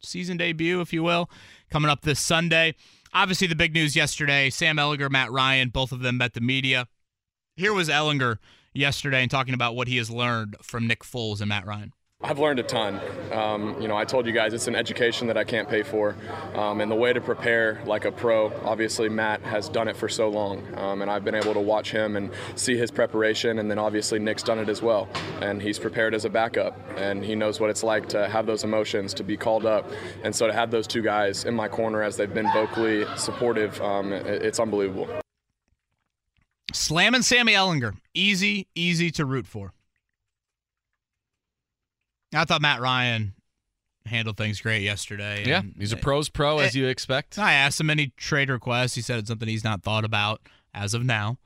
season 0.00 0.38
debut, 0.38 0.80
if 0.80 0.94
you 0.94 1.02
will, 1.02 1.28
coming 1.70 1.90
up 1.90 2.00
this 2.00 2.20
Sunday. 2.20 2.74
Obviously, 3.12 3.46
the 3.46 3.54
big 3.54 3.74
news 3.74 3.94
yesterday 3.94 4.48
Sam 4.48 4.78
Ehlinger, 4.78 5.10
Matt 5.10 5.30
Ryan, 5.30 5.68
both 5.68 5.92
of 5.92 6.00
them 6.00 6.16
met 6.16 6.32
the 6.32 6.40
media. 6.40 6.88
Here 7.56 7.74
was 7.74 7.90
Ehlinger 7.90 8.38
yesterday 8.72 9.20
and 9.20 9.30
talking 9.30 9.52
about 9.52 9.76
what 9.76 9.86
he 9.86 9.98
has 9.98 10.10
learned 10.10 10.56
from 10.62 10.86
Nick 10.86 11.02
Foles 11.02 11.40
and 11.40 11.50
Matt 11.50 11.66
Ryan. 11.66 11.92
I've 12.24 12.38
learned 12.38 12.58
a 12.58 12.62
ton. 12.62 13.00
Um, 13.32 13.80
you 13.82 13.86
know, 13.86 13.96
I 13.96 14.06
told 14.06 14.24
you 14.26 14.32
guys 14.32 14.54
it's 14.54 14.66
an 14.66 14.74
education 14.74 15.26
that 15.26 15.36
I 15.36 15.44
can't 15.44 15.68
pay 15.68 15.82
for, 15.82 16.16
um, 16.54 16.80
and 16.80 16.90
the 16.90 16.94
way 16.94 17.12
to 17.12 17.20
prepare 17.20 17.82
like 17.84 18.06
a 18.06 18.12
pro. 18.12 18.50
Obviously, 18.64 19.10
Matt 19.10 19.42
has 19.42 19.68
done 19.68 19.88
it 19.88 19.96
for 19.96 20.08
so 20.08 20.30
long, 20.30 20.62
um, 20.78 21.02
and 21.02 21.10
I've 21.10 21.22
been 21.22 21.34
able 21.34 21.52
to 21.52 21.60
watch 21.60 21.90
him 21.90 22.16
and 22.16 22.30
see 22.54 22.78
his 22.78 22.90
preparation. 22.90 23.58
And 23.58 23.70
then 23.70 23.78
obviously 23.78 24.18
Nick's 24.18 24.42
done 24.42 24.58
it 24.58 24.70
as 24.70 24.80
well, 24.80 25.06
and 25.42 25.60
he's 25.60 25.78
prepared 25.78 26.14
as 26.14 26.24
a 26.24 26.30
backup, 26.30 26.78
and 26.96 27.22
he 27.22 27.34
knows 27.34 27.60
what 27.60 27.68
it's 27.68 27.82
like 27.82 28.08
to 28.10 28.26
have 28.26 28.46
those 28.46 28.64
emotions, 28.64 29.12
to 29.14 29.22
be 29.22 29.36
called 29.36 29.66
up, 29.66 29.90
and 30.22 30.34
so 30.34 30.46
to 30.46 30.52
have 30.54 30.70
those 30.70 30.86
two 30.86 31.02
guys 31.02 31.44
in 31.44 31.54
my 31.54 31.68
corner 31.68 32.02
as 32.02 32.16
they've 32.16 32.32
been 32.32 32.50
vocally 32.52 33.04
supportive, 33.16 33.78
um, 33.82 34.12
it- 34.14 34.42
it's 34.42 34.58
unbelievable. 34.58 35.08
Slamming 36.72 37.22
Sammy 37.22 37.52
Ehlinger. 37.52 37.96
Easy, 38.14 38.66
easy 38.74 39.10
to 39.12 39.24
root 39.26 39.46
for. 39.46 39.72
I 42.34 42.44
thought 42.44 42.60
Matt 42.60 42.80
Ryan 42.80 43.34
handled 44.06 44.36
things 44.36 44.60
great 44.60 44.82
yesterday. 44.82 45.44
Yeah, 45.46 45.62
he's 45.78 45.92
a 45.92 45.96
pros 45.96 46.28
pro 46.28 46.58
as 46.58 46.74
you 46.74 46.86
expect. 46.86 47.38
I 47.38 47.52
asked 47.54 47.80
him 47.80 47.90
any 47.90 48.12
trade 48.16 48.50
requests. 48.50 48.94
He 48.94 49.00
said 49.02 49.18
it's 49.18 49.28
something 49.28 49.48
he's 49.48 49.64
not 49.64 49.82
thought 49.82 50.04
about 50.04 50.40
as 50.74 50.94
of 50.94 51.04
now. 51.04 51.38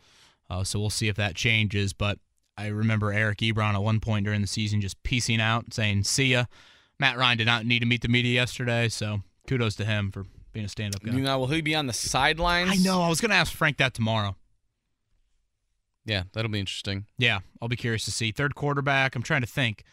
Uh, 0.51 0.65
so 0.65 0.81
we'll 0.81 0.91
see 0.91 1.09
if 1.09 1.17
that 1.17 1.35
changes. 1.35 1.93
But 1.93 2.19
I 2.57 2.69
remember 2.69 3.13
Eric 3.13 3.39
Ebron 3.39 3.75
at 3.75 3.83
one 3.83 4.01
point 4.01 4.25
during 4.25 4.41
the 4.41 4.47
season 4.47 4.81
just 4.81 5.03
piecing 5.03 5.41
out, 5.41 5.73
saying, 5.73 6.05
see 6.05 6.27
ya. 6.27 6.45
Matt 6.99 7.17
Ryan 7.17 7.39
did 7.39 7.47
not 7.47 7.65
need 7.65 7.81
to 7.81 7.87
meet 7.87 8.03
the 8.03 8.09
media 8.09 8.35
yesterday. 8.35 8.89
So 8.89 9.21
kudos 9.47 9.77
to 9.77 9.85
him 9.85 10.11
for 10.11 10.25
being 10.53 10.67
a 10.67 10.69
stand 10.69 10.97
up 10.97 11.03
guy. 11.03 11.13
You 11.13 11.21
know, 11.21 11.39
will 11.39 11.47
he 11.47 11.61
be 11.61 11.75
on 11.75 11.87
the 11.87 11.93
sidelines? 11.93 12.71
I 12.73 12.77
know. 12.77 13.03
I 13.03 13.09
was 13.09 13.21
going 13.21 13.31
to 13.31 13.37
ask 13.37 13.53
Frank 13.53 13.77
that 13.77 13.95
tomorrow. 13.95 14.37
Yeah, 16.05 16.25
that'll 16.33 16.51
be 16.51 16.59
interesting. 16.59 17.05
Yeah, 17.19 17.41
I'll 17.61 17.69
be 17.69 17.77
curious 17.77 18.07
to 18.07 18.11
see. 18.11 18.33
Third 18.33 18.55
quarterback. 18.55 19.15
I'm 19.15 19.23
trying 19.23 19.43
to 19.43 19.47
think. 19.47 19.85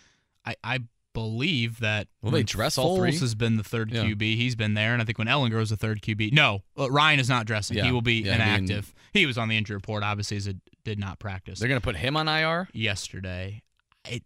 I, 0.46 0.56
I 0.64 0.80
believe 1.14 1.80
that 1.80 2.08
Will 2.22 2.32
they 2.32 2.44
dress 2.44 2.78
all 2.78 2.98
Foles 2.98 3.00
three? 3.12 3.18
has 3.20 3.36
been 3.36 3.56
the 3.58 3.64
third 3.64 3.90
Yeah. 3.92 4.04
QB. 4.04 4.22
He's 4.36 4.56
been 4.56 4.74
there, 4.74 4.92
and 4.94 5.02
I 5.02 5.06
think 5.06 5.18
when 5.18 5.28
Ehlinger 5.28 5.56
was 5.58 5.70
the 5.70 5.78
third 5.78 6.02
QB. 6.02 6.34
No, 6.34 6.64
uh, 6.78 6.92
Ryan 6.92 7.20
is 7.20 7.30
not 7.30 7.46
dressing. 7.46 7.78
Yeah. 7.78 7.86
He 7.86 7.92
will 7.92 8.02
be 8.02 8.22
Yeah, 8.24 8.34
I 8.36 8.38
mean- 8.38 8.66
inactive. 8.66 8.94
he 9.14 9.26
was 9.26 9.38
on 9.38 9.48
the 9.48 9.58
injury 9.58 9.76
report, 9.78 10.04
obviously, 10.04 10.38
as 10.38 10.48
it 10.48 10.58
did 10.84 11.00
not 11.00 11.18
practice 11.20 11.60
They're 11.60 11.70
gonna 11.70 11.82
put 11.82 11.96
him 11.96 12.18
on 12.18 12.28
IR. 12.28 12.68
yesterday. 12.74 13.64
It 14.10 14.24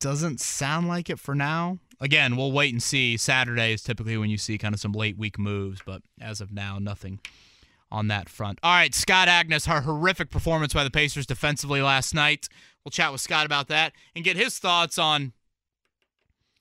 doesn't 0.00 0.40
sound 0.40 0.86
like 0.86 1.10
it 1.10 1.18
for 1.18 1.34
now. 1.34 1.78
Again, 2.00 2.36
we'll 2.36 2.52
wait 2.52 2.72
and 2.72 2.80
see. 2.82 3.16
Saturday 3.16 3.72
is 3.72 3.82
typically 3.82 4.16
when 4.16 4.30
you 4.30 4.38
see 4.38 4.56
kind 4.58 4.72
of 4.74 4.80
some 4.80 4.92
late 4.92 5.18
week 5.18 5.38
moves, 5.38 5.80
but 5.84 6.02
as 6.20 6.40
of 6.40 6.52
now, 6.52 6.78
nothing 6.78 7.18
on 7.90 8.06
that 8.08 8.28
front. 8.28 8.60
All 8.62 8.70
right, 8.72 8.94
Scott 8.94 9.26
Agness, 9.28 9.66
her 9.66 9.80
horrific 9.80 10.30
performance 10.30 10.74
by 10.74 10.84
the 10.84 10.90
Pacers 10.90 11.26
defensively 11.26 11.80
last 11.82 12.14
night. 12.14 12.48
We'll 12.84 12.90
chat 12.90 13.10
with 13.10 13.20
Scott 13.22 13.46
about 13.46 13.66
that 13.68 13.92
and 14.14 14.24
get 14.24 14.36
his 14.36 14.58
thoughts 14.58 14.98
on 14.98 15.32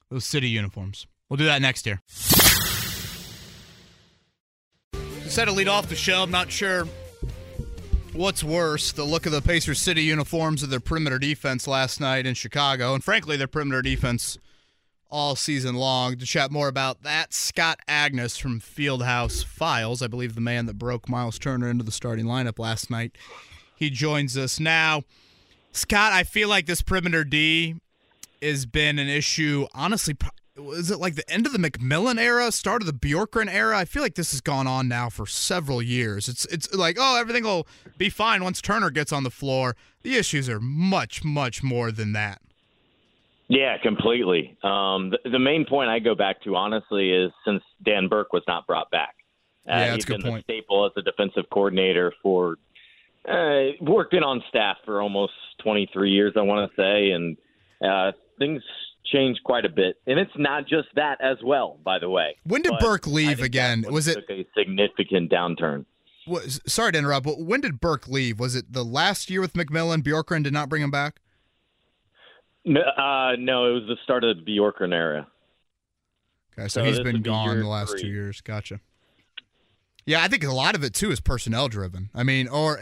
those 0.09 0.25
city 0.25 0.49
uniforms. 0.49 1.07
We'll 1.29 1.37
do 1.37 1.45
that 1.45 1.61
next 1.61 1.85
year. 1.85 2.01
Instead 5.23 5.45
to 5.45 5.51
lead 5.51 5.67
off 5.67 5.89
the 5.89 5.95
show, 5.95 6.23
I'm 6.23 6.31
not 6.31 6.51
sure 6.51 6.87
what's 8.13 8.43
worse 8.43 8.91
the 8.93 9.03
look 9.03 9.25
of 9.25 9.31
the 9.31 9.41
Pacers 9.41 9.79
city 9.79 10.03
uniforms 10.03 10.63
or 10.63 10.67
their 10.67 10.79
perimeter 10.79 11.19
defense 11.19 11.67
last 11.67 11.99
night 11.99 12.25
in 12.25 12.33
Chicago. 12.33 12.93
And 12.93 13.03
frankly, 13.03 13.37
their 13.37 13.47
perimeter 13.47 13.81
defense 13.81 14.37
all 15.09 15.35
season 15.35 15.75
long. 15.75 16.17
To 16.17 16.25
chat 16.25 16.51
more 16.51 16.67
about 16.67 17.03
that, 17.03 17.33
Scott 17.33 17.79
Agness 17.87 18.39
from 18.39 18.59
Fieldhouse 18.59 19.43
Files, 19.43 20.01
I 20.01 20.07
believe 20.07 20.35
the 20.35 20.41
man 20.41 20.65
that 20.65 20.77
broke 20.77 21.09
Miles 21.09 21.39
Turner 21.39 21.69
into 21.69 21.83
the 21.83 21.91
starting 21.91 22.25
lineup 22.25 22.59
last 22.59 22.89
night. 22.89 23.17
He 23.75 23.89
joins 23.89 24.37
us 24.37 24.59
now. 24.59 25.03
Scott, 25.71 26.11
I 26.11 26.23
feel 26.23 26.49
like 26.49 26.65
this 26.65 26.81
perimeter 26.81 27.23
D 27.23 27.75
has 28.41 28.65
been 28.65 28.99
an 28.99 29.07
issue, 29.07 29.67
honestly. 29.73 30.15
Was 30.57 30.89
it 30.89 30.99
like 30.99 31.13
the 31.13 31.29
end 31.29 31.45
of 31.45 31.53
the 31.53 31.59
McMillan 31.59 32.19
era, 32.19 32.51
start 32.51 32.81
of 32.81 32.87
the 32.87 32.93
Bjorkgren 32.93 33.47
era? 33.47 33.77
I 33.77 33.85
feel 33.85 34.01
like 34.01 34.15
this 34.15 34.31
has 34.31 34.41
gone 34.41 34.65
on 34.65 34.87
now 34.87 35.07
for 35.09 35.27
several 35.27 35.83
years. 35.83 36.27
It's 36.27 36.45
it's 36.45 36.73
like 36.73 36.97
oh 36.99 37.15
everything 37.19 37.43
will 37.43 37.67
be 37.99 38.09
fine 38.09 38.43
once 38.43 38.59
Turner 38.59 38.89
gets 38.89 39.13
on 39.13 39.21
the 39.23 39.29
floor. 39.29 39.75
The 40.01 40.15
issues 40.15 40.49
are 40.49 40.59
much 40.59 41.23
much 41.23 41.61
more 41.61 41.91
than 41.91 42.13
that. 42.13 42.41
Yeah, 43.49 43.77
completely. 43.81 44.57
Um, 44.63 45.11
the, 45.11 45.19
the, 45.31 45.39
main 45.39 45.65
point 45.65 45.89
I 45.89 45.99
go 45.99 46.15
back 46.15 46.43
to, 46.43 46.55
honestly, 46.57 47.11
is 47.11 47.31
since 47.45 47.63
Dan 47.81 48.09
Burke 48.09 48.33
was 48.33 48.43
not 48.45 48.67
brought 48.67 48.91
back. 48.91 49.15
Uh, 49.65 49.71
yeah, 49.71 49.93
he's 49.95 50.05
been 50.05 50.19
the 50.19 50.41
staple 50.41 50.85
as 50.85 50.91
a 50.97 51.01
defensive 51.01 51.45
coordinator 51.49 52.13
for 52.21 52.57
uh, 53.27 53.71
worked 53.81 54.13
in 54.13 54.23
on 54.23 54.43
staff 54.49 54.77
for 54.85 55.01
almost 55.01 55.33
23 55.63 56.11
years, 56.11 56.33
I 56.37 56.41
want 56.41 56.69
to 56.69 56.81
say, 56.81 57.11
and 57.11 57.37
uh, 57.81 58.11
things 58.37 58.61
change 59.11 59.37
quite 59.43 59.65
a 59.65 59.69
bit. 59.69 59.97
And 60.05 60.19
it's 60.19 60.31
not 60.37 60.67
just 60.67 60.87
that 60.95 61.21
as 61.21 61.37
well, 61.43 61.79
by 61.83 61.99
the 61.99 62.09
way. 62.09 62.35
When 62.43 62.61
did 62.61 62.73
but 62.73 62.81
Burke 62.81 63.07
leave 63.07 63.41
again? 63.41 63.85
Was 63.89 64.07
it 64.07 64.17
a 64.29 64.45
significant 64.57 65.31
downturn? 65.31 65.85
Was, 66.27 66.59
sorry 66.65 66.91
to 66.91 66.99
interrupt, 66.99 67.25
but 67.25 67.39
when 67.39 67.61
did 67.61 67.79
Burke 67.79 68.07
leave? 68.07 68.39
Was 68.39 68.55
it 68.55 68.73
the 68.73 68.83
last 68.83 69.29
year 69.29 69.39
with 69.39 69.53
McMillan? 69.53 70.03
Bjorkgren 70.03 70.43
did 70.43 70.51
not 70.51 70.67
bring 70.67 70.83
him 70.83 70.91
back. 70.91 71.21
No, 72.65 72.81
uh, 72.81 73.37
no, 73.39 73.69
it 73.69 73.73
was 73.73 73.83
the 73.87 73.95
start 74.03 74.25
of 74.25 74.37
the 74.37 74.43
Bjorkgren 74.43 74.93
era. 74.93 75.27
Okay, 76.57 76.67
so, 76.67 76.81
so 76.81 76.83
he's 76.83 76.99
been 76.99 77.21
gone 77.21 77.59
the 77.59 77.67
last 77.67 77.91
three. 77.91 78.01
two 78.01 78.07
years. 78.07 78.41
Gotcha. 78.41 78.81
Yeah, 80.05 80.21
I 80.21 80.27
think 80.27 80.43
a 80.43 80.51
lot 80.51 80.75
of 80.75 80.83
it 80.83 80.93
too 80.93 81.11
is 81.11 81.19
personnel 81.21 81.69
driven. 81.69 82.09
I 82.13 82.23
mean, 82.23 82.47
or 82.47 82.79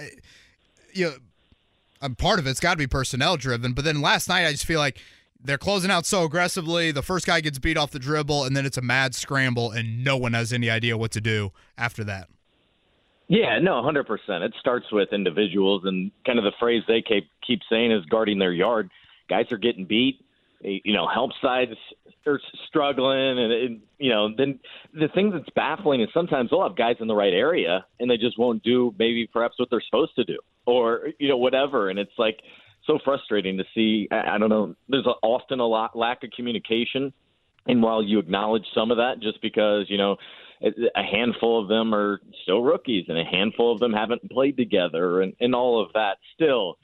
you 0.94 1.14
know, 2.02 2.10
part 2.18 2.40
of 2.40 2.48
it's 2.48 2.60
got 2.60 2.72
to 2.72 2.78
be 2.78 2.88
personnel 2.88 3.38
driven. 3.38 3.74
But 3.74 3.84
then 3.84 4.02
last 4.02 4.28
night, 4.30 4.48
I 4.48 4.52
just 4.52 4.66
feel 4.66 4.80
like 4.80 5.00
they're 5.46 5.58
closing 5.58 5.92
out 5.92 6.06
so 6.06 6.24
aggressively. 6.24 6.92
The 6.92 7.04
first 7.04 7.26
guy 7.26 7.42
gets 7.42 7.60
beat 7.60 7.78
off 7.78 7.92
the 7.92 8.00
dribble, 8.00 8.44
and 8.44 8.56
then 8.56 8.66
it's 8.66 8.78
a 8.78 8.82
mad 8.82 9.16
scramble, 9.16 9.72
and 9.72 10.04
no 10.04 10.18
one 10.18 10.34
has 10.34 10.52
any 10.52 10.70
idea 10.70 10.98
what 10.98 11.12
to 11.12 11.22
do 11.22 11.52
after 11.78 12.04
that. 12.04 12.30
Yeah, 13.28 13.60
no, 13.60 13.82
100%. 13.82 14.06
It 14.42 14.54
starts 14.60 14.86
with 14.92 15.10
individuals, 15.12 15.84
and 15.86 16.12
kind 16.26 16.38
of 16.38 16.46
the 16.46 16.52
phrase 16.60 16.84
they 16.88 17.02
keep 17.02 17.28
keep 17.46 17.62
saying 17.70 17.92
is 17.92 18.06
guarding 18.06 18.40
their 18.40 18.54
yard 18.54 18.90
guys 19.30 19.46
are 19.52 19.58
getting 19.58 19.86
beat. 19.86 20.20
You 20.62 20.94
know, 20.94 21.08
help 21.08 21.32
sides 21.42 21.72
are 22.26 22.40
struggling, 22.68 23.40
and, 23.40 23.52
and 23.52 23.82
you 24.00 24.10
know, 24.10 24.30
then 24.36 24.60
the 24.94 25.10
thing 25.10 25.30
that's 25.32 25.50
baffling 25.56 26.02
is 26.02 26.10
sometimes 26.14 26.50
they'll 26.50 26.64
have 26.64 26.76
guys 26.76 26.96
in 27.00 27.08
the 27.08 27.16
right 27.16 27.34
area, 27.34 27.86
and 28.00 28.10
they 28.10 28.18
just 28.18 28.40
won't 28.40 28.64
do 28.64 28.94
maybe 28.98 29.28
perhaps 29.32 29.60
what 29.60 29.70
they're 29.70 29.84
supposed 29.86 30.16
to 30.16 30.24
do, 30.24 30.38
or 30.66 31.10
you 31.20 31.28
know, 31.28 31.38
whatever. 31.38 31.90
And 31.90 32.00
it's 32.00 32.18
like 32.18 32.40
so 32.88 33.00
frustrating 33.04 33.58
to 33.58 33.64
see. 33.74 34.08
I, 34.12 34.38
don't 34.38 34.50
know. 34.50 34.76
There's 34.90 35.08
often 35.24 35.60
a 35.60 35.68
lot 35.68 35.96
lack 35.96 36.24
of 36.24 36.32
communication, 36.32 37.14
and 37.68 37.82
while 37.82 38.04
you 38.04 38.20
acknowledge 38.20 38.66
some 38.74 38.92
of 38.92 38.98
that, 38.98 39.20
just 39.22 39.42
because 39.42 39.86
you 39.90 39.98
know 39.98 40.18
a 40.62 41.04
handful 41.04 41.62
of 41.62 41.68
them 41.68 41.94
are 41.94 42.22
still 42.44 42.62
rookies 42.62 43.06
and 43.10 43.18
a 43.18 43.26
handful 43.26 43.74
of 43.74 43.80
them 43.80 43.92
haven't 43.92 44.30
played 44.32 44.56
together 44.56 45.22
and, 45.22 45.34
and 45.42 45.54
all 45.54 45.84
of 45.84 45.92
that 45.94 46.16
still 46.34 46.78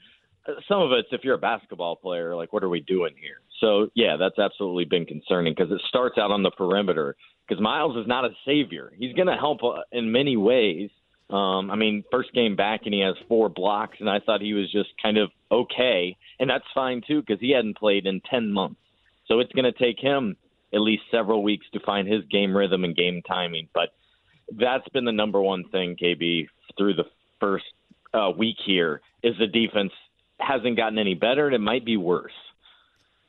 some 0.68 0.80
of 0.80 0.92
it's 0.92 1.08
if 1.12 1.22
you're 1.24 1.34
a 1.34 1.38
basketball 1.38 1.96
player, 1.96 2.34
like 2.34 2.52
what 2.52 2.64
are 2.64 2.68
we 2.68 2.80
doing 2.80 3.14
here? 3.20 3.40
So 3.60 3.88
yeah, 3.94 4.16
that's 4.16 4.38
absolutely 4.38 4.84
been 4.84 5.06
concerning 5.06 5.54
because 5.56 5.72
it 5.72 5.80
starts 5.88 6.18
out 6.18 6.30
on 6.30 6.42
the 6.42 6.50
perimeter. 6.50 7.16
Because 7.46 7.62
Miles 7.62 7.96
is 7.96 8.06
not 8.06 8.24
a 8.24 8.30
savior; 8.46 8.92
he's 8.96 9.14
going 9.14 9.28
to 9.28 9.36
help 9.36 9.62
uh, 9.62 9.80
in 9.90 10.10
many 10.10 10.36
ways. 10.36 10.90
Um, 11.30 11.70
I 11.70 11.76
mean, 11.76 12.04
first 12.10 12.32
game 12.34 12.56
back 12.56 12.82
and 12.84 12.92
he 12.92 13.00
has 13.00 13.14
four 13.28 13.48
blocks, 13.48 13.96
and 14.00 14.08
I 14.08 14.20
thought 14.20 14.40
he 14.42 14.54
was 14.54 14.70
just 14.70 14.90
kind 15.02 15.16
of 15.16 15.30
okay, 15.50 16.16
and 16.38 16.50
that's 16.50 16.64
fine 16.74 17.02
too 17.06 17.20
because 17.20 17.40
he 17.40 17.52
hadn't 17.52 17.78
played 17.78 18.06
in 18.06 18.20
ten 18.30 18.52
months. 18.52 18.80
So 19.26 19.40
it's 19.40 19.52
going 19.52 19.64
to 19.64 19.72
take 19.72 19.98
him 19.98 20.36
at 20.74 20.80
least 20.80 21.02
several 21.10 21.42
weeks 21.42 21.66
to 21.72 21.80
find 21.80 22.08
his 22.08 22.24
game 22.30 22.56
rhythm 22.56 22.84
and 22.84 22.96
game 22.96 23.22
timing. 23.26 23.68
But 23.72 23.90
that's 24.58 24.88
been 24.88 25.04
the 25.04 25.12
number 25.12 25.40
one 25.40 25.64
thing, 25.70 25.96
KB, 26.02 26.48
through 26.76 26.94
the 26.94 27.04
first 27.40 27.64
uh, 28.12 28.30
week 28.36 28.56
here 28.64 29.00
is 29.22 29.34
the 29.38 29.46
defense 29.46 29.92
hasn't 30.38 30.76
gotten 30.76 30.98
any 30.98 31.14
better, 31.14 31.46
and 31.46 31.54
it 31.54 31.60
might 31.60 31.84
be 31.84 31.96
worse. 31.96 32.32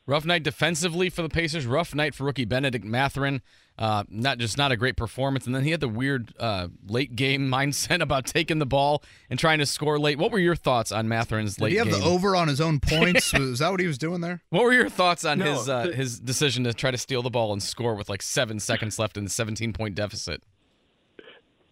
Rough 0.06 0.25
night 0.25 0.43
defensively 0.43 1.10
for 1.10 1.21
the 1.21 1.29
Pacers. 1.29 1.65
Rough 1.65 1.95
night 1.95 2.13
for 2.13 2.25
rookie 2.25 2.45
Bennedict 2.45 2.84
Mathurin. 2.84 3.41
Uh, 3.78 4.04
not 4.08 4.38
just 4.38 4.58
not 4.58 4.72
a 4.72 4.78
great 4.78 4.96
performance, 4.96 5.48
and 5.48 5.56
then 5.56 5.64
he 5.64 5.72
had 5.72 5.80
the 5.80 5.88
weird 5.88 6.34
uh, 6.40 6.68
late 6.88 7.16
game 7.16 7.50
mindset 7.52 8.02
about 8.02 8.26
taking 8.26 8.60
the 8.60 8.66
ball 8.66 9.04
and 9.30 9.40
trying 9.40 9.60
to 9.60 9.66
score 9.66 9.98
late. 9.98 10.18
What 10.18 10.32
were 10.32 10.40
your 10.40 10.56
thoughts 10.56 10.92
on 10.92 11.08
Mathurin's 11.08 11.60
late? 11.60 11.70
Did 11.70 11.74
he 11.74 11.78
have 11.80 11.88
game? 11.90 12.00
the 12.00 12.06
over 12.06 12.36
on 12.36 12.48
his 12.48 12.62
own 12.62 12.80
points? 12.82 13.34
Was 13.34 13.60
that 13.60 13.72
what 13.72 13.80
he 13.80 13.88
was 13.88 13.98
doing 13.98 14.22
there? 14.22 14.42
What 14.50 14.64
were 14.64 14.74
your 14.74 14.90
thoughts 14.90 15.26
on 15.26 15.40
no, 15.40 15.54
his 15.54 15.70
uh, 15.70 15.88
his 15.88 16.20
decision 16.20 16.64
to 16.66 16.74
try 16.74 16.92
to 16.92 16.98
steal 16.98 17.24
the 17.24 17.32
ball 17.32 17.52
and 17.52 17.64
score 17.64 17.96
with 17.96 18.10
like 18.10 18.22
seven 18.22 18.60
seconds 18.60 19.00
left 19.00 19.18
in 19.18 19.24
the 19.24 19.30
17 19.30 19.74
point 19.74 19.96
deficit? 19.96 20.44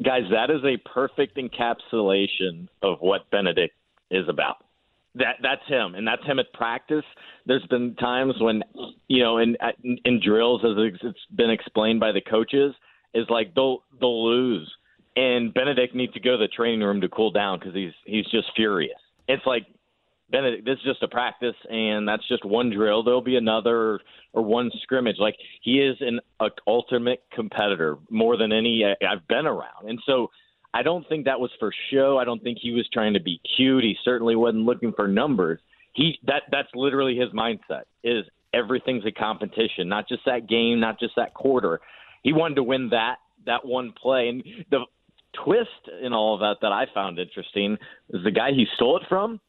Guys, 0.04 0.24
that 0.32 0.50
is 0.50 0.64
a 0.64 0.78
perfect 0.90 1.38
encapsulation 1.38 2.68
of 2.82 2.98
what 3.02 3.30
Bennedict 3.30 3.76
is 4.10 4.28
about 4.28 4.66
that 5.16 5.38
that's 5.42 5.66
him, 5.68 5.96
and 5.96 6.08
that's 6.08 6.24
him 6.24 6.40
at 6.40 6.52
practice. 6.54 7.04
There's 7.46 7.66
been 7.70 7.96
times 7.96 8.36
when, 8.40 8.64
you 9.08 9.22
know, 9.22 9.38
in 9.38 9.58
in, 10.06 10.22
drills, 10.24 10.62
as 10.64 10.78
it's 11.04 11.20
been 11.36 11.50
explained 11.50 12.00
by 12.00 12.12
the 12.12 12.22
coaches, 12.22 12.74
is 13.14 13.26
like 13.30 13.54
they'll 13.54 13.84
they'll 14.00 14.26
lose, 14.26 14.72
and 15.16 15.54
Bennedict 15.54 15.96
needs 15.96 16.14
to 16.14 16.20
go 16.20 16.32
to 16.32 16.38
the 16.38 16.48
training 16.48 16.82
room 16.82 17.02
to 17.02 17.10
cool 17.10 17.32
down 17.32 17.60
because 17.60 17.74
he's 17.74 17.94
he's 18.06 18.26
just 18.26 18.48
furious. 18.56 19.00
It's 19.28 19.46
like 19.46 19.66
Bennedict 20.30 20.66
this 20.66 20.78
is 20.78 20.84
just 20.86 21.04
a 21.04 21.10
practice, 21.10 21.56
and 21.70 22.08
that's 22.08 22.26
just 22.30 22.46
one 22.46 22.70
drill. 22.70 23.04
There'll 23.04 23.22
be 23.22 23.36
another 23.36 24.00
or 24.32 24.44
one 24.44 24.72
scrimmage. 24.82 25.18
Like 25.20 25.36
he 25.62 25.82
is 25.82 25.98
an 26.00 26.22
a 26.40 26.48
ultimate 26.68 27.24
competitor 27.34 27.98
more 28.10 28.38
than 28.38 28.54
any 28.54 28.86
I've 28.86 29.28
been 29.28 29.46
around, 29.46 29.90
and 29.90 30.00
so 30.06 30.30
I 30.74 30.84
don't 30.84 31.08
think 31.10 31.26
that 31.26 31.40
was 31.40 31.52
for 31.60 31.72
show. 31.92 32.18
I 32.18 32.24
don't 32.24 32.42
think 32.42 32.58
he 32.62 32.72
was 32.72 32.88
trying 32.94 33.14
to 33.14 33.20
be 33.20 33.42
cute. 33.58 33.84
He 33.84 33.98
certainly 34.04 34.36
wasn't 34.36 34.64
looking 34.64 34.94
for 34.96 35.08
numbers. 35.08 35.60
He 35.94 36.18
that 36.26 36.44
that's 36.52 36.70
literally 36.74 37.18
his 37.18 37.30
mindset. 37.30 37.84
Is 38.04 38.26
everything's 38.54 39.06
a 39.06 39.12
competition, 39.12 39.90
not 39.90 40.08
just 40.08 40.24
that 40.26 40.48
game, 40.48 40.80
not 40.80 41.00
just 41.00 41.14
that 41.18 41.34
quarter. 41.34 41.82
He 42.24 42.34
wanted 42.34 42.56
to 42.56 42.64
win 42.64 42.90
that 42.90 43.18
that 43.46 43.66
one 43.66 43.94
play. 44.02 44.30
And 44.30 44.44
the 44.70 44.86
twist 45.44 45.70
in 46.02 46.14
all 46.14 46.36
of 46.36 46.40
that 46.42 46.58
that 46.62 46.72
I 46.72 46.86
found 46.94 47.20
interesting 47.20 47.78
is 48.10 48.24
the 48.24 48.32
guy 48.32 48.52
he 48.52 48.66
stole 48.76 48.98
it 48.98 49.04
from, 49.10 49.40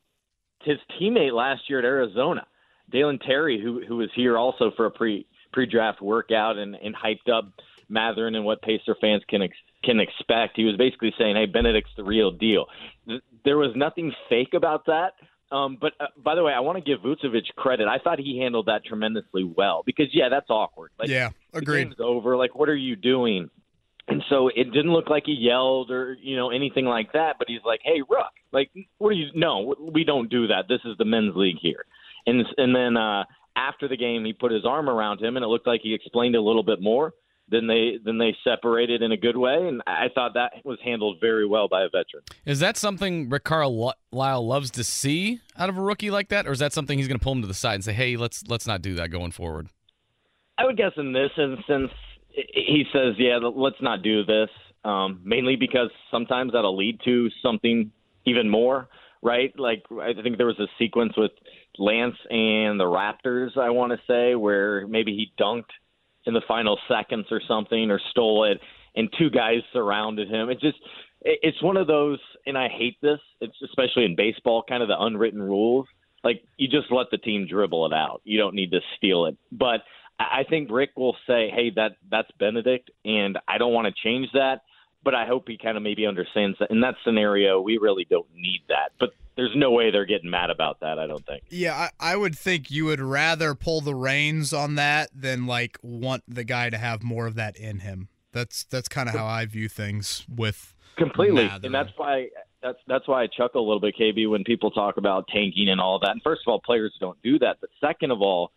his 0.62 0.78
teammate 1.00 1.32
last 1.32 1.62
year 1.68 1.78
at 1.78 1.84
Arizona, 1.84 2.46
Dalen 2.90 3.18
Terry, 3.20 3.60
who 3.60 3.84
who 3.86 3.98
was 3.98 4.10
here 4.14 4.36
also 4.36 4.72
for 4.76 4.86
a 4.86 4.90
pre 4.90 5.26
pre 5.52 5.66
draft 5.66 6.00
workout 6.00 6.58
and, 6.58 6.74
and 6.74 6.94
hyped 6.94 7.32
up 7.32 7.52
Mathurin 7.88 8.34
and 8.34 8.44
what 8.44 8.62
Pacer 8.62 8.96
fans 9.00 9.22
can 9.28 9.42
ex- 9.42 9.56
can 9.82 10.00
expect. 10.00 10.56
He 10.56 10.64
was 10.64 10.76
basically 10.76 11.12
saying, 11.18 11.36
"Hey, 11.36 11.46
Bennedict's 11.46 11.90
the 11.96 12.04
real 12.04 12.30
deal." 12.30 12.66
There 13.44 13.58
was 13.58 13.72
nothing 13.74 14.12
fake 14.28 14.54
about 14.54 14.86
that. 14.86 15.12
Um, 15.52 15.76
but 15.78 15.92
uh, 16.00 16.06
by 16.16 16.34
the 16.34 16.42
way, 16.42 16.52
I 16.52 16.60
want 16.60 16.78
to 16.78 16.84
give 16.84 17.00
Vucevic 17.00 17.54
credit. 17.56 17.86
I 17.86 17.98
thought 17.98 18.18
he 18.18 18.38
handled 18.38 18.66
that 18.66 18.84
tremendously 18.86 19.44
well 19.44 19.82
because 19.84 20.06
yeah, 20.12 20.30
that's 20.30 20.48
awkward. 20.48 20.92
Like, 20.98 21.10
yeah, 21.10 21.30
agreed. 21.52 21.82
The 21.82 21.84
game's 21.84 22.00
over. 22.00 22.36
Like, 22.36 22.54
what 22.54 22.70
are 22.70 22.76
you 22.76 22.96
doing? 22.96 23.50
And 24.08 24.22
so 24.30 24.48
it 24.48 24.72
didn't 24.72 24.92
look 24.92 25.10
like 25.10 25.24
he 25.26 25.32
yelled 25.32 25.90
or 25.90 26.16
you 26.20 26.36
know 26.36 26.50
anything 26.50 26.86
like 26.86 27.12
that. 27.12 27.36
But 27.38 27.48
he's 27.48 27.60
like, 27.64 27.80
"Hey, 27.84 28.00
Rook, 28.00 28.32
like, 28.50 28.70
what 28.98 29.10
are 29.10 29.12
you? 29.12 29.26
No, 29.34 29.74
we 29.78 30.04
don't 30.04 30.30
do 30.30 30.46
that. 30.48 30.64
This 30.68 30.80
is 30.84 30.96
the 30.96 31.04
men's 31.04 31.36
league 31.36 31.58
here." 31.60 31.84
And 32.26 32.44
and 32.56 32.74
then 32.74 32.96
uh, 32.96 33.24
after 33.54 33.88
the 33.88 33.96
game, 33.96 34.24
he 34.24 34.32
put 34.32 34.52
his 34.52 34.64
arm 34.64 34.88
around 34.88 35.20
him, 35.20 35.36
and 35.36 35.44
it 35.44 35.48
looked 35.48 35.66
like 35.66 35.82
he 35.82 35.92
explained 35.94 36.34
a 36.34 36.40
little 36.40 36.62
bit 36.62 36.80
more 36.80 37.12
then 37.52 37.66
they 37.66 37.98
then 38.04 38.18
they 38.18 38.34
separated 38.42 39.02
in 39.02 39.12
a 39.12 39.16
good 39.16 39.36
way, 39.36 39.54
and 39.68 39.82
I 39.86 40.06
thought 40.12 40.34
that 40.34 40.52
was 40.64 40.78
handled 40.82 41.18
very 41.20 41.46
well 41.46 41.68
by 41.68 41.82
a 41.82 41.88
veteran. 41.88 42.24
Is 42.46 42.60
that 42.60 42.76
something 42.76 43.28
Rick 43.28 43.44
Carlisle 43.44 43.94
loves 44.10 44.70
to 44.72 44.82
see 44.82 45.40
out 45.56 45.68
of 45.68 45.76
a 45.76 45.82
rookie 45.82 46.10
like 46.10 46.30
that, 46.30 46.46
or 46.46 46.52
is 46.52 46.58
that 46.60 46.72
something 46.72 46.98
he's 46.98 47.08
going 47.08 47.18
to 47.18 47.22
pull 47.22 47.34
him 47.34 47.42
to 47.42 47.48
the 47.48 47.54
side 47.54 47.74
and 47.74 47.84
say, 47.84 47.92
"Hey, 47.92 48.16
let's 48.16 48.42
let's 48.48 48.66
not 48.66 48.80
do 48.82 48.94
that 48.94 49.10
going 49.10 49.30
forward"? 49.30 49.68
I 50.58 50.64
would 50.64 50.76
guess 50.76 50.92
in 50.96 51.12
this 51.12 51.30
instance, 51.36 51.92
he 52.30 52.84
says, 52.92 53.14
"Yeah, 53.18 53.38
let's 53.42 53.80
not 53.82 54.02
do 54.02 54.24
this," 54.24 54.48
um, 54.84 55.20
mainly 55.22 55.56
because 55.56 55.90
sometimes 56.10 56.52
that'll 56.52 56.76
lead 56.76 57.00
to 57.04 57.28
something 57.42 57.92
even 58.24 58.48
more. 58.48 58.88
Right? 59.24 59.56
Like 59.56 59.84
I 59.92 60.14
think 60.20 60.36
there 60.36 60.46
was 60.46 60.58
a 60.58 60.66
sequence 60.78 61.12
with 61.16 61.30
Lance 61.78 62.16
and 62.28 62.80
the 62.80 62.84
Raptors. 62.84 63.56
I 63.56 63.70
want 63.70 63.92
to 63.92 63.98
say 64.08 64.34
where 64.34 64.86
maybe 64.88 65.12
he 65.12 65.32
dunked 65.40 65.70
in 66.26 66.34
the 66.34 66.42
final 66.46 66.78
seconds 66.88 67.26
or 67.30 67.40
something 67.46 67.90
or 67.90 68.00
stole 68.10 68.44
it 68.44 68.60
and 68.94 69.08
two 69.18 69.30
guys 69.30 69.60
surrounded 69.72 70.28
him. 70.28 70.50
It 70.50 70.60
just 70.60 70.78
it's 71.24 71.62
one 71.62 71.76
of 71.76 71.86
those 71.86 72.18
and 72.46 72.58
I 72.58 72.68
hate 72.68 72.96
this. 73.00 73.20
It's 73.40 73.56
especially 73.64 74.04
in 74.04 74.16
baseball 74.16 74.64
kind 74.68 74.82
of 74.82 74.88
the 74.88 74.98
unwritten 74.98 75.42
rules. 75.42 75.86
Like 76.24 76.42
you 76.56 76.68
just 76.68 76.92
let 76.92 77.06
the 77.10 77.18
team 77.18 77.46
dribble 77.48 77.86
it 77.86 77.92
out. 77.92 78.20
You 78.24 78.38
don't 78.38 78.54
need 78.54 78.70
to 78.72 78.80
steal 78.96 79.26
it. 79.26 79.36
But 79.50 79.80
I 80.18 80.44
think 80.48 80.70
Rick 80.70 80.90
will 80.96 81.16
say, 81.26 81.50
"Hey, 81.50 81.70
that 81.76 81.92
that's 82.10 82.30
Bennedict," 82.38 82.90
and 83.04 83.38
I 83.48 83.58
don't 83.58 83.72
want 83.72 83.88
to 83.88 84.02
change 84.02 84.28
that. 84.34 84.62
But 85.04 85.14
I 85.16 85.26
hope 85.26 85.48
he 85.48 85.58
kind 85.58 85.76
of 85.76 85.82
maybe 85.82 86.06
understands 86.06 86.58
that 86.60 86.70
in 86.70 86.80
that 86.82 86.94
scenario, 87.04 87.60
we 87.60 87.78
really 87.78 88.06
don't 88.08 88.32
need 88.34 88.62
that. 88.68 88.92
But 89.00 89.14
there's 89.36 89.52
no 89.56 89.70
way 89.70 89.90
they're 89.90 90.04
getting 90.04 90.30
mad 90.30 90.50
about 90.50 90.80
that. 90.80 90.98
I 90.98 91.06
don't 91.06 91.24
think. 91.24 91.44
Yeah, 91.48 91.88
I, 92.00 92.12
I 92.12 92.16
would 92.16 92.36
think 92.36 92.70
you 92.70 92.84
would 92.86 93.00
rather 93.00 93.54
pull 93.54 93.80
the 93.80 93.94
reins 93.94 94.52
on 94.52 94.74
that 94.76 95.10
than 95.14 95.46
like 95.46 95.78
want 95.82 96.22
the 96.28 96.44
guy 96.44 96.70
to 96.70 96.78
have 96.78 97.02
more 97.02 97.26
of 97.26 97.34
that 97.36 97.56
in 97.56 97.80
him. 97.80 98.08
That's 98.32 98.64
that's 98.64 98.88
kind 98.88 99.08
of 99.08 99.14
how 99.14 99.26
I 99.26 99.44
view 99.46 99.68
things 99.68 100.24
with 100.28 100.74
completely, 100.96 101.44
Mather. 101.44 101.66
and 101.66 101.74
that's 101.74 101.90
why 101.96 102.28
that's 102.62 102.78
that's 102.86 103.08
why 103.08 103.22
I 103.22 103.26
chuckle 103.26 103.60
a 103.60 103.66
little 103.66 103.80
bit, 103.80 103.96
KB, 103.98 104.28
when 104.30 104.44
people 104.44 104.70
talk 104.70 104.96
about 104.96 105.28
tanking 105.28 105.68
and 105.68 105.80
all 105.80 105.98
that. 106.00 106.10
And 106.10 106.22
first 106.22 106.42
of 106.46 106.50
all, 106.50 106.60
players 106.60 106.94
don't 107.00 107.20
do 107.22 107.38
that. 107.40 107.58
But 107.60 107.70
second 107.80 108.10
of 108.10 108.22
all, 108.22 108.52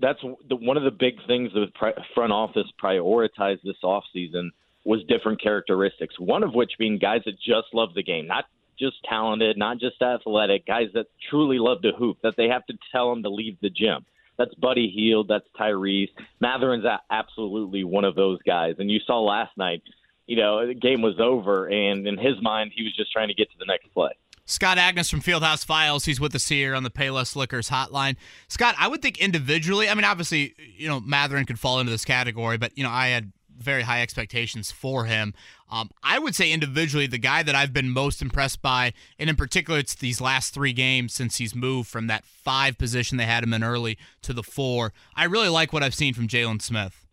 that's 0.00 0.20
the, 0.48 0.56
one 0.56 0.76
of 0.76 0.82
the 0.82 0.90
big 0.90 1.14
things 1.26 1.52
that 1.54 1.66
the 1.80 1.92
front 2.14 2.32
office 2.32 2.66
prioritized 2.82 3.62
this 3.62 3.76
offseason 3.82 4.50
was 4.84 5.02
different 5.08 5.40
characteristics. 5.40 6.18
One 6.18 6.42
of 6.42 6.52
which 6.54 6.72
being 6.78 6.98
guys 6.98 7.22
that 7.24 7.36
just 7.38 7.68
love 7.72 7.94
the 7.94 8.02
game, 8.02 8.26
not 8.26 8.44
just 8.78 8.96
talented, 9.08 9.56
not 9.56 9.78
just 9.78 10.00
athletic, 10.02 10.66
guys 10.66 10.88
that 10.94 11.06
truly 11.30 11.58
love 11.58 11.82
to 11.82 11.92
hoop. 11.92 12.18
That 12.22 12.34
they 12.36 12.48
have 12.48 12.66
to 12.66 12.74
tell 12.92 13.10
them 13.10 13.22
to 13.22 13.30
leave 13.30 13.56
the 13.60 13.70
gym. 13.70 14.04
That's 14.36 14.54
Buddy 14.54 14.90
Hield. 14.90 15.28
That's 15.28 15.46
Tyrese. 15.58 16.10
Mathurin's 16.40 16.84
absolutely 17.10 17.84
one 17.84 18.04
of 18.04 18.14
those 18.14 18.40
guys. 18.42 18.74
And 18.78 18.90
you 18.90 18.98
saw 19.06 19.20
last 19.20 19.56
night, 19.56 19.82
you 20.26 20.36
know, 20.36 20.66
the 20.66 20.74
game 20.74 21.02
was 21.02 21.20
over, 21.20 21.66
and 21.66 22.06
in 22.06 22.18
his 22.18 22.40
mind, 22.40 22.72
he 22.74 22.82
was 22.82 22.96
just 22.96 23.12
trying 23.12 23.28
to 23.28 23.34
get 23.34 23.50
to 23.50 23.58
the 23.58 23.66
next 23.66 23.92
play. 23.92 24.10
Scott 24.46 24.76
Agness 24.76 25.10
from 25.10 25.20
Fieldhouse 25.20 25.64
Files. 25.64 26.04
He's 26.04 26.20
with 26.20 26.34
us 26.34 26.48
here 26.48 26.74
on 26.74 26.82
the 26.82 26.90
Payless 26.90 27.36
Liquors 27.36 27.70
hotline. 27.70 28.16
Scott, 28.48 28.74
I 28.78 28.88
would 28.88 29.00
think 29.00 29.18
individually, 29.18 29.88
I 29.88 29.94
mean, 29.94 30.04
obviously, 30.04 30.54
you 30.76 30.88
know, 30.88 31.00
Mathurin 31.00 31.46
could 31.46 31.58
fall 31.58 31.80
into 31.80 31.92
this 31.92 32.04
category, 32.04 32.58
but, 32.58 32.76
you 32.76 32.84
know, 32.84 32.90
I 32.90 33.08
had 33.08 33.32
very 33.58 33.82
high 33.82 34.02
expectations 34.02 34.70
for 34.70 35.04
him. 35.04 35.34
Um, 35.70 35.90
I 36.02 36.18
would 36.18 36.34
say 36.34 36.52
individually, 36.52 37.06
the 37.06 37.18
guy 37.18 37.42
that 37.42 37.54
I've 37.54 37.72
been 37.72 37.90
most 37.90 38.22
impressed 38.22 38.62
by, 38.62 38.92
and 39.18 39.28
in 39.30 39.36
particular, 39.36 39.78
it's 39.78 39.94
these 39.94 40.20
last 40.20 40.54
three 40.54 40.72
games 40.72 41.12
since 41.12 41.36
he's 41.36 41.54
moved 41.54 41.88
from 41.88 42.06
that 42.06 42.24
five 42.24 42.78
position 42.78 43.18
they 43.18 43.26
had 43.26 43.42
him 43.42 43.54
in 43.54 43.64
early 43.64 43.98
to 44.22 44.32
the 44.32 44.42
four. 44.42 44.92
I 45.16 45.24
really 45.24 45.48
like 45.48 45.72
what 45.72 45.82
I've 45.82 45.94
seen 45.94 46.14
from 46.14 46.28
Jalen 46.28 46.62
Smith. 46.62 47.06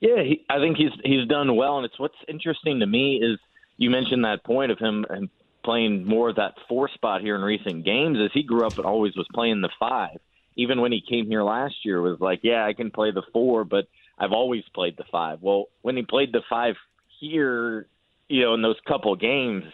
Yeah, 0.00 0.22
he, 0.22 0.44
I 0.50 0.58
think 0.58 0.76
he's 0.76 0.90
he's 1.02 1.26
done 1.28 1.56
well, 1.56 1.76
and 1.78 1.86
it's 1.86 1.98
what's 1.98 2.14
interesting 2.28 2.80
to 2.80 2.86
me 2.86 3.20
is 3.22 3.38
you 3.76 3.90
mentioned 3.90 4.24
that 4.24 4.44
point 4.44 4.70
of 4.70 4.78
him 4.78 5.06
and 5.08 5.28
playing 5.64 6.06
more 6.06 6.28
of 6.30 6.36
that 6.36 6.54
four 6.68 6.88
spot 6.88 7.22
here 7.22 7.36
in 7.36 7.42
recent 7.42 7.84
games. 7.84 8.18
As 8.22 8.30
he 8.34 8.42
grew 8.42 8.66
up 8.66 8.76
and 8.76 8.84
always 8.84 9.16
was 9.16 9.26
playing 9.32 9.60
the 9.60 9.70
five. 9.78 10.18
Even 10.56 10.80
when 10.80 10.92
he 10.92 11.00
came 11.00 11.26
here 11.26 11.42
last 11.42 11.74
year, 11.84 12.00
was 12.00 12.20
like, 12.20 12.40
yeah, 12.44 12.64
I 12.64 12.74
can 12.74 12.92
play 12.92 13.10
the 13.10 13.22
four, 13.32 13.64
but 13.64 13.88
I've 14.18 14.32
always 14.32 14.62
played 14.74 14.96
the 14.96 15.04
five. 15.10 15.38
Well, 15.42 15.66
when 15.82 15.96
he 15.96 16.02
played 16.02 16.32
the 16.32 16.42
five 16.48 16.74
here, 17.20 17.86
you 18.28 18.42
know, 18.42 18.54
in 18.54 18.62
those 18.62 18.78
couple 18.86 19.14
games, 19.16 19.64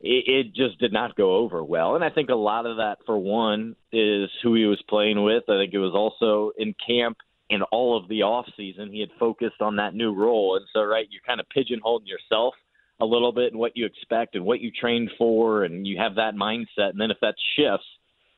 it, 0.00 0.24
it 0.28 0.54
just 0.54 0.78
did 0.78 0.92
not 0.92 1.16
go 1.16 1.36
over 1.36 1.64
well. 1.64 1.94
And 1.94 2.04
I 2.04 2.10
think 2.10 2.28
a 2.28 2.34
lot 2.34 2.66
of 2.66 2.76
that, 2.76 2.98
for 3.06 3.18
one, 3.18 3.76
is 3.92 4.30
who 4.42 4.54
he 4.54 4.64
was 4.64 4.82
playing 4.88 5.22
with. 5.22 5.44
I 5.48 5.58
think 5.58 5.74
it 5.74 5.78
was 5.78 5.94
also 5.94 6.52
in 6.58 6.74
camp 6.86 7.18
and 7.48 7.62
all 7.70 7.96
of 7.96 8.08
the 8.08 8.22
off 8.22 8.46
season 8.56 8.90
he 8.92 9.00
had 9.00 9.10
focused 9.18 9.60
on 9.60 9.76
that 9.76 9.94
new 9.94 10.14
role. 10.14 10.56
And 10.56 10.66
so, 10.72 10.82
right, 10.82 11.06
you're 11.10 11.22
kind 11.26 11.40
of 11.40 11.46
pigeonholing 11.56 12.06
yourself 12.06 12.54
a 13.00 13.04
little 13.04 13.32
bit 13.32 13.52
and 13.52 13.60
what 13.60 13.76
you 13.76 13.86
expect 13.86 14.34
and 14.34 14.44
what 14.44 14.60
you 14.60 14.70
trained 14.70 15.10
for, 15.18 15.64
and 15.64 15.86
you 15.86 15.98
have 15.98 16.14
that 16.16 16.34
mindset. 16.34 16.90
And 16.90 17.00
then 17.00 17.10
if 17.10 17.18
that 17.20 17.34
shifts, 17.56 17.86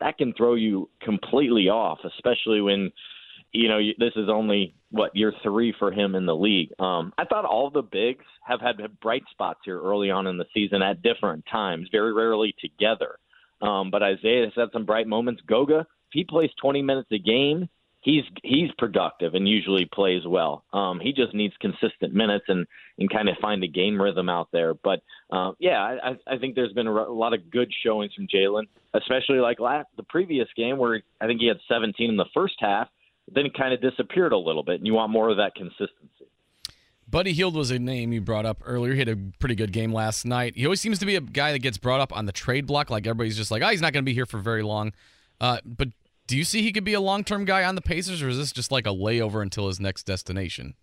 that 0.01 0.18
can 0.18 0.35
throw 0.35 0.55
you 0.55 0.91
completely 1.01 1.68
off, 1.68 1.99
especially 2.05 2.61
when 2.61 2.93
you 3.53 3.68
know 3.68 3.78
this 3.99 4.12
is 4.16 4.28
only 4.28 4.74
what 4.90 5.14
year 5.14 5.32
three 5.42 5.74
for 5.78 5.90
him 5.92 6.14
in 6.14 6.26
the 6.26 6.34
league. 6.36 6.70
Um, 6.78 7.12
I 7.18 7.24
thought 7.24 7.44
all 7.44 7.70
the 7.70 7.82
bigs 7.82 8.24
have 8.44 8.61
had 8.61 8.76
bright 9.01 9.22
spots 9.30 9.61
here 9.64 9.80
early 9.80 10.11
on 10.11 10.26
in 10.26 10.38
the 10.38 10.46
season 10.55 10.82
at 10.82 11.03
different 11.03 11.44
times, 11.51 11.88
very 11.92 12.12
rarely 12.12 12.55
together. 12.61 13.18
Um, 13.61 13.90
but 13.90 14.03
Isaiah 14.03 14.44
has 14.44 14.53
had 14.57 14.68
some 14.72 14.84
bright 14.86 15.07
moments. 15.07 15.42
Goga, 15.46 15.80
if 15.80 15.86
he 16.12 16.24
plays 16.24 16.51
20 16.61 16.80
minutes 16.82 17.09
a 17.12 17.18
game, 17.18 17.68
he's 18.01 18.22
he's 18.42 18.70
productive 18.78 19.34
and 19.34 19.49
usually 19.49 19.84
plays 19.92 20.22
well. 20.26 20.64
Um, 20.72 21.01
he 21.01 21.12
just 21.12 21.34
needs 21.34 21.55
consistent 21.61 22.14
minutes 22.14 22.44
and 22.49 22.66
and 22.99 23.11
kind 23.11 23.28
of 23.28 23.36
find 23.42 23.62
a 23.64 23.68
game 23.68 24.01
rhythm 24.01 24.28
out 24.28 24.49
there. 24.53 24.74
But 24.74 25.01
uh, 25.30 25.53
yeah, 25.59 25.80
I, 25.80 26.16
I- 26.26 26.38
think 26.38 26.55
there's 26.55 26.72
been 26.72 26.86
a 26.86 26.92
a 26.92 27.12
lot 27.12 27.34
of 27.34 27.51
good 27.51 27.70
showings 27.84 28.14
from 28.14 28.28
Jalen, 28.28 28.64
especially 28.94 29.38
like 29.40 29.61
last 29.61 29.88
the 29.96 30.03
previous 30.05 30.49
game 30.57 30.78
where 30.78 31.03
I 31.20 31.26
think 31.26 31.40
he 31.40 31.49
had 31.49 31.59
17 31.68 32.09
in 32.09 32.16
the 32.16 32.24
first 32.32 32.55
half, 32.61 32.88
then 33.35 33.47
it 33.47 33.55
kind 33.55 33.72
of 33.72 33.81
disappeared 33.81 34.33
a 34.33 34.39
little 34.39 34.62
bit, 34.62 34.76
and 34.76 34.87
you 34.87 34.95
want 34.95 35.11
more 35.11 35.29
of 35.29 35.37
that 35.37 35.55
consistency. 35.55 36.26
Buddy 37.11 37.33
Hield 37.33 37.55
was 37.55 37.70
a 37.70 37.79
name 37.79 38.12
you 38.12 38.20
brought 38.20 38.45
up 38.45 38.62
earlier. 38.66 38.93
He 38.93 38.99
had 38.99 39.09
a 39.09 39.16
pretty 39.39 39.55
good 39.55 39.72
game 39.72 39.93
last 39.93 40.26
night. 40.26 40.55
He 40.57 40.66
always 40.66 40.81
seems 40.81 40.99
to 40.99 41.07
be 41.07 41.16
a 41.16 41.20
guy 41.22 41.53
that 41.53 41.61
gets 41.61 41.79
brought 41.79 42.01
up 42.01 42.14
on 42.14 42.26
the 42.26 42.33
trade 42.33 42.66
block. 42.66 42.91
Like 42.91 43.07
everybody's 43.07 43.37
just 43.37 43.51
like, 43.51 43.62
oh, 43.62 43.68
he's 43.68 43.81
not 43.81 43.95
going 43.95 44.05
to 44.05 44.09
be 44.09 44.12
here 44.12 44.26
for 44.26 44.39
very 44.39 44.62
long. 44.62 44.93
Uh, 45.41 45.59
but 45.64 45.89
do 46.26 46.37
you 46.37 46.45
see 46.45 46.62
he 46.62 46.70
could 46.70 46.85
be 46.85 46.93
a 46.93 47.01
long 47.01 47.24
term 47.24 47.47
guy 47.47 47.64
on 47.64 47.74
the 47.74 47.81
Pacers, 47.81 48.22
or 48.22 48.29
is 48.29 48.37
this 48.37 48.53
just 48.53 48.70
like 48.70 48.87
a 48.87 48.91
layover 48.91 49.41
until 49.41 49.68
his 49.68 49.81
next 49.81 50.03
destination? 50.03 50.74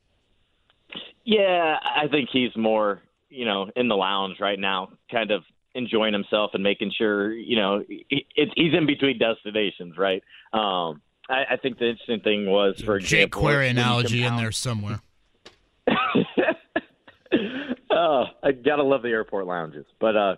Yeah, 1.24 1.78
I 1.84 2.08
think 2.08 2.30
he's 2.32 2.56
more, 2.56 3.02
you 3.30 3.46
know, 3.46 3.70
in 3.76 3.88
the 3.88 3.96
lounge 3.96 4.38
right 4.40 4.60
now, 4.60 4.90
kind 5.12 5.30
of 5.30 5.44
enjoying 5.76 6.14
himself 6.14 6.52
and 6.54 6.64
making 6.64 6.92
sure, 6.98 7.32
you 7.32 7.58
know, 7.58 7.84
he, 7.88 8.26
he's 8.34 8.74
in 8.74 8.88
between 8.88 9.20
destinations, 9.20 9.98
right? 9.98 10.24
Um, 10.54 11.02
I, 11.30 11.44
I 11.52 11.58
think 11.58 11.80
the 11.80 11.90
interesting 11.90 12.20
thing 12.22 12.46
was, 12.46 12.82
for 12.82 12.98
example, 12.98 13.42
Query 13.42 13.70
analogy 13.70 14.24
in 14.24 14.36
there 14.38 14.52
somewhere. 14.52 15.00
oh, 17.92 18.26
I 18.44 18.52
gotta 18.52 18.84
love 18.84 19.02
the 19.02 19.10
airport 19.10 19.48
lounges. 19.48 19.86
But 20.00 20.16
uh, 20.16 20.36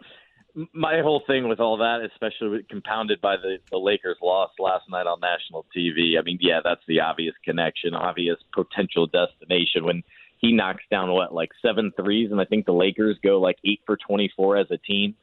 my 0.73 1.01
whole 1.01 1.23
thing 1.27 1.47
with 1.47 1.59
all 1.59 1.77
that, 1.77 1.99
especially 2.11 2.65
compounded 2.69 3.21
by 3.21 3.35
the 3.38 3.57
the 3.71 3.77
Lakers' 3.77 4.17
loss 4.21 4.51
last 4.59 4.89
night 4.89 5.07
on 5.07 5.19
national 5.19 5.65
TV. 5.75 6.17
I 6.19 6.23
mean, 6.23 6.38
yeah, 6.41 6.59
that's 6.63 6.81
the 6.88 7.01
obvious 7.01 7.35
connection, 7.43 7.93
obvious 7.93 8.38
potential 8.53 9.07
destination 9.07 9.85
when 9.85 10.03
he 10.39 10.51
knocks 10.53 10.83
down 10.89 11.11
what 11.11 11.33
like 11.33 11.49
seven 11.61 11.91
threes, 11.95 12.31
and 12.31 12.39
I 12.39 12.45
think 12.45 12.65
the 12.65 12.73
Lakers 12.73 13.17
go 13.23 13.39
like 13.39 13.57
eight 13.65 13.81
for 13.85 13.97
twenty 13.97 14.31
four 14.35 14.57
as 14.57 14.67
a 14.71 14.77
team. 14.77 15.15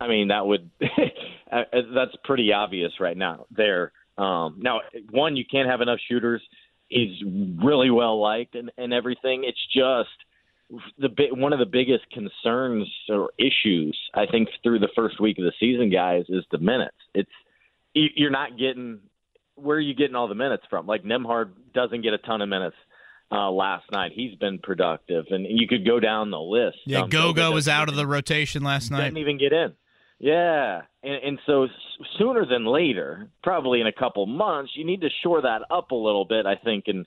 I 0.00 0.08
mean, 0.08 0.28
that 0.28 0.46
would 0.46 0.70
that's 1.50 2.16
pretty 2.24 2.52
obvious 2.52 2.92
right 3.00 3.16
now. 3.16 3.46
There. 3.50 3.92
Um, 4.18 4.56
now, 4.60 4.80
one, 5.10 5.36
you 5.36 5.44
can't 5.50 5.68
have 5.68 5.80
enough 5.80 5.98
shooters. 6.08 6.42
He's 6.88 7.20
really 7.62 7.90
well 7.90 8.20
liked 8.20 8.54
and, 8.54 8.70
and 8.78 8.92
everything. 8.92 9.44
It's 9.44 9.58
just 9.74 10.08
the 10.98 11.08
one 11.32 11.52
of 11.52 11.58
the 11.58 11.66
biggest 11.66 12.04
concerns 12.10 12.88
or 13.08 13.30
issues 13.38 13.96
I 14.14 14.26
think 14.26 14.48
through 14.62 14.80
the 14.80 14.88
first 14.96 15.20
week 15.20 15.38
of 15.38 15.44
the 15.44 15.52
season, 15.60 15.90
guys, 15.90 16.24
is 16.28 16.44
the 16.50 16.58
minutes. 16.58 16.96
It's 17.14 17.30
you- 17.94 18.10
you're 18.16 18.30
not 18.30 18.58
getting 18.58 19.00
where 19.56 19.76
are 19.78 19.80
you 19.80 19.94
getting 19.94 20.14
all 20.16 20.28
the 20.28 20.34
minutes 20.34 20.64
from? 20.68 20.86
Like 20.86 21.02
Nembhard 21.02 21.50
doesn't 21.72 22.02
get 22.02 22.12
a 22.12 22.18
ton 22.18 22.42
of 22.42 22.48
minutes 22.48 22.76
uh, 23.32 23.50
last 23.50 23.84
night. 23.90 24.12
He's 24.14 24.34
been 24.36 24.58
productive, 24.58 25.24
and 25.30 25.46
you 25.48 25.66
could 25.66 25.84
go 25.86 25.98
down 25.98 26.30
the 26.30 26.38
list. 26.40 26.76
Yeah, 26.84 27.02
Um, 27.02 27.08
Goga 27.10 27.50
was 27.50 27.66
out 27.66 27.88
of 27.88 27.96
the 27.96 28.06
rotation 28.06 28.62
last 28.62 28.90
night. 28.90 29.04
didn't 29.04 29.18
even 29.18 29.38
get 29.38 29.52
in. 29.54 29.72
Yeah, 30.18 30.82
and, 31.02 31.22
and 31.24 31.38
so 31.46 31.68
sooner 32.18 32.46
than 32.46 32.64
later, 32.64 33.28
probably 33.42 33.80
in 33.80 33.86
a 33.86 33.92
couple 33.92 34.24
months, 34.26 34.72
you 34.74 34.84
need 34.84 35.02
to 35.02 35.10
shore 35.22 35.42
that 35.42 35.62
up 35.70 35.90
a 35.90 35.94
little 35.94 36.24
bit, 36.24 36.46
I 36.46 36.56
think, 36.56 36.84
and 36.86 37.06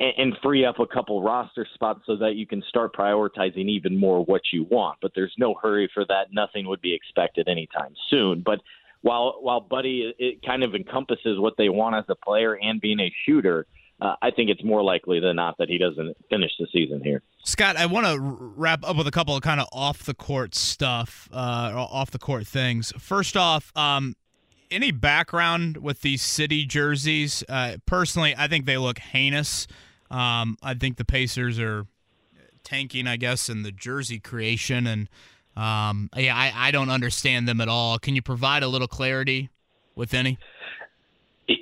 and, 0.00 0.34
free 0.42 0.64
up 0.64 0.78
a 0.78 0.86
couple 0.86 1.22
roster 1.22 1.66
spots 1.74 2.00
so 2.06 2.16
that 2.16 2.34
you 2.34 2.46
can 2.46 2.62
start 2.68 2.94
prioritizing 2.94 3.68
even 3.68 3.98
more 3.98 4.24
what 4.24 4.40
you 4.50 4.64
want. 4.70 4.96
But 5.02 5.12
there's 5.14 5.34
no 5.36 5.54
hurry 5.62 5.90
for 5.92 6.06
that. 6.06 6.32
Nothing 6.32 6.66
would 6.68 6.80
be 6.80 6.94
expected 6.94 7.48
anytime 7.48 7.92
soon. 8.08 8.42
But 8.42 8.60
while 9.02 9.38
while 9.40 9.60
Buddy 9.60 10.14
it 10.18 10.42
kind 10.44 10.62
of 10.64 10.74
encompasses 10.74 11.38
what 11.38 11.54
they 11.58 11.68
want 11.68 11.96
as 11.96 12.04
a 12.08 12.14
player 12.14 12.58
and 12.60 12.80
being 12.80 13.00
a 13.00 13.12
shooter, 13.26 13.66
uh, 14.00 14.14
I 14.22 14.30
think 14.30 14.50
it's 14.50 14.64
more 14.64 14.82
likely 14.82 15.20
than 15.20 15.36
not 15.36 15.58
that 15.58 15.68
he 15.68 15.78
doesn't 15.78 16.16
finish 16.28 16.52
the 16.58 16.66
season 16.72 17.02
here. 17.02 17.22
Scott, 17.44 17.76
I 17.76 17.86
want 17.86 18.06
to 18.06 18.18
wrap 18.20 18.86
up 18.86 18.96
with 18.96 19.06
a 19.06 19.10
couple 19.10 19.36
of 19.36 19.42
kind 19.42 19.60
of 19.60 19.68
off 19.72 20.04
the 20.04 20.14
court 20.14 20.54
stuff, 20.54 21.28
uh, 21.32 21.72
off 21.74 22.10
the 22.10 22.18
court 22.18 22.46
things. 22.46 22.92
First 22.98 23.36
off, 23.36 23.72
um, 23.76 24.16
any 24.70 24.90
background 24.90 25.78
with 25.78 26.02
these 26.02 26.22
city 26.22 26.64
jerseys? 26.64 27.44
Uh, 27.48 27.76
personally, 27.86 28.34
I 28.36 28.48
think 28.48 28.66
they 28.66 28.78
look 28.78 28.98
heinous. 28.98 29.66
Um, 30.10 30.56
I 30.62 30.74
think 30.74 30.96
the 30.96 31.04
Pacers 31.04 31.58
are 31.58 31.86
tanking, 32.64 33.06
I 33.06 33.16
guess, 33.16 33.48
in 33.48 33.62
the 33.62 33.72
jersey 33.72 34.18
creation, 34.18 34.86
and 34.86 35.08
um, 35.56 36.10
yeah, 36.16 36.36
I, 36.36 36.52
I 36.56 36.70
don't 36.70 36.90
understand 36.90 37.48
them 37.48 37.60
at 37.60 37.68
all. 37.68 37.98
Can 37.98 38.14
you 38.14 38.22
provide 38.22 38.62
a 38.62 38.68
little 38.68 38.88
clarity 38.88 39.50
with 39.94 40.14
any? 40.14 40.38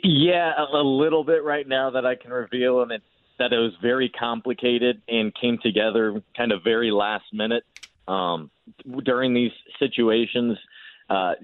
Yeah, 0.03 0.53
a, 0.57 0.77
a 0.77 0.83
little 0.83 1.25
bit 1.25 1.45
right 1.45 1.67
now 1.67 1.91
that 1.91 2.05
I 2.05 2.15
can 2.15 2.33
reveal, 2.33 2.83
and 2.83 2.93
it's 2.93 3.05
that 3.39 3.53
it 3.53 3.59
was 3.59 3.73
very 3.81 4.09
complicated 4.09 5.01
and 5.09 5.33
came 5.35 5.59
together 5.63 6.23
kind 6.37 6.53
of 6.53 6.63
very 6.65 6.91
last 6.91 7.25
minute. 7.33 7.65
Um, 8.09 8.51
during 9.05 9.33
these 9.35 9.53
situations, 9.79 10.59
uh, 11.09 11.35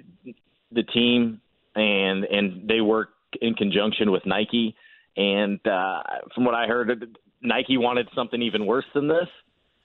the 0.72 0.82
team 0.82 1.40
and 1.74 2.24
and 2.24 2.68
they 2.68 2.80
work 2.80 3.11
in 3.40 3.55
conjunction 3.55 4.11
with 4.12 4.24
Nike, 4.26 4.76
And 5.16 5.64
uh, 5.66 6.03
from 6.34 6.45
what 6.45 6.55
I 6.55 6.66
heard, 6.66 7.16
Nike 7.42 7.76
wanted 7.76 8.09
something 8.14 8.40
even 8.42 8.64
worse 8.66 8.84
than 8.95 9.09
this, 9.09 9.28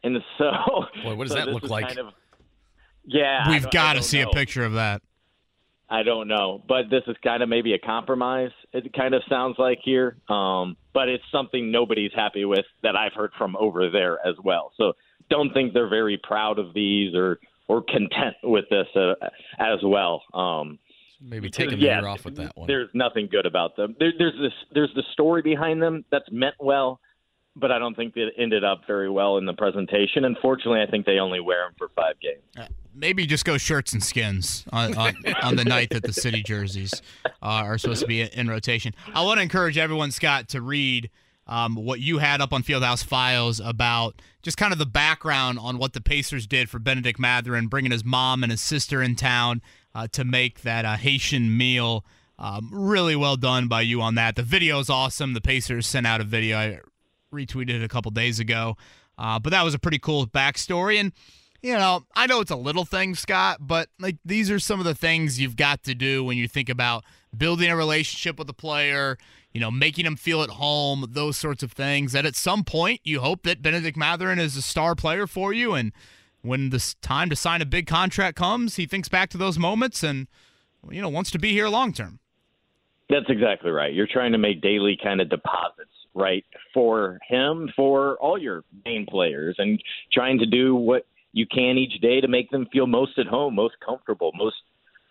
and 0.03 0.17
so 0.37 0.51
Boy, 1.03 1.15
what 1.15 1.27
does 1.27 1.31
so 1.37 1.45
that 1.45 1.47
look 1.49 1.63
like? 1.63 1.87
Kind 1.87 1.99
of, 1.99 2.13
yeah, 3.05 3.49
We've 3.49 3.69
got 3.71 3.93
to 3.93 4.03
see 4.03 4.21
know. 4.21 4.29
a 4.29 4.33
picture 4.33 4.63
of 4.63 4.73
that. 4.73 5.01
I 5.89 6.03
don't 6.03 6.27
know, 6.27 6.61
but 6.67 6.89
this 6.91 7.01
is 7.07 7.15
kind 7.23 7.41
of 7.41 7.49
maybe 7.49 7.73
a 7.73 7.79
compromise. 7.79 8.51
It 8.73 8.93
kind 8.93 9.15
of 9.15 9.23
sounds 9.27 9.55
like 9.57 9.79
here, 9.83 10.17
um, 10.29 10.77
but 10.93 11.09
it's 11.09 11.23
something 11.31 11.71
nobody's 11.71 12.11
happy 12.15 12.45
with 12.45 12.65
that 12.83 12.95
I've 12.95 13.13
heard 13.13 13.31
from 13.37 13.55
over 13.55 13.89
there 13.89 14.19
as 14.25 14.35
well. 14.43 14.71
So 14.77 14.93
don't 15.29 15.51
think 15.53 15.73
they're 15.73 15.89
very 15.89 16.19
proud 16.21 16.59
of 16.59 16.73
these 16.73 17.15
or 17.15 17.39
or 17.67 17.83
content 17.83 18.35
with 18.43 18.65
this 18.69 18.87
uh, 18.95 19.13
as 19.59 19.79
well. 19.83 20.23
Um, 20.33 20.79
Maybe 21.21 21.49
the 21.49 21.75
yeah, 21.77 21.99
year 21.99 22.07
off 22.07 22.23
with 22.23 22.37
that 22.37 22.55
one. 22.55 22.67
There's 22.67 22.89
nothing 22.93 23.27
good 23.29 23.45
about 23.45 23.75
them. 23.75 23.95
There, 23.99 24.13
there's 24.17 24.33
this 24.39 24.53
there's 24.73 24.91
the 24.95 25.03
story 25.13 25.41
behind 25.41 25.81
them 25.81 26.05
that's 26.11 26.31
meant 26.31 26.55
well, 26.59 26.99
but 27.59 27.71
I 27.71 27.79
don't 27.79 27.95
think 27.95 28.15
it 28.15 28.33
ended 28.37 28.63
up 28.63 28.81
very 28.87 29.09
well 29.09 29.37
in 29.37 29.45
the 29.45 29.53
presentation. 29.53 30.25
Unfortunately, 30.25 30.81
I 30.81 30.89
think 30.89 31.05
they 31.05 31.19
only 31.19 31.39
wear 31.39 31.65
them 31.65 31.73
for 31.77 31.89
five 31.95 32.15
games. 32.19 32.69
Maybe 32.93 33.25
just 33.25 33.45
go 33.45 33.57
shirts 33.57 33.93
and 33.93 34.03
skins 34.03 34.65
on, 34.71 34.97
on, 34.97 35.15
on 35.41 35.55
the 35.55 35.63
night 35.63 35.91
that 35.91 36.03
the 36.03 36.13
city 36.13 36.43
jerseys 36.43 37.01
uh, 37.25 37.29
are 37.41 37.77
supposed 37.77 38.01
to 38.01 38.07
be 38.07 38.21
in 38.21 38.47
rotation. 38.47 38.93
I 39.13 39.23
want 39.23 39.37
to 39.37 39.43
encourage 39.43 39.77
everyone, 39.77 40.11
Scott, 40.11 40.49
to 40.49 40.61
read 40.61 41.09
um, 41.47 41.75
what 41.75 41.99
you 41.99 42.19
had 42.19 42.41
up 42.41 42.53
on 42.53 42.61
Fieldhouse 42.63 43.03
Files 43.03 43.59
about 43.59 44.21
just 44.41 44.57
kind 44.57 44.71
of 44.71 44.79
the 44.79 44.85
background 44.85 45.59
on 45.59 45.77
what 45.77 45.93
the 45.93 46.01
Pacers 46.01 46.45
did 46.45 46.69
for 46.69 46.79
Bennedict 46.79 47.19
Mathurin, 47.19 47.67
bringing 47.67 47.91
his 47.91 48.05
mom 48.05 48.43
and 48.43 48.51
his 48.51 48.61
sister 48.61 49.01
in 49.01 49.15
town 49.15 49.61
uh, 49.95 50.07
to 50.11 50.23
make 50.23 50.61
that 50.61 50.85
uh, 50.85 50.95
Haitian 50.95 51.57
meal. 51.57 52.05
Um, 52.37 52.69
really 52.71 53.17
well 53.17 53.35
done 53.35 53.67
by 53.67 53.81
you 53.81 54.01
on 54.01 54.15
that. 54.15 54.35
The 54.37 54.43
video 54.43 54.79
is 54.79 54.89
awesome. 54.89 55.33
The 55.33 55.41
Pacers 55.41 55.85
sent 55.85 56.07
out 56.07 56.21
a 56.21 56.23
video. 56.23 56.57
I 56.57 56.79
retweeted 57.33 57.83
a 57.83 57.87
couple 57.87 58.11
days 58.11 58.39
ago. 58.39 58.75
Uh, 59.17 59.39
but 59.39 59.51
that 59.51 59.63
was 59.63 59.73
a 59.73 59.79
pretty 59.79 59.99
cool 59.99 60.25
backstory. 60.25 60.99
And, 60.99 61.11
you 61.61 61.73
know, 61.73 62.05
I 62.15 62.27
know 62.27 62.39
it's 62.39 62.51
a 62.51 62.55
little 62.55 62.85
thing, 62.85 63.15
Scott, 63.15 63.57
but 63.59 63.89
like 63.99 64.17
these 64.23 64.49
are 64.49 64.59
some 64.59 64.79
of 64.79 64.85
the 64.85 64.95
things 64.95 65.39
you've 65.39 65.57
got 65.57 65.83
to 65.83 65.93
do 65.93 66.23
when 66.23 66.37
you 66.37 66.47
think 66.47 66.69
about 66.69 67.03
building 67.37 67.69
a 67.69 67.75
relationship 67.75 68.39
with 68.39 68.49
a 68.49 68.53
player, 68.53 69.17
you 69.53 69.59
know, 69.59 69.69
making 69.69 70.05
them 70.05 70.15
feel 70.15 70.41
at 70.41 70.51
home, 70.51 71.05
those 71.09 71.37
sorts 71.37 71.63
of 71.63 71.73
things. 71.73 72.13
That 72.13 72.25
at 72.25 72.35
some 72.35 72.63
point 72.63 73.01
you 73.03 73.19
hope 73.19 73.43
that 73.43 73.61
Bennedict 73.61 73.97
Mathurin 73.97 74.39
is 74.39 74.55
a 74.55 74.61
star 74.61 74.95
player 74.95 75.27
for 75.27 75.51
you. 75.51 75.73
And 75.73 75.91
when 76.41 76.69
this 76.69 76.93
time 76.95 77.29
to 77.29 77.35
sign 77.35 77.61
a 77.61 77.65
big 77.65 77.87
contract 77.87 78.37
comes, 78.37 78.77
he 78.77 78.85
thinks 78.85 79.09
back 79.09 79.29
to 79.31 79.37
those 79.37 79.59
moments 79.59 80.01
and, 80.01 80.27
you 80.89 81.01
know, 81.01 81.09
wants 81.09 81.29
to 81.31 81.39
be 81.39 81.51
here 81.51 81.67
long 81.67 81.91
term. 81.91 82.19
That's 83.09 83.25
exactly 83.27 83.71
right. 83.71 83.93
You're 83.93 84.07
trying 84.07 84.31
to 84.31 84.37
make 84.37 84.61
daily 84.61 84.97
kind 85.03 85.19
of 85.19 85.29
deposits, 85.29 85.91
right, 86.13 86.45
for 86.73 87.19
him, 87.27 87.69
for 87.75 88.17
all 88.17 88.37
your 88.37 88.63
main 88.85 89.05
players, 89.05 89.55
and 89.57 89.81
trying 90.11 90.39
to 90.39 90.45
do 90.45 90.75
what 90.75 91.05
you 91.31 91.45
can 91.45 91.77
each 91.77 92.01
day 92.01 92.21
to 92.21 92.27
make 92.27 92.49
them 92.49 92.67
feel 92.71 92.87
most 92.87 93.17
at 93.17 93.27
home, 93.27 93.55
most 93.55 93.75
comfortable, 93.85 94.31
most 94.35 94.55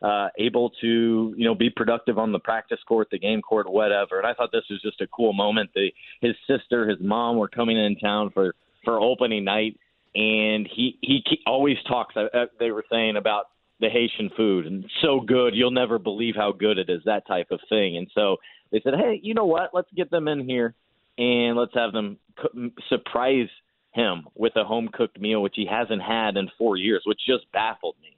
uh, 0.03 0.29
able 0.39 0.71
to, 0.81 1.35
you 1.37 1.45
know, 1.45 1.55
be 1.55 1.71
productive 1.71 2.19
on 2.19 2.33
the 2.33 2.39
practice 2.39 2.79
court, 2.87 3.09
the 3.11 3.19
game 3.19 3.43
court, 3.43 3.69
whatever. 3.69 4.19
And 4.19 4.27
I 4.27 4.35
thought 4.35 4.51
this 4.53 4.65
was 4.71 4.81
just 4.83 5.01
a 5.01 5.07
cool 5.09 5.33
moment. 5.33 5.71
The, 5.75 5.91
his 6.21 6.35
sister, 6.47 6.89
his 6.89 6.99
mom 7.01 7.37
were 7.37 7.49
coming 7.49 7.77
in 7.77 7.97
town 7.97 8.31
for 8.33 8.55
for 8.85 9.01
opening 9.01 9.45
night, 9.45 9.79
and 10.15 10.69
he 10.73 10.99
he 11.03 11.23
always 11.47 11.77
talks. 11.87 12.17
Uh, 12.17 12.27
uh, 12.33 12.47
they 12.59 12.71
were 12.71 12.85
saying 12.91 13.17
about 13.17 13.47
the 13.81 13.89
Haitian 13.89 14.31
food 14.37 14.67
and 14.67 14.85
so 15.03 15.21
good 15.21 15.55
you'll 15.55 15.71
never 15.71 15.99
believe 15.99 16.35
how 16.37 16.53
good 16.53 16.79
it 16.79 16.91
is 16.91 17.01
that 17.05 17.27
type 17.27 17.49
of 17.51 17.61
thing 17.69 17.97
and 17.97 18.11
so 18.13 18.37
they 18.73 18.81
said 18.83 18.95
hey 18.99 19.21
you 19.23 19.35
know 19.35 19.45
what 19.45 19.71
let's 19.73 19.91
get 19.95 20.11
them 20.11 20.27
in 20.27 20.49
here 20.49 20.75
and 21.19 21.57
let's 21.57 21.75
have 21.75 21.93
them 21.93 22.19
surprise 22.89 23.49
him 23.93 24.27
with 24.35 24.55
a 24.57 24.65
home 24.65 24.89
cooked 24.93 25.21
meal 25.21 25.43
which 25.43 25.55
he 25.57 25.67
hasn't 25.67 26.01
had 26.01 26.37
in 26.37 26.49
4 26.57 26.77
years 26.77 27.03
which 27.05 27.21
just 27.27 27.51
baffled 27.53 27.97
me. 28.01 28.17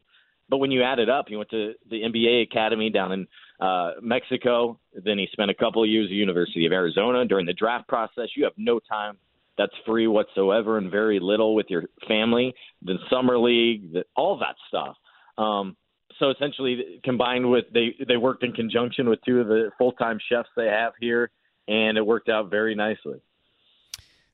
But 0.49 0.59
when 0.59 0.71
you 0.71 0.83
add 0.83 0.99
it 0.99 1.09
up 1.09 1.27
he 1.29 1.37
went 1.37 1.51
to 1.51 1.75
the 1.89 2.03
NBA 2.03 2.43
academy 2.43 2.91
down 2.91 3.13
in 3.13 3.27
uh 3.61 3.93
Mexico. 4.01 4.79
Then 4.95 5.19
he 5.19 5.29
spent 5.33 5.51
a 5.51 5.55
couple 5.55 5.83
of 5.83 5.89
years 5.89 6.07
at 6.07 6.11
the 6.11 6.17
University 6.17 6.67
of 6.67 6.73
Arizona. 6.73 7.25
During 7.25 7.47
the 7.47 7.55
draft 7.55 7.89
process 7.89 8.29
you 8.37 8.45
have 8.45 8.55
no 8.57 8.79
time 8.79 9.17
that's 9.57 9.73
free 9.85 10.07
whatsoever 10.07 10.79
and 10.79 10.91
very 10.91 11.21
little 11.21 11.55
with 11.55 11.67
your 11.69 11.85
family. 12.09 12.55
The 12.83 12.97
summer 13.11 13.39
league 13.39 13.93
the, 13.93 14.05
all 14.17 14.39
that 14.39 14.57
stuff. 14.69 14.97
Um, 15.39 15.77
so 16.19 16.31
essentially, 16.31 17.01
combined 17.03 17.51
with 17.51 17.65
they 17.73 17.95
they 18.07 18.17
worked 18.17 18.45
in 18.45 18.53
conjunction 18.53 19.09
with 19.09 19.21
two 19.27 19.41
of 19.41 19.49
the 19.49 19.71
full 19.79 19.93
time 19.93 20.19
chefs 20.31 20.51
they 20.57 20.67
have 20.67 20.93
here, 21.01 21.31
and 21.71 21.97
it 21.97 22.05
worked 22.05 22.29
out 22.29 22.51
very 22.51 22.75
nicely. 22.75 23.21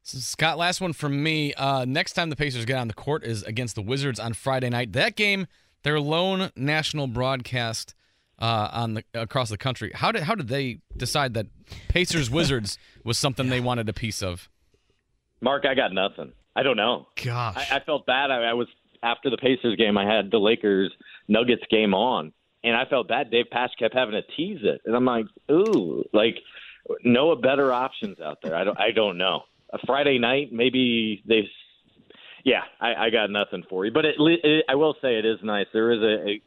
So 0.03 0.19
Scott, 0.19 0.57
last 0.57 0.81
one 0.81 0.93
from 0.93 1.23
me. 1.23 1.53
Uh, 1.55 1.85
next 1.85 2.15
time 2.15 2.31
the 2.31 2.37
Pacers 2.37 2.65
get 2.65 2.79
on 2.79 2.89
the 2.89 2.95
court 2.95 3.25
is 3.25 3.43
against 3.43 3.75
the 3.75 3.83
Wizards 3.83 4.19
on 4.19 4.33
Friday 4.33 4.71
night. 4.71 4.93
That 4.93 5.17
game, 5.17 5.47
their 5.83 6.01
lone 6.01 6.51
national 6.57 7.09
broadcast 7.09 7.95
uh, 8.39 8.69
on 8.73 8.95
the 8.95 9.05
across 9.15 9.51
the 9.51 9.59
country. 9.59 9.93
How 9.95 10.13
did 10.13 10.23
how 10.23 10.35
did 10.35 10.49
they 10.49 10.79
decide 10.97 11.35
that 11.35 11.47
Pacers 11.89 12.31
Wizards 12.31 12.79
was 13.05 13.19
something 13.19 13.49
they 13.49 13.61
wanted 13.61 13.89
a 13.89 13.93
piece 13.93 14.23
of? 14.23 14.49
Mark, 15.41 15.67
I 15.67 15.75
got 15.75 15.93
nothing. 15.93 16.33
I 16.55 16.63
don't 16.63 16.77
know. 16.77 17.09
Gosh, 17.23 17.71
I, 17.71 17.77
I 17.77 17.81
felt 17.81 18.07
bad. 18.07 18.31
I, 18.31 18.45
I 18.45 18.53
was 18.55 18.69
after 19.03 19.29
the 19.29 19.37
Pacers 19.37 19.77
game. 19.77 19.99
I 19.99 20.07
had 20.07 20.31
the 20.31 20.39
Lakers 20.39 20.93
Nuggets 21.29 21.65
game 21.69 21.93
on, 21.95 22.33
and 22.65 22.77
I 22.77 22.85
felt 22.89 23.09
bad. 23.09 23.31
Dave 23.31 23.47
Pasch 23.51 23.73
kept 23.79 23.95
having 23.95 24.15
to 24.15 24.23
tease 24.37 24.61
it, 24.63 24.83
and 24.87 24.95
I'm 24.95 25.05
like, 25.05 25.27
ooh, 25.51 26.05
like 26.13 26.37
no 27.05 27.35
better 27.37 27.73
options 27.73 28.21
out 28.21 28.39
there. 28.43 28.55
I 28.55 28.65
don't. 28.65 28.79
I 28.79 28.91
don't 28.93 29.19
know. 29.19 29.43
A 29.73 29.79
Friday 29.87 30.19
night, 30.19 30.53
maybe 30.53 31.23
they. 31.27 31.49
Yeah, 32.45 32.63
I, 32.81 32.95
I 33.07 33.11
got 33.11 33.31
nothing 33.31 33.65
for 33.69 33.85
you. 33.85 33.93
But 33.93 34.05
it, 34.05 34.15
it, 34.19 34.65
I 34.69 34.77
will 34.77 34.95
say 35.03 35.19
it 35.19 35.25
is 35.25 35.39
nice. 35.43 35.67
There 35.73 35.91
is 35.91 36.01
a, 36.01 36.29
a 36.31 36.43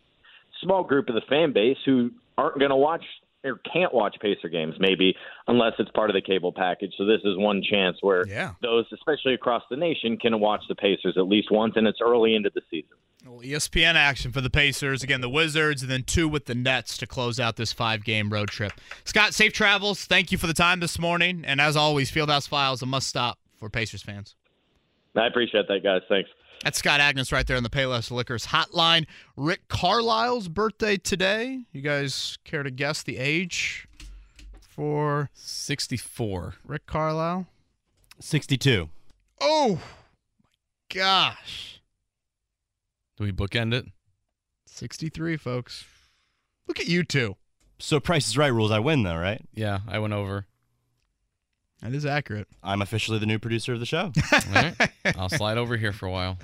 small 0.63 0.83
group 0.83 1.09
of 1.09 1.15
the 1.15 1.21
fan 1.29 1.51
base 1.51 1.77
who 1.85 2.11
aren't 2.37 2.57
going 2.57 2.69
to 2.69 2.77
watch 2.77 3.03
or 3.43 3.59
can't 3.71 3.93
watch 3.93 4.15
Pacer 4.21 4.49
games, 4.49 4.75
maybe 4.79 5.15
unless 5.47 5.73
it's 5.79 5.89
part 5.91 6.09
of 6.09 6.13
the 6.13 6.21
cable 6.21 6.51
package. 6.51 6.93
So 6.97 7.05
this 7.05 7.21
is 7.23 7.37
one 7.37 7.61
chance 7.61 7.97
where 8.01 8.27
Yeah. 8.27 8.51
those, 8.61 8.85
especially 8.93 9.33
across 9.33 9.63
the 9.69 9.77
nation, 9.77 10.17
can 10.17 10.39
watch 10.39 10.61
the 10.67 10.75
Pacers 10.75 11.15
at 11.17 11.27
least 11.27 11.49
once, 11.51 11.73
and 11.77 11.87
it's 11.87 11.99
early 12.01 12.35
into 12.35 12.49
the 12.53 12.61
season. 12.69 12.97
Well, 13.26 13.41
ESPN 13.41 13.95
action 13.95 14.32
for 14.32 14.39
the 14.39 14.49
Pacers. 14.49 15.03
Again, 15.03 15.20
the 15.20 15.30
Wizards, 15.30 15.82
and 15.82 15.91
then 15.91 16.03
two 16.03 16.30
with 16.30 16.45
the 16.45 16.55
Nets 16.55 16.97
to 16.99 17.07
close 17.07 17.39
out 17.39 17.57
this 17.57 17.74
five 17.74 18.05
game 18.05 18.30
road 18.32 18.47
trip. 18.47 18.72
Scott, 19.03 19.34
safe 19.34 19.51
travels. 19.51 20.05
Thank 20.05 20.32
you 20.32 20.38
for 20.38 20.47
the 20.47 20.53
time 20.53 20.80
this 20.80 20.97
morning. 20.97 21.43
And 21.45 21.59
as 21.59 21.76
always, 21.76 22.09
Fieldhouse 22.09 22.47
Files, 22.47 22.82
a 22.82 22.86
must 22.86 23.07
stop 23.07 23.38
for 23.57 23.70
Pacers 23.70 24.01
fans. 24.01 24.36
I 25.15 25.28
appreciate 25.28 25.67
that, 25.67 25.84
guys. 25.84 26.01
Thanks. 26.07 26.30
That's 26.63 26.78
Scott 26.78 26.99
Agness 26.99 27.32
right 27.32 27.45
there 27.45 27.57
on 27.57 27.63
the 27.63 27.70
Payless 27.70 28.11
Liquors 28.11 28.47
hotline. 28.47 29.05
Rick 29.36 29.67
Carlisle's 29.67 30.47
birthday 30.47 30.97
today. 30.97 31.61
You 31.72 31.82
guys 31.82 32.38
care 32.43 32.63
to 32.63 32.72
guess 32.72 33.03
the 33.03 33.17
age 33.17 33.88
for 34.59 35.30
64. 35.34 36.55
Rick 36.65 36.86
Carlisle? 36.86 37.47
62. 38.20 38.89
Oh, 39.41 39.76
my 39.76 39.80
gosh. 40.93 41.78
Do 43.20 43.26
we 43.26 43.32
bookend 43.34 43.74
it? 43.74 43.86
63, 44.65 45.36
folks. 45.36 45.86
Look 46.67 46.80
at 46.80 46.88
you 46.88 47.03
two. 47.03 47.36
So 47.80 47.99
Price 47.99 48.30
is 48.30 48.38
Right 48.38 48.47
rules. 48.53 48.72
I 48.72 48.80
win 48.80 49.03
though, 49.03 49.17
right? 49.17 49.41
Yeah, 49.53 49.80
I 49.88 49.99
went 49.99 50.13
over. 50.13 50.45
That 51.82 51.93
is 51.93 52.05
accurate. 52.05 52.47
I'm 52.63 52.82
officially 52.82 53.20
the 53.20 53.26
new 53.26 53.39
producer 53.39 53.74
of 53.74 53.80
the 53.82 53.86
show. 53.86 54.11
All 54.34 54.39
right. 54.53 54.76
I'll 55.17 55.30
slide 55.30 55.57
over 55.57 55.76
here 55.78 55.91
for 55.93 56.05
a 56.07 56.11
while. 56.11 56.38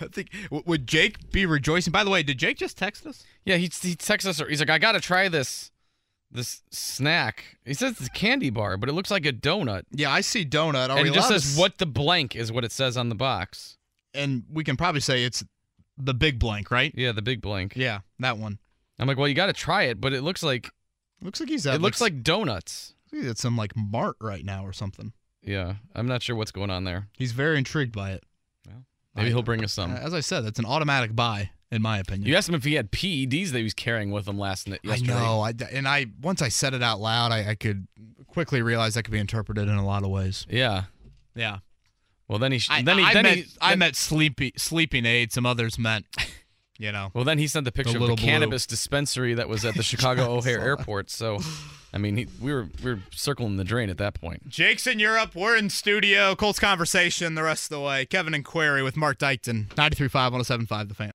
I 0.00 0.06
think 0.08 0.30
w- 0.44 0.62
would 0.66 0.86
Jake 0.86 1.30
be 1.30 1.44
rejoicing? 1.46 1.90
By 1.90 2.04
the 2.04 2.10
way, 2.10 2.22
did 2.22 2.38
Jake 2.38 2.58
just 2.58 2.76
text 2.78 3.06
us? 3.06 3.24
Yeah, 3.44 3.56
he 3.56 3.70
he 3.82 3.94
texts 3.94 4.28
us. 4.28 4.46
He's 4.48 4.60
like, 4.60 4.70
I 4.70 4.78
gotta 4.78 5.00
try 5.00 5.28
this 5.28 5.70
this 6.30 6.62
snack. 6.70 7.58
He 7.66 7.74
says 7.74 7.92
it's 7.92 8.08
a 8.08 8.10
candy 8.10 8.50
bar, 8.50 8.76
but 8.78 8.88
it 8.88 8.92
looks 8.92 9.10
like 9.10 9.24
a 9.26 9.32
donut. 9.32 9.82
Yeah, 9.90 10.10
I 10.10 10.20
see 10.22 10.44
donut. 10.44 10.88
Are 10.90 10.96
and 10.98 11.02
we 11.04 11.10
it 11.10 11.14
just 11.14 11.28
says 11.28 11.44
s- 11.52 11.58
what 11.58 11.76
the 11.78 11.86
blank 11.86 12.34
is 12.36 12.50
what 12.52 12.64
it 12.64 12.72
says 12.72 12.96
on 12.96 13.08
the 13.10 13.14
box. 13.14 13.76
And 14.14 14.44
we 14.50 14.64
can 14.64 14.76
probably 14.76 15.00
say 15.00 15.24
it's 15.24 15.42
the 15.96 16.14
big 16.14 16.38
blank, 16.38 16.70
right? 16.70 16.92
Yeah, 16.96 17.12
the 17.12 17.22
big 17.22 17.40
blank. 17.40 17.74
Yeah, 17.76 18.00
that 18.18 18.38
one. 18.38 18.58
I'm 18.98 19.06
like, 19.08 19.16
well, 19.18 19.28
you 19.28 19.34
got 19.34 19.46
to 19.46 19.52
try 19.52 19.84
it, 19.84 20.00
but 20.00 20.12
it 20.12 20.22
looks 20.22 20.42
like 20.42 20.70
Looks 21.22 21.40
like 21.40 21.48
he's 21.48 21.66
at 21.66 21.76
it 21.76 21.80
looks 21.80 22.00
like 22.00 22.22
donuts. 22.22 22.94
he's 23.10 23.26
at 23.26 23.38
some 23.38 23.56
like 23.56 23.72
mart 23.76 24.16
right 24.20 24.44
now 24.44 24.64
or 24.66 24.72
something. 24.72 25.12
Yeah, 25.42 25.74
I'm 25.94 26.06
not 26.06 26.22
sure 26.22 26.36
what's 26.36 26.50
going 26.52 26.70
on 26.70 26.84
there. 26.84 27.08
He's 27.16 27.32
very 27.32 27.58
intrigued 27.58 27.92
by 27.94 28.10
it. 28.12 28.24
Maybe 29.16 29.28
I- 29.28 29.30
he'll 29.30 29.42
bring 29.42 29.62
us 29.62 29.72
some. 29.72 29.92
As 29.92 30.12
I 30.12 30.20
said, 30.20 30.40
that's 30.44 30.58
an 30.58 30.66
automatic 30.66 31.14
buy, 31.14 31.50
in 31.70 31.82
my 31.82 31.98
opinion. 31.98 32.28
You 32.28 32.34
asked 32.36 32.48
him 32.48 32.56
if 32.56 32.64
he 32.64 32.74
had 32.74 32.90
PEDs 32.90 33.50
that 33.52 33.58
he 33.58 33.62
was 33.62 33.72
carrying 33.74 34.10
with 34.10 34.26
him 34.26 34.36
last 34.38 34.66
night. 34.68 34.80
Yesterday. 34.82 35.12
I 35.12 35.16
know. 35.16 35.40
I, 35.40 35.52
and 35.72 35.86
I 35.86 36.06
once 36.20 36.42
I 36.42 36.48
said 36.48 36.74
it 36.74 36.82
out 36.82 37.00
loud, 37.00 37.30
I, 37.30 37.50
I 37.50 37.54
could 37.54 37.86
quickly 38.26 38.60
realize 38.60 38.94
that 38.94 39.04
could 39.04 39.12
be 39.12 39.20
interpreted 39.20 39.68
in 39.68 39.74
a 39.76 39.86
lot 39.86 40.02
of 40.02 40.08
ways. 40.10 40.46
Yeah. 40.50 40.84
Yeah. 41.36 41.58
Well, 42.28 42.38
then 42.38 42.52
he 42.52 42.58
sh- 42.58 42.68
I, 42.70 42.82
then 42.82 42.98
he 42.98 43.04
I 43.04 43.12
then 43.14 43.22
meant, 43.24 43.36
he 43.38 43.46
I 43.60 43.70
then- 43.70 43.78
meant 43.80 43.96
sleepy 43.96 44.52
sleeping 44.56 45.04
aid. 45.06 45.32
Some 45.32 45.44
others 45.46 45.78
meant 45.78 46.06
You 46.78 46.90
know. 46.90 47.10
Well, 47.14 47.24
then 47.24 47.38
he 47.38 47.46
sent 47.46 47.64
the 47.66 47.72
picture 47.72 47.96
of 47.96 48.00
the 48.02 48.06
blue. 48.08 48.16
cannabis 48.16 48.66
dispensary 48.66 49.34
that 49.34 49.48
was 49.48 49.64
at 49.64 49.74
the 49.74 49.82
Chicago 49.82 50.32
O'Hare 50.36 50.60
Airport. 50.60 51.08
So, 51.10 51.38
I 51.92 51.98
mean, 51.98 52.16
he, 52.16 52.26
we 52.40 52.52
were 52.52 52.68
we 52.82 52.94
were 52.94 53.00
circling 53.12 53.56
the 53.58 53.62
drain 53.64 53.90
at 53.90 53.98
that 53.98 54.14
point. 54.14 54.48
Jake's 54.48 54.86
in 54.86 54.98
Europe. 54.98 55.36
We're 55.36 55.56
in 55.56 55.70
studio. 55.70 56.34
Colts 56.34 56.58
conversation 56.58 57.36
the 57.36 57.44
rest 57.44 57.66
of 57.66 57.76
the 57.76 57.80
way. 57.80 58.06
Kevin 58.06 58.34
and 58.34 58.44
Query 58.44 58.82
with 58.82 58.96
Mark 58.96 59.18
Dykton. 59.18 59.66
93.5, 59.68 60.66
107.5, 60.66 60.88
The 60.88 60.94
Fan. 60.94 61.12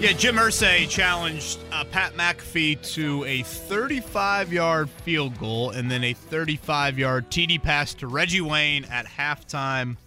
Yeah, 0.00 0.12
Jim 0.12 0.36
Irsay 0.36 0.88
challenged 0.88 1.58
uh, 1.70 1.84
Pat 1.84 2.14
McAfee 2.14 2.80
to 2.94 3.22
a 3.24 3.40
35-yard 3.40 4.88
field 4.88 5.38
goal 5.38 5.72
and 5.72 5.90
then 5.90 6.02
a 6.04 6.14
35-yard 6.14 7.30
TD 7.30 7.62
pass 7.62 7.92
to 7.96 8.06
Reggie 8.06 8.40
Wayne 8.40 8.86
at 8.86 9.04
halftime 9.04 9.98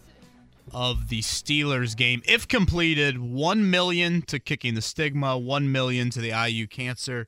of 0.73 1.09
the 1.09 1.21
Steelers 1.21 1.95
game. 1.95 2.23
If 2.25 2.47
completed, 2.47 3.19
one 3.19 3.69
million 3.69 4.23
to 4.23 4.39
kicking 4.39 4.73
the 4.73 4.81
stigma, 4.81 5.37
one 5.37 5.71
million 5.71 6.09
to 6.09 6.21
the 6.21 6.29
IU 6.31 6.65
Cancer 6.65 7.27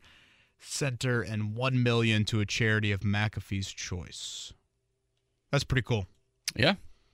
Center, 0.57 1.21
and 1.21 1.55
one 1.55 1.83
million 1.83 2.25
to 2.25 2.39
a 2.39 2.47
charity 2.47 2.91
of 2.91 3.01
McAfee's 3.01 3.71
choice. 3.71 4.53
That's 5.51 5.63
pretty 5.63 5.83
cool. 5.83 6.07
Yeah, 6.55 6.73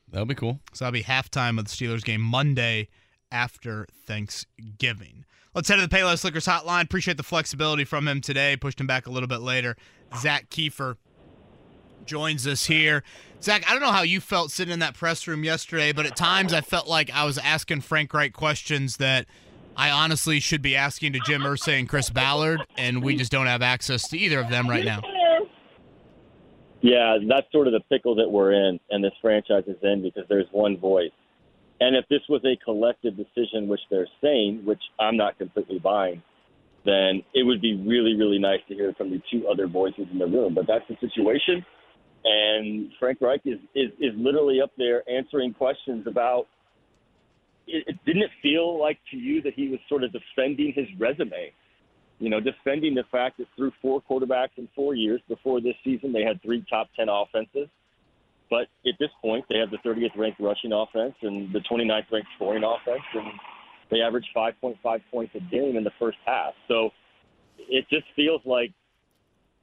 that'll 0.10 0.26
be 0.26 0.34
cool. 0.34 0.62
So 0.72 0.86
that'll 0.86 0.94
be 0.94 1.04
halftime 1.04 1.60
of 1.60 1.66
the 1.66 1.72
Steelers 1.72 2.06
game 2.06 2.22
Monday 2.22 2.88
after 3.30 3.86
Thanksgiving. 4.08 5.26
Let's 5.54 5.68
head 5.68 5.76
to 5.76 5.82
the 5.82 5.94
Payless 5.94 6.24
Liquors 6.24 6.46
hotline. 6.46 6.86
Appreciate 6.86 7.18
the 7.18 7.24
flexibility 7.24 7.84
from 7.84 8.08
him 8.08 8.22
today. 8.22 8.56
Pushed 8.56 8.80
him 8.80 8.88
back 8.88 9.06
a 9.06 9.12
little 9.12 9.28
bit 9.28 9.42
later. 9.42 9.76
Zak 10.18 10.50
Keefer 10.50 10.96
joins 12.06 12.48
us 12.48 12.68
here. 12.68 13.04
Zach, 13.44 13.64
I 13.68 13.74
don't 13.74 13.82
know 13.82 13.92
how 13.92 14.04
you 14.04 14.22
felt 14.22 14.52
sitting 14.52 14.72
in 14.72 14.80
that 14.80 14.94
press 14.94 15.28
room 15.28 15.44
yesterday, 15.44 15.92
but 15.92 16.06
at 16.06 16.16
times 16.16 16.54
I 16.54 16.62
felt 16.62 16.88
like 16.88 17.12
I 17.12 17.26
was 17.26 17.38
asking 17.38 17.82
Frank 17.82 18.14
Reich 18.14 18.32
questions 18.32 18.98
that 18.98 19.26
I 19.76 19.92
honestly 19.92 20.40
should 20.40 20.62
be 20.62 20.76
asking 20.76 21.14
to 21.14 21.20
Jim 21.20 21.42
Irsay 21.42 21.80
and 21.80 21.90
Chris 21.90 22.10
Ballard, 22.10 22.62
and 22.78 23.04
we 23.04 23.18
just 23.18 23.32
don't 23.32 23.48
have 23.48 23.62
access 23.62 24.08
to 24.10 24.18
either 24.18 24.40
of 24.40 24.50
them 24.50 24.70
right 24.70 24.86
now. 24.86 25.02
Yeah, 26.82 27.18
that's 27.28 27.52
sort 27.52 27.68
of 27.68 27.74
the 27.74 27.82
pickle 27.90 28.16
that 28.16 28.30
we're 28.30 28.54
in, 28.54 28.80
and 28.90 29.04
this 29.04 29.14
franchise 29.22 29.64
is 29.68 29.78
in 29.84 30.02
because 30.02 30.24
there's 30.30 30.48
one 30.52 30.78
voice. 30.78 31.12
And 31.82 31.96
if 31.96 32.08
this 32.10 32.22
was 32.30 32.42
a 32.46 32.56
collective 32.64 33.18
decision, 33.18 33.68
which 33.68 33.82
they're 33.90 34.08
saying, 34.22 34.62
which 34.64 34.82
I'm 35.00 35.18
not 35.18 35.40
completely 35.40 35.80
buying, 35.80 36.22
then 36.86 37.24
it 37.34 37.44
would 37.44 37.60
be 37.60 37.76
really, 37.76 38.16
really 38.16 38.38
nice 38.38 38.60
to 38.68 38.76
hear 38.76 38.94
from 38.94 39.10
the 39.10 39.20
two 39.32 39.48
other 39.48 39.66
voices 39.66 40.06
in 40.12 40.20
the 40.20 40.28
room. 40.28 40.54
But 40.54 40.68
that's 40.68 40.86
the 40.88 40.96
situation. 41.02 41.66
And 42.24 42.92
Frank 43.00 43.18
Reich 43.20 43.42
is, 43.46 43.58
is, 43.74 43.90
is 44.00 44.14
literally 44.16 44.62
up 44.62 44.72
there 44.78 45.04
answering 45.10 45.56
questions 45.56 46.06
about 46.06 46.48
it, 47.66 47.84
it 47.88 47.96
didn't 48.06 48.24
it 48.24 48.32
feel 48.44 48.80
like 48.80 49.00
to 49.10 49.18
you 49.18 49.42
that 49.42 49.56
he 49.56 49.70
was 49.70 49.80
sort 49.90 50.04
of 50.04 50.12
defending 50.12 50.74
his 50.76 50.86
resume? 51.00 51.52
You 52.20 52.30
know, 52.30 52.40
defending 52.40 52.94
the 52.94 53.06
fact 53.12 53.40
that 53.40 53.48
through 53.56 53.72
four 53.82 54.04
quarterbacks 54.08 54.58
in 54.58 54.68
four 54.76 54.94
years 54.94 55.20
before 55.28 55.62
this 55.62 55.74
season, 55.84 56.14
they 56.14 56.22
had 56.22 56.40
three 56.44 56.64
top 56.70 56.90
10 56.96 57.08
offenses. 57.10 57.70
But 58.52 58.68
at 58.86 59.00
this 59.00 59.10
point, 59.22 59.46
they 59.50 59.58
have 59.58 59.72
the 59.72 59.78
30th 59.78 60.16
ranked 60.18 60.42
rushing 60.42 60.74
offense 60.74 61.16
and 61.22 61.52
the 61.54 61.60
29th 61.60 62.12
ranked 62.12 62.28
scoring 62.36 62.64
offense, 62.64 63.02
and 63.14 63.28
they 63.90 64.02
average 64.02 64.26
5.5 64.36 65.02
points 65.10 65.34
a 65.36 65.40
game 65.40 65.78
in 65.78 65.86
the 65.86 65.92
first 65.98 66.18
half. 66.26 66.54
So 66.68 66.90
it 67.58 67.86
just 67.90 68.06
feels 68.16 68.42
like 68.46 68.74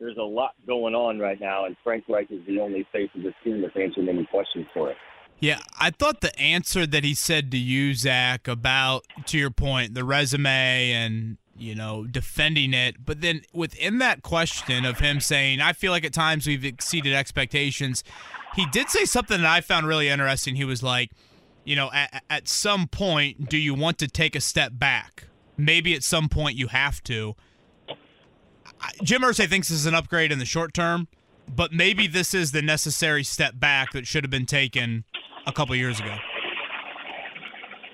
there's 0.01 0.17
a 0.17 0.23
lot 0.23 0.55
going 0.67 0.95
on 0.95 1.19
right 1.19 1.39
now, 1.39 1.67
and 1.67 1.77
Frank 1.85 2.05
Reich 2.09 2.31
is 2.31 2.41
the 2.47 2.61
only 2.61 2.87
face 2.91 3.11
of 3.15 3.23
this 3.23 3.35
team 3.45 3.61
that's 3.61 3.77
answering 3.77 4.09
any 4.09 4.25
questions 4.25 4.67
for 4.73 4.91
it. 4.91 4.97
Yeah, 5.41 5.59
I 5.79 5.91
thought 5.91 6.21
the 6.21 6.37
answer 6.39 6.87
that 6.87 7.05
he 7.05 7.15
said 7.15 7.51
to 7.53 7.59
you, 7.59 7.95
Zach, 7.95 8.49
about 8.49 9.05
to 9.27 9.39
your 9.39 9.51
point, 9.51 9.95
the 9.95 10.03
resume 10.03 10.93
and 10.93 11.37
you 11.59 11.75
know 11.75 12.05
defending 12.05 12.73
it, 12.73 13.05
but 13.05 13.21
then 13.21 13.43
within 13.53 13.99
that 13.99 14.23
question 14.23 14.85
of 14.85 14.99
him 15.01 15.21
saying, 15.21 15.61
"I 15.61 15.73
feel 15.73 15.93
like 15.93 16.05
at 16.05 16.13
times 16.13 16.47
we've 16.47 16.65
exceeded 16.65 17.13
expectations," 17.13 18.05
he 18.55 18.67
did 18.67 18.89
say 18.89 19.05
something 19.05 19.43
that 19.43 19.51
I 19.51 19.61
found 19.61 19.87
really 19.87 20.09
interesting. 20.09 20.57
He 20.57 20.65
was 20.65 20.83
like, 20.83 21.11
"You 21.65 21.77
know, 21.77 21.91
at, 21.93 22.23
at 22.31 22.49
some 22.49 22.87
point, 22.87 23.49
do 23.49 23.59
you 23.59 23.75
want 23.75 23.99
to 23.99 24.09
take 24.09 24.35
a 24.35 24.41
step 24.41 24.73
back? 24.75 25.25
Maybe 25.57 25.95
at 25.95 26.03
some 26.03 26.29
point 26.29 26.57
you 26.57 26.69
have 26.69 27.03
to." 27.05 27.35
Jim 29.03 29.23
Irsay 29.23 29.49
thinks 29.49 29.69
this 29.69 29.79
is 29.79 29.87
an 29.87 29.95
upgrade 29.95 30.31
in 30.31 30.39
the 30.39 30.45
short 30.45 30.73
term, 30.73 31.09
but 31.55 31.73
maybe 31.73 32.07
this 32.07 32.35
is 32.35 32.53
the 32.53 32.63
necessary 32.63 33.25
step 33.25 33.59
back 33.59 33.93
that 33.93 34.07
should 34.07 34.23
have 34.25 34.31
been 34.31 34.47
taken 34.47 35.05
a 35.47 35.53
couple 35.53 35.75
years 35.75 35.99
ago. 35.99 36.17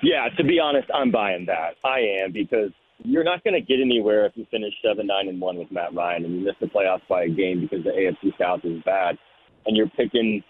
Yeah, 0.02 0.28
to 0.36 0.44
be 0.44 0.60
honest, 0.60 0.88
I'm 0.92 1.10
buying 1.10 1.46
that. 1.46 1.76
I 1.82 2.00
am 2.22 2.32
because 2.32 2.72
you're 3.02 3.24
not 3.24 3.42
going 3.42 3.54
to 3.54 3.60
get 3.60 3.80
anywhere 3.80 4.26
if 4.26 4.32
you 4.36 4.46
finish 4.50 4.72
seven, 4.82 5.06
nine, 5.06 5.28
and 5.28 5.40
one 5.40 5.56
with 5.56 5.70
Matt 5.70 5.94
Ryan 5.94 6.24
and 6.24 6.34
you 6.34 6.44
miss 6.44 6.54
the 6.60 6.66
playoffs 6.66 7.06
by 7.08 7.24
a 7.24 7.28
game 7.28 7.60
because 7.60 7.84
the 7.84 7.90
AFC 7.90 8.32
South 8.38 8.60
is 8.64 8.82
bad, 8.84 9.18
and 9.66 9.76
you're 9.76 9.88
picking, 9.88 10.42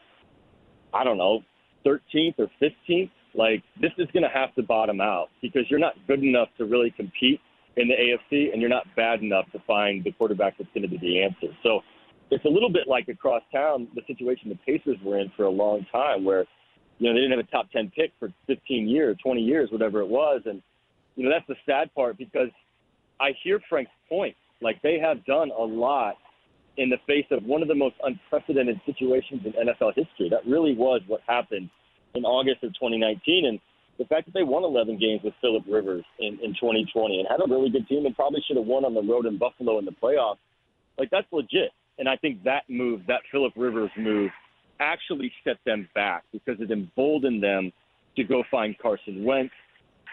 I 0.92 1.05
don't 1.05 1.18
know, 1.18 1.40
13th 1.86 2.34
or 2.38 2.49
15th. 2.61 3.11
Like 3.34 3.62
this 3.80 3.90
is 3.99 4.07
going 4.12 4.22
to 4.22 4.28
have 4.28 4.55
to 4.55 4.62
bottom 4.62 5.01
out 5.01 5.28
because 5.42 5.62
you're 5.68 5.80
not 5.80 5.95
good 6.07 6.22
enough 6.22 6.49
to 6.59 6.66
really 6.66 6.92
compete 6.92 7.40
in 7.76 7.88
the 7.88 7.95
AFC, 7.95 8.53
and 8.53 8.61
you're 8.61 8.70
not 8.70 8.86
bad 8.95 9.20
enough 9.22 9.51
to 9.53 9.59
find 9.66 10.05
the 10.05 10.12
quarterback 10.12 10.57
that's 10.57 10.70
going 10.72 10.82
to 10.82 10.88
be 10.88 10.99
the 10.99 11.22
answer. 11.22 11.53
So 11.64 11.80
it's 12.30 12.45
a 12.45 12.49
little 12.49 12.70
bit 12.70 12.86
like 12.86 13.09
across 13.09 13.42
town 13.53 13.88
the 13.95 14.03
situation 14.07 14.49
the 14.49 14.59
Pacers 14.64 14.99
were 15.03 15.18
in 15.18 15.32
for 15.36 15.45
a 15.45 15.51
long 15.51 15.84
time, 15.90 16.24
where 16.24 16.45
you 16.99 17.09
know 17.09 17.14
they 17.14 17.20
didn't 17.20 17.36
have 17.36 17.47
a 17.47 17.51
top 17.51 17.70
10 17.72 17.90
pick 17.97 18.12
for 18.20 18.32
15 18.47 18.86
years, 18.86 19.16
20 19.22 19.40
years, 19.40 19.70
whatever 19.72 20.01
it 20.01 20.09
was, 20.09 20.42
and 20.47 20.62
you 21.17 21.25
know 21.25 21.31
that's 21.31 21.47
the 21.47 21.57
sad 21.67 21.95
part 21.95 22.19
because 22.19 22.51
I 23.21 23.31
hear 23.43 23.61
Frank's 23.69 23.93
point. 24.09 24.37
Like 24.61 24.81
they 24.83 24.99
have 24.99 25.25
done 25.25 25.51
a 25.51 25.62
lot 25.62 26.17
in 26.77 26.91
the 26.91 26.99
face 27.07 27.27
of 27.31 27.45
one 27.45 27.62
of 27.62 27.69
the 27.69 27.75
most 27.75 27.95
unprecedented 28.03 28.81
situations 28.85 29.43
in 29.45 29.53
NFL 29.53 29.95
history. 29.95 30.29
That 30.31 30.47
really 30.47 30.75
was 30.75 31.03
what 31.07 31.21
happened 31.27 31.71
in 32.15 32.25
August 32.25 32.62
of 32.65 32.73
2019, 32.75 33.47
and 33.47 33.61
the 33.99 34.05
fact 34.07 34.27
that 34.27 34.35
they 34.35 34.43
won 34.43 34.65
11 34.65 34.99
games 34.99 35.21
with 35.23 35.35
Philip 35.41 35.65
Rivers 35.69 36.05
in, 36.19 36.39
in 36.43 36.55
2020 36.55 37.21
and 37.21 37.29
had 37.29 37.41
a 37.41 37.49
really 37.49 37.71
good 37.71 37.87
team 37.87 38.07
and 38.07 38.15
probably 38.15 38.43
should 38.47 38.57
have 38.57 38.67
won 38.67 38.85
on 38.85 38.95
the 38.95 39.03
road 39.03 39.27
in 39.27 39.39
Buffalo 39.39 39.79
in 39.79 39.85
the 39.85 39.93
playoffs, 39.93 40.39
like 40.99 41.11
that's 41.11 41.27
legit. 41.33 41.71
And 41.99 42.09
I 42.09 42.17
think 42.17 42.43
that 42.43 42.65
move, 42.69 43.03
that 43.07 43.21
Philip 43.31 43.53
Rivers 43.57 43.91
move, 43.97 44.31
actually 44.81 45.33
set 45.45 45.59
them 45.65 45.89
back 45.95 46.25
because 46.33 46.57
it 46.61 46.73
emboldened 46.73 47.43
them 47.43 47.73
to 48.17 48.25
go 48.25 48.43
find 48.51 48.77
Carson 48.79 49.25
Wentz, 49.25 49.55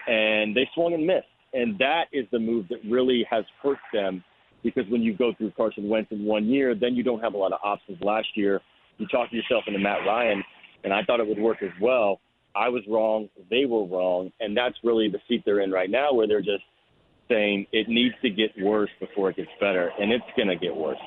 and 0.07 0.55
they 0.55 0.69
swung 0.73 0.93
and 0.93 1.05
missed. 1.05 1.27
And 1.53 1.77
that 1.79 2.05
is 2.13 2.25
the 2.31 2.39
move 2.39 2.67
that 2.69 2.79
really 2.89 3.25
has 3.29 3.43
hurt 3.61 3.79
them 3.93 4.23
because 4.63 4.83
when 4.89 5.01
you 5.01 5.13
go 5.13 5.33
through 5.37 5.51
Carson 5.51 5.89
Wentz 5.89 6.11
in 6.11 6.25
one 6.25 6.45
year, 6.45 6.75
then 6.75 6.95
you 6.95 7.03
don't 7.03 7.19
have 7.19 7.33
a 7.33 7.37
lot 7.37 7.51
of 7.51 7.59
options. 7.63 8.01
Last 8.01 8.27
year, 8.35 8.61
you 8.97 9.07
talked 9.07 9.31
to 9.31 9.37
yourself 9.37 9.63
into 9.67 9.79
Matt 9.79 10.05
Ryan, 10.05 10.43
and 10.83 10.93
I 10.93 11.03
thought 11.03 11.19
it 11.19 11.27
would 11.27 11.39
work 11.39 11.63
as 11.63 11.71
well. 11.81 12.19
I 12.55 12.69
was 12.69 12.83
wrong, 12.87 13.29
they 13.49 13.65
were 13.65 13.85
wrong, 13.85 14.31
and 14.39 14.55
that's 14.55 14.75
really 14.83 15.09
the 15.09 15.19
seat 15.27 15.43
they're 15.45 15.61
in 15.61 15.71
right 15.71 15.89
now, 15.89 16.13
where 16.13 16.27
they're 16.27 16.41
just 16.41 16.63
saying 17.29 17.65
it 17.71 17.87
needs 17.87 18.15
to 18.21 18.29
get 18.29 18.51
worse 18.61 18.89
before 18.99 19.29
it 19.29 19.37
gets 19.37 19.49
better, 19.59 19.91
and 19.99 20.11
it's 20.11 20.25
going 20.35 20.49
to 20.49 20.57
get 20.57 20.75
worse. 20.75 20.99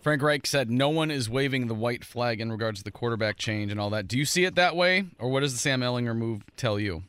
Frank 0.00 0.22
Reich 0.22 0.46
said 0.46 0.70
no 0.70 0.88
one 0.88 1.10
is 1.10 1.28
waving 1.28 1.66
the 1.66 1.74
white 1.74 2.04
flag 2.04 2.40
in 2.40 2.50
regards 2.50 2.78
to 2.80 2.84
the 2.84 2.90
quarterback 2.90 3.36
change 3.36 3.70
and 3.70 3.80
all 3.80 3.90
that. 3.90 4.08
Do 4.08 4.16
you 4.16 4.24
see 4.24 4.44
it 4.44 4.54
that 4.54 4.76
way, 4.76 5.04
or 5.18 5.28
what 5.28 5.40
does 5.40 5.52
the 5.52 5.58
Sam 5.58 5.80
Ehlinger 5.80 6.16
move 6.16 6.42
tell 6.56 6.80
you? 6.80 7.02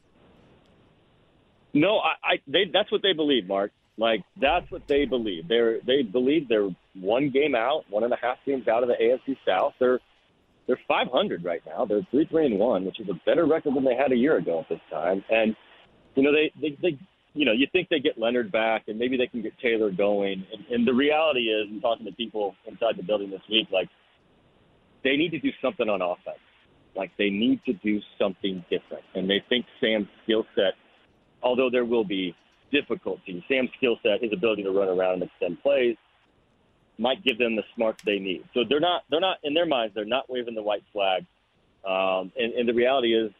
No, 1.73 1.97
I, 1.97 2.13
I 2.23 2.35
they 2.47 2.65
that's 2.71 2.91
what 2.91 3.01
they 3.01 3.13
believe, 3.13 3.47
Mark. 3.47 3.71
Like 3.97 4.23
that's 4.39 4.69
what 4.71 4.87
they 4.87 5.05
believe. 5.05 5.47
They're 5.47 5.79
they 5.85 6.01
believe 6.03 6.47
they're 6.47 6.69
one 6.93 7.29
game 7.29 7.55
out, 7.55 7.83
one 7.89 8.03
and 8.03 8.13
a 8.13 8.17
half 8.21 8.37
games 8.45 8.67
out 8.67 8.83
of 8.83 8.89
the 8.89 8.95
AFC 8.95 9.37
South. 9.45 9.73
They're 9.79 9.99
they're 10.67 10.79
500 10.87 11.43
right 11.43 11.61
now. 11.65 11.85
They're 11.85 12.05
three 12.11 12.25
three 12.25 12.45
and 12.45 12.59
one, 12.59 12.85
which 12.85 12.99
is 12.99 13.09
a 13.09 13.19
better 13.25 13.45
record 13.45 13.75
than 13.75 13.83
they 13.83 13.95
had 13.95 14.11
a 14.11 14.15
year 14.15 14.37
ago 14.37 14.59
at 14.59 14.69
this 14.69 14.79
time. 14.89 15.23
And 15.29 15.55
you 16.15 16.23
know 16.23 16.31
they 16.31 16.51
they, 16.61 16.77
they 16.81 16.99
you 17.33 17.45
know 17.45 17.51
you 17.51 17.67
think 17.71 17.89
they 17.89 17.99
get 17.99 18.17
Leonard 18.17 18.51
back 18.51 18.83
and 18.87 18.97
maybe 18.97 19.17
they 19.17 19.27
can 19.27 19.41
get 19.41 19.53
Taylor 19.59 19.91
going. 19.91 20.45
And, 20.53 20.65
and 20.71 20.87
the 20.87 20.93
reality 20.93 21.49
is, 21.49 21.67
I'm 21.69 21.81
talking 21.81 22.05
to 22.05 22.13
people 22.13 22.55
inside 22.65 22.97
the 22.97 23.03
building 23.03 23.29
this 23.29 23.41
week, 23.49 23.67
like 23.71 23.89
they 25.03 25.15
need 25.17 25.31
to 25.31 25.39
do 25.39 25.49
something 25.61 25.89
on 25.89 26.01
offense. 26.01 26.39
Like 26.95 27.11
they 27.17 27.29
need 27.29 27.61
to 27.65 27.73
do 27.73 27.99
something 28.19 28.63
different. 28.69 29.03
And 29.15 29.29
they 29.29 29.43
think 29.49 29.65
Sam's 29.79 30.07
skill 30.23 30.45
set, 30.55 30.73
although 31.41 31.69
there 31.69 31.85
will 31.85 32.03
be 32.03 32.35
difficulty, 32.71 33.43
Sam's 33.47 33.69
skill 33.77 33.97
set, 34.03 34.21
his 34.21 34.31
ability 34.33 34.63
to 34.63 34.71
run 34.71 34.87
around 34.87 35.15
and 35.15 35.23
extend 35.23 35.61
plays, 35.61 35.95
might 36.97 37.23
give 37.23 37.37
them 37.37 37.55
the 37.55 37.63
smarts 37.75 38.03
they 38.03 38.19
need. 38.19 38.43
So 38.53 38.61
they're 38.67 38.79
not 38.79 39.03
they're 39.09 39.21
not 39.21 39.37
in 39.43 39.53
their 39.53 39.65
minds 39.65 39.95
they're 39.95 40.05
not 40.05 40.29
waving 40.29 40.55
the 40.55 40.61
white 40.61 40.83
flag. 40.91 41.25
Um, 41.85 42.31
and, 42.37 42.53
and 42.53 42.67
the 42.67 42.73
reality 42.73 43.15
is 43.15 43.31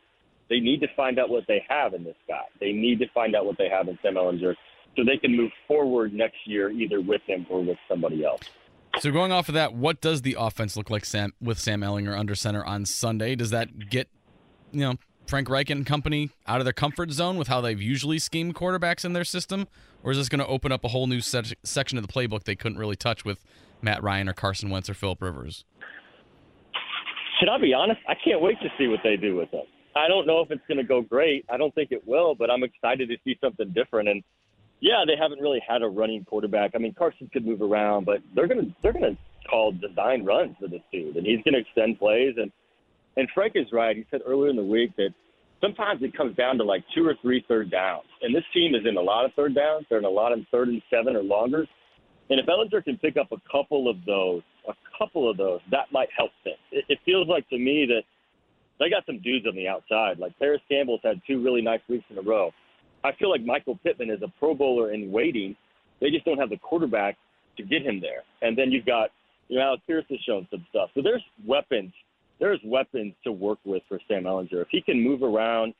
they 0.50 0.60
need 0.60 0.80
to 0.82 0.88
find 0.96 1.20
out 1.20 1.30
what 1.30 1.44
they 1.48 1.64
have 1.68 1.94
in 1.94 2.04
this 2.04 2.16
guy. 2.28 2.44
They 2.60 2.72
need 2.72 3.00
to 3.00 3.08
find 3.14 3.36
out 3.36 3.46
what 3.46 3.58
they 3.58 3.70
have 3.70 3.88
in 3.88 4.00
Sam 4.02 4.16
Ehlinger 4.16 4.56
so 4.96 5.04
they 5.04 5.18
can 5.18 5.36
move 5.36 5.52
forward 5.68 6.14
next 6.14 6.38
year 6.46 6.70
either 6.72 7.02
with 7.02 7.22
him 7.28 7.46
or 7.50 7.64
with 7.64 7.78
somebody 7.88 8.24
else. 8.24 8.42
So 9.00 9.12
going 9.12 9.32
off 9.32 9.48
of 9.50 9.54
that, 9.54 9.74
what 9.74 10.02
does 10.02 10.24
the 10.24 10.36
offense 10.40 10.76
look 10.76 10.90
like 10.90 11.06
Sam 11.06 11.34
with 11.40 11.60
Sam 11.60 11.82
Ehlinger 11.82 12.18
under 12.18 12.36
center 12.36 12.66
on 12.66 12.86
Sunday? 12.86 13.36
Does 13.36 13.52
that 13.52 13.90
get 13.90 14.10
you 14.72 14.82
know 14.82 14.96
Frank 15.30 15.48
Reich 15.48 15.70
and 15.70 15.86
company 15.86 16.32
out 16.48 16.60
of 16.60 16.66
their 16.66 16.74
comfort 16.74 17.12
zone 17.12 17.38
with 17.38 17.48
how 17.48 17.62
they've 17.62 17.80
usually 17.80 18.18
schemed 18.18 18.56
quarterbacks 18.56 19.06
in 19.06 19.14
their 19.14 19.24
system, 19.24 19.68
or 20.04 20.12
is 20.12 20.18
this 20.18 20.28
going 20.28 20.40
to 20.40 20.48
open 20.48 20.72
up 20.72 20.84
a 20.84 20.88
whole 20.88 21.06
new 21.06 21.22
se- 21.22 21.54
section 21.64 22.00
of 22.00 22.08
the 22.08 22.12
playbook 22.12 22.46
they 22.46 22.56
couldn't 22.56 22.80
really 22.80 22.96
touch 22.96 23.24
with 23.24 23.46
Matt 23.80 24.02
Ryan 24.02 24.28
or 24.28 24.34
Carson 24.34 24.72
Wentz 24.72 24.90
or 24.90 24.96
Philip 24.96 25.22
Rivers? 25.22 25.66
Should 27.40 27.48
I 27.48 27.60
be 27.60 27.76
honest? 27.76 28.02
I 28.08 28.16
can't 28.16 28.42
wait 28.42 28.60
to 28.62 28.70
see 28.78 28.88
what 28.88 29.02
they 29.04 29.18
do 29.18 29.36
with 29.36 29.52
them. 29.52 29.66
I 29.96 30.08
don't 30.08 30.26
know 30.26 30.42
if 30.42 30.50
it's 30.50 30.64
going 30.68 30.80
to 30.80 30.84
go 30.84 31.02
great. 31.02 31.46
I 31.48 31.58
don't 31.58 31.74
think 31.76 31.92
it 31.92 32.08
will, 32.08 32.34
but 32.34 32.50
I'm 32.50 32.64
excited 32.64 33.08
to 33.10 33.16
see 33.24 33.38
something 33.40 33.70
different. 33.70 34.10
And 34.10 34.24
yeah, 34.80 35.04
they 35.06 35.16
haven't 35.16 35.42
really 35.42 35.62
had 35.68 35.84
a 35.84 35.88
running 35.88 36.26
quarterback. 36.26 36.72
I 36.74 36.80
mean, 36.80 36.96
Carson 36.96 37.30
could 37.32 37.46
move 37.46 37.62
around, 37.62 38.06
but 38.06 38.22
they're 38.34 38.48
gonna 38.48 38.74
they're 38.82 38.94
gonna 38.94 39.18
call 39.48 39.74
design 39.74 40.26
runs 40.26 40.56
for 40.60 40.68
this 40.68 40.82
dude, 40.92 41.18
and 41.18 41.26
he's 41.28 41.40
gonna 41.46 41.60
extend 41.60 42.00
plays. 42.00 42.34
And 42.38 42.52
and 43.18 43.28
Frank 43.34 43.54
is 43.56 43.66
right. 43.72 43.96
He 43.96 44.06
said 44.12 44.22
earlier 44.26 44.50
in 44.50 44.56
the 44.56 44.64
week 44.64 44.96
that 44.98 45.14
sometimes 45.62 46.02
it 46.04 46.16
comes 46.16 46.36
down 46.36 46.58
to 46.58 46.64
like 46.64 46.84
two 46.96 47.06
or 47.06 47.16
three 47.22 47.44
third 47.48 47.72
downs, 47.72 48.08
and 48.22 48.34
this 48.34 48.44
team 48.54 48.76
is 48.76 48.82
in 48.88 48.98
a 48.98 49.02
lot 49.02 49.26
of 49.26 49.34
third 49.34 49.56
downs. 49.56 49.86
They're 49.90 50.00
in 50.00 50.06
a 50.06 50.10
lot 50.10 50.32
of 50.32 50.40
third 50.52 50.70
and 50.70 50.82
seven 50.90 51.16
or 51.16 51.24
longer. 51.24 51.66
And 52.30 52.40
if 52.40 52.46
Ehlinger 52.46 52.84
can 52.84 52.98
pick 52.98 53.18
up 53.18 53.32
a 53.32 53.42
couple 53.52 53.90
of 53.90 53.98
those, 54.06 54.44
a 54.68 54.74
couple 54.98 55.30
of 55.30 55.38
those, 55.38 55.62
that 55.72 55.92
might 55.92 56.10
help 56.16 56.32
them. 56.46 56.54
It, 56.72 56.86
it 56.88 57.00
feels 57.04 57.28
like 57.28 57.50
to 57.50 57.58
me 57.58 57.88
that 57.88 58.04
they 58.80 58.90
got 58.90 59.06
some 59.06 59.20
dudes 59.20 59.46
on 59.48 59.56
the 59.56 59.68
outside. 59.68 60.20
Like 60.20 60.38
Parris 60.40 60.62
Campbell's 60.70 61.02
had 61.04 61.22
two 61.28 61.44
really 61.44 61.62
nice 61.62 61.82
weeks 61.90 62.06
in 62.10 62.18
a 62.18 62.22
row. 62.22 62.52
I 63.04 63.12
feel 63.18 63.30
like 63.30 63.44
Michael 63.44 63.80
Pittman 63.84 64.10
is 64.10 64.22
a 64.22 64.32
Pro 64.40 64.54
Bowler 64.54 64.94
in 64.94 65.12
waiting. 65.12 65.56
They 66.02 66.10
just 66.10 66.26
don't 66.26 66.38
have 66.38 66.50
the 66.50 66.58
quarterback 66.58 67.18
to 67.58 67.64
get 67.64 67.82
him 67.82 68.00
there. 68.00 68.24
And 68.42 68.58
then 68.58 68.72
you've 68.72 68.86
got, 68.86 69.10
you 69.48 69.58
know, 69.58 69.66
Alec 69.66 69.82
Pierce 69.88 70.06
has 70.10 70.20
shown 70.26 70.48
some 70.52 70.66
stuff. 70.70 70.90
So 70.94 71.02
there's 71.02 71.24
weapons. 71.46 71.92
There's 72.40 72.60
weapons 72.64 73.14
to 73.24 73.32
work 73.32 73.60
with 73.66 73.84
for 73.88 74.00
Sam 74.08 74.24
Ehlinger. 74.24 74.62
If 74.62 74.68
he 74.72 74.82
can 74.82 75.02
move 75.02 75.24
around 75.24 75.74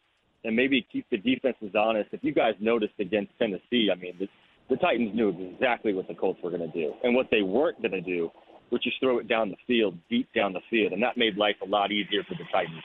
and 0.44 0.56
maybe 0.56 0.86
keep 0.92 1.06
the 1.10 1.18
defenses 1.18 1.76
honest. 1.76 2.10
If 2.12 2.24
you 2.24 2.34
guys 2.34 2.54
noticed 2.60 2.94
against 3.00 3.32
Tennessee, 3.38 3.90
I 3.92 3.96
mean, 3.96 4.14
the, 4.20 4.28
the 4.70 4.78
Titans 4.78 5.14
knew 5.14 5.30
exactly 5.54 5.94
what 5.94 6.08
the 6.08 6.14
Colts 6.14 6.40
were 6.44 6.50
going 6.50 6.70
to 6.70 6.78
do. 6.78 6.94
And 7.04 7.16
what 7.16 7.28
they 7.32 7.42
weren't 7.42 7.82
going 7.82 7.92
to 7.92 8.02
do, 8.02 8.32
which 8.70 8.88
is 8.88 8.94
throw 9.00 9.20
it 9.20 9.28
down 9.28 9.50
the 9.50 9.58
field, 9.68 9.98
deep 10.10 10.28
down 10.34 10.54
the 10.54 10.62
field. 10.70 10.94
And 10.94 11.04
that 11.04 11.18
made 11.18 11.36
life 11.36 11.56
a 11.64 11.68
lot 11.68 11.92
easier 11.92 12.24
for 12.24 12.36
the 12.36 12.46
Titans. 12.52 12.84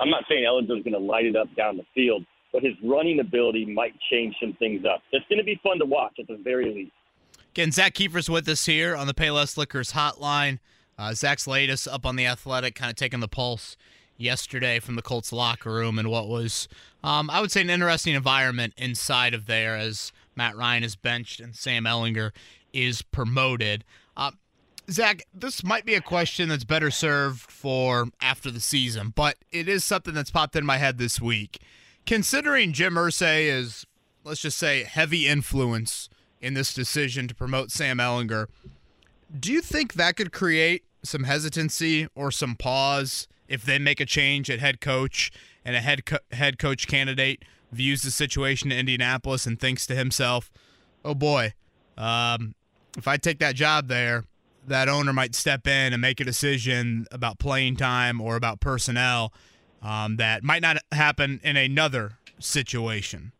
I'm 0.00 0.10
not 0.10 0.24
saying 0.28 0.44
Ehlinger's 0.44 0.84
going 0.84 0.92
to 0.92 0.98
light 0.98 1.24
it 1.24 1.36
up 1.36 1.48
down 1.56 1.76
the 1.76 1.86
field, 1.94 2.24
but 2.52 2.62
his 2.62 2.74
running 2.84 3.20
ability 3.20 3.64
might 3.64 3.94
change 4.10 4.34
some 4.40 4.54
things 4.58 4.84
up. 4.84 5.02
It's 5.12 5.26
going 5.28 5.38
to 5.38 5.44
be 5.44 5.58
fun 5.62 5.78
to 5.78 5.86
watch 5.86 6.14
at 6.20 6.26
the 6.26 6.38
very 6.42 6.72
least. 6.72 6.92
Again, 7.52 7.70
Zak 7.70 7.94
Keefer's 7.94 8.28
with 8.28 8.48
us 8.48 8.66
here 8.66 8.96
on 8.96 9.06
the 9.06 9.14
Payless 9.14 9.56
Liquors 9.56 9.92
hotline. 9.92 10.58
Uh, 10.98 11.12
Zak's 11.14 11.46
latest 11.46 11.88
up 11.88 12.06
on 12.06 12.16
the 12.16 12.26
athletic, 12.26 12.74
kind 12.74 12.90
of 12.90 12.96
taking 12.96 13.20
the 13.20 13.28
pulse 13.28 13.76
yesterday 14.16 14.78
from 14.78 14.96
the 14.96 15.02
Colts 15.02 15.32
locker 15.32 15.72
room 15.72 15.98
and 15.98 16.08
what 16.08 16.28
was, 16.28 16.68
um, 17.02 17.28
I 17.30 17.40
would 17.40 17.50
say, 17.50 17.60
an 17.60 17.70
interesting 17.70 18.14
environment 18.14 18.74
inside 18.76 19.34
of 19.34 19.46
there 19.46 19.76
as 19.76 20.12
Matt 20.36 20.56
Ryan 20.56 20.84
is 20.84 20.96
benched 20.96 21.40
and 21.40 21.54
Sam 21.54 21.84
Ehlinger 21.84 22.30
is 22.72 23.02
promoted. 23.02 23.84
Uh, 24.16 24.32
Zak, 24.90 25.24
this 25.32 25.64
might 25.64 25.84
be 25.84 25.94
a 25.94 26.00
question 26.00 26.48
that's 26.48 26.64
better 26.64 26.90
served 26.90 27.40
for 27.50 28.06
after 28.20 28.50
the 28.50 28.60
season, 28.60 29.12
but 29.14 29.36
it 29.50 29.68
is 29.68 29.82
something 29.82 30.14
that's 30.14 30.30
popped 30.30 30.56
in 30.56 30.66
my 30.66 30.76
head 30.76 30.98
this 30.98 31.20
week. 31.20 31.58
Considering 32.06 32.72
Jim 32.72 32.94
Irsay 32.94 33.46
is, 33.46 33.86
let's 34.24 34.42
just 34.42 34.58
say, 34.58 34.84
heavy 34.84 35.26
influence 35.26 36.08
in 36.40 36.52
this 36.52 36.74
decision 36.74 37.26
to 37.26 37.34
promote 37.34 37.70
Sam 37.70 37.96
Ehlinger, 37.96 38.46
do 39.38 39.52
you 39.52 39.60
think 39.60 39.94
that 39.94 40.16
could 40.16 40.32
create 40.32 40.84
some 41.02 41.24
hesitancy 41.24 42.08
or 42.14 42.30
some 42.30 42.54
pause 42.54 43.26
if 43.48 43.62
they 43.64 43.78
make 43.78 44.00
a 44.00 44.06
change 44.06 44.48
at 44.48 44.60
head 44.60 44.80
coach 44.80 45.30
and 45.64 45.76
a 45.76 45.80
head 45.80 46.06
co- 46.06 46.18
head 46.32 46.58
coach 46.58 46.86
candidate 46.86 47.44
views 47.72 48.02
the 48.02 48.10
situation 48.10 48.70
in 48.70 48.78
Indianapolis 48.78 49.46
and 49.46 49.58
thinks 49.58 49.86
to 49.86 49.94
himself, 49.94 50.50
"Oh 51.04 51.14
boy, 51.14 51.54
um, 51.98 52.54
if 52.96 53.08
I 53.08 53.16
take 53.16 53.38
that 53.40 53.54
job 53.54 53.88
there, 53.88 54.24
that 54.66 54.88
owner 54.88 55.12
might 55.12 55.34
step 55.34 55.66
in 55.66 55.92
and 55.92 56.00
make 56.00 56.20
a 56.20 56.24
decision 56.24 57.06
about 57.10 57.38
playing 57.38 57.76
time 57.76 58.20
or 58.20 58.36
about 58.36 58.60
personnel 58.60 59.32
um, 59.82 60.16
that 60.16 60.42
might 60.42 60.62
not 60.62 60.78
happen 60.92 61.40
in 61.42 61.56
another 61.56 62.18
situation." 62.38 63.32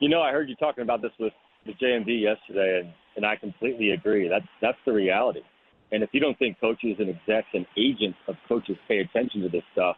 You 0.00 0.08
know, 0.08 0.22
I 0.22 0.32
heard 0.32 0.48
you 0.48 0.56
talking 0.56 0.82
about 0.82 1.02
this 1.02 1.12
with 1.20 1.32
the 1.64 1.72
JMV 1.74 2.22
yesterday, 2.22 2.80
and, 2.80 2.92
and 3.16 3.26
I 3.26 3.36
completely 3.36 3.90
agree. 3.90 4.28
That's 4.28 4.46
that's 4.60 4.78
the 4.86 4.92
reality. 4.92 5.40
And 5.90 6.02
if 6.02 6.10
you 6.12 6.20
don't 6.20 6.38
think 6.38 6.58
coaches 6.58 6.96
and 6.98 7.10
execs 7.10 7.48
and 7.52 7.66
agents 7.76 8.18
of 8.26 8.36
coaches 8.48 8.76
pay 8.88 8.98
attention 8.98 9.42
to 9.42 9.48
this 9.48 9.62
stuff, 9.72 9.96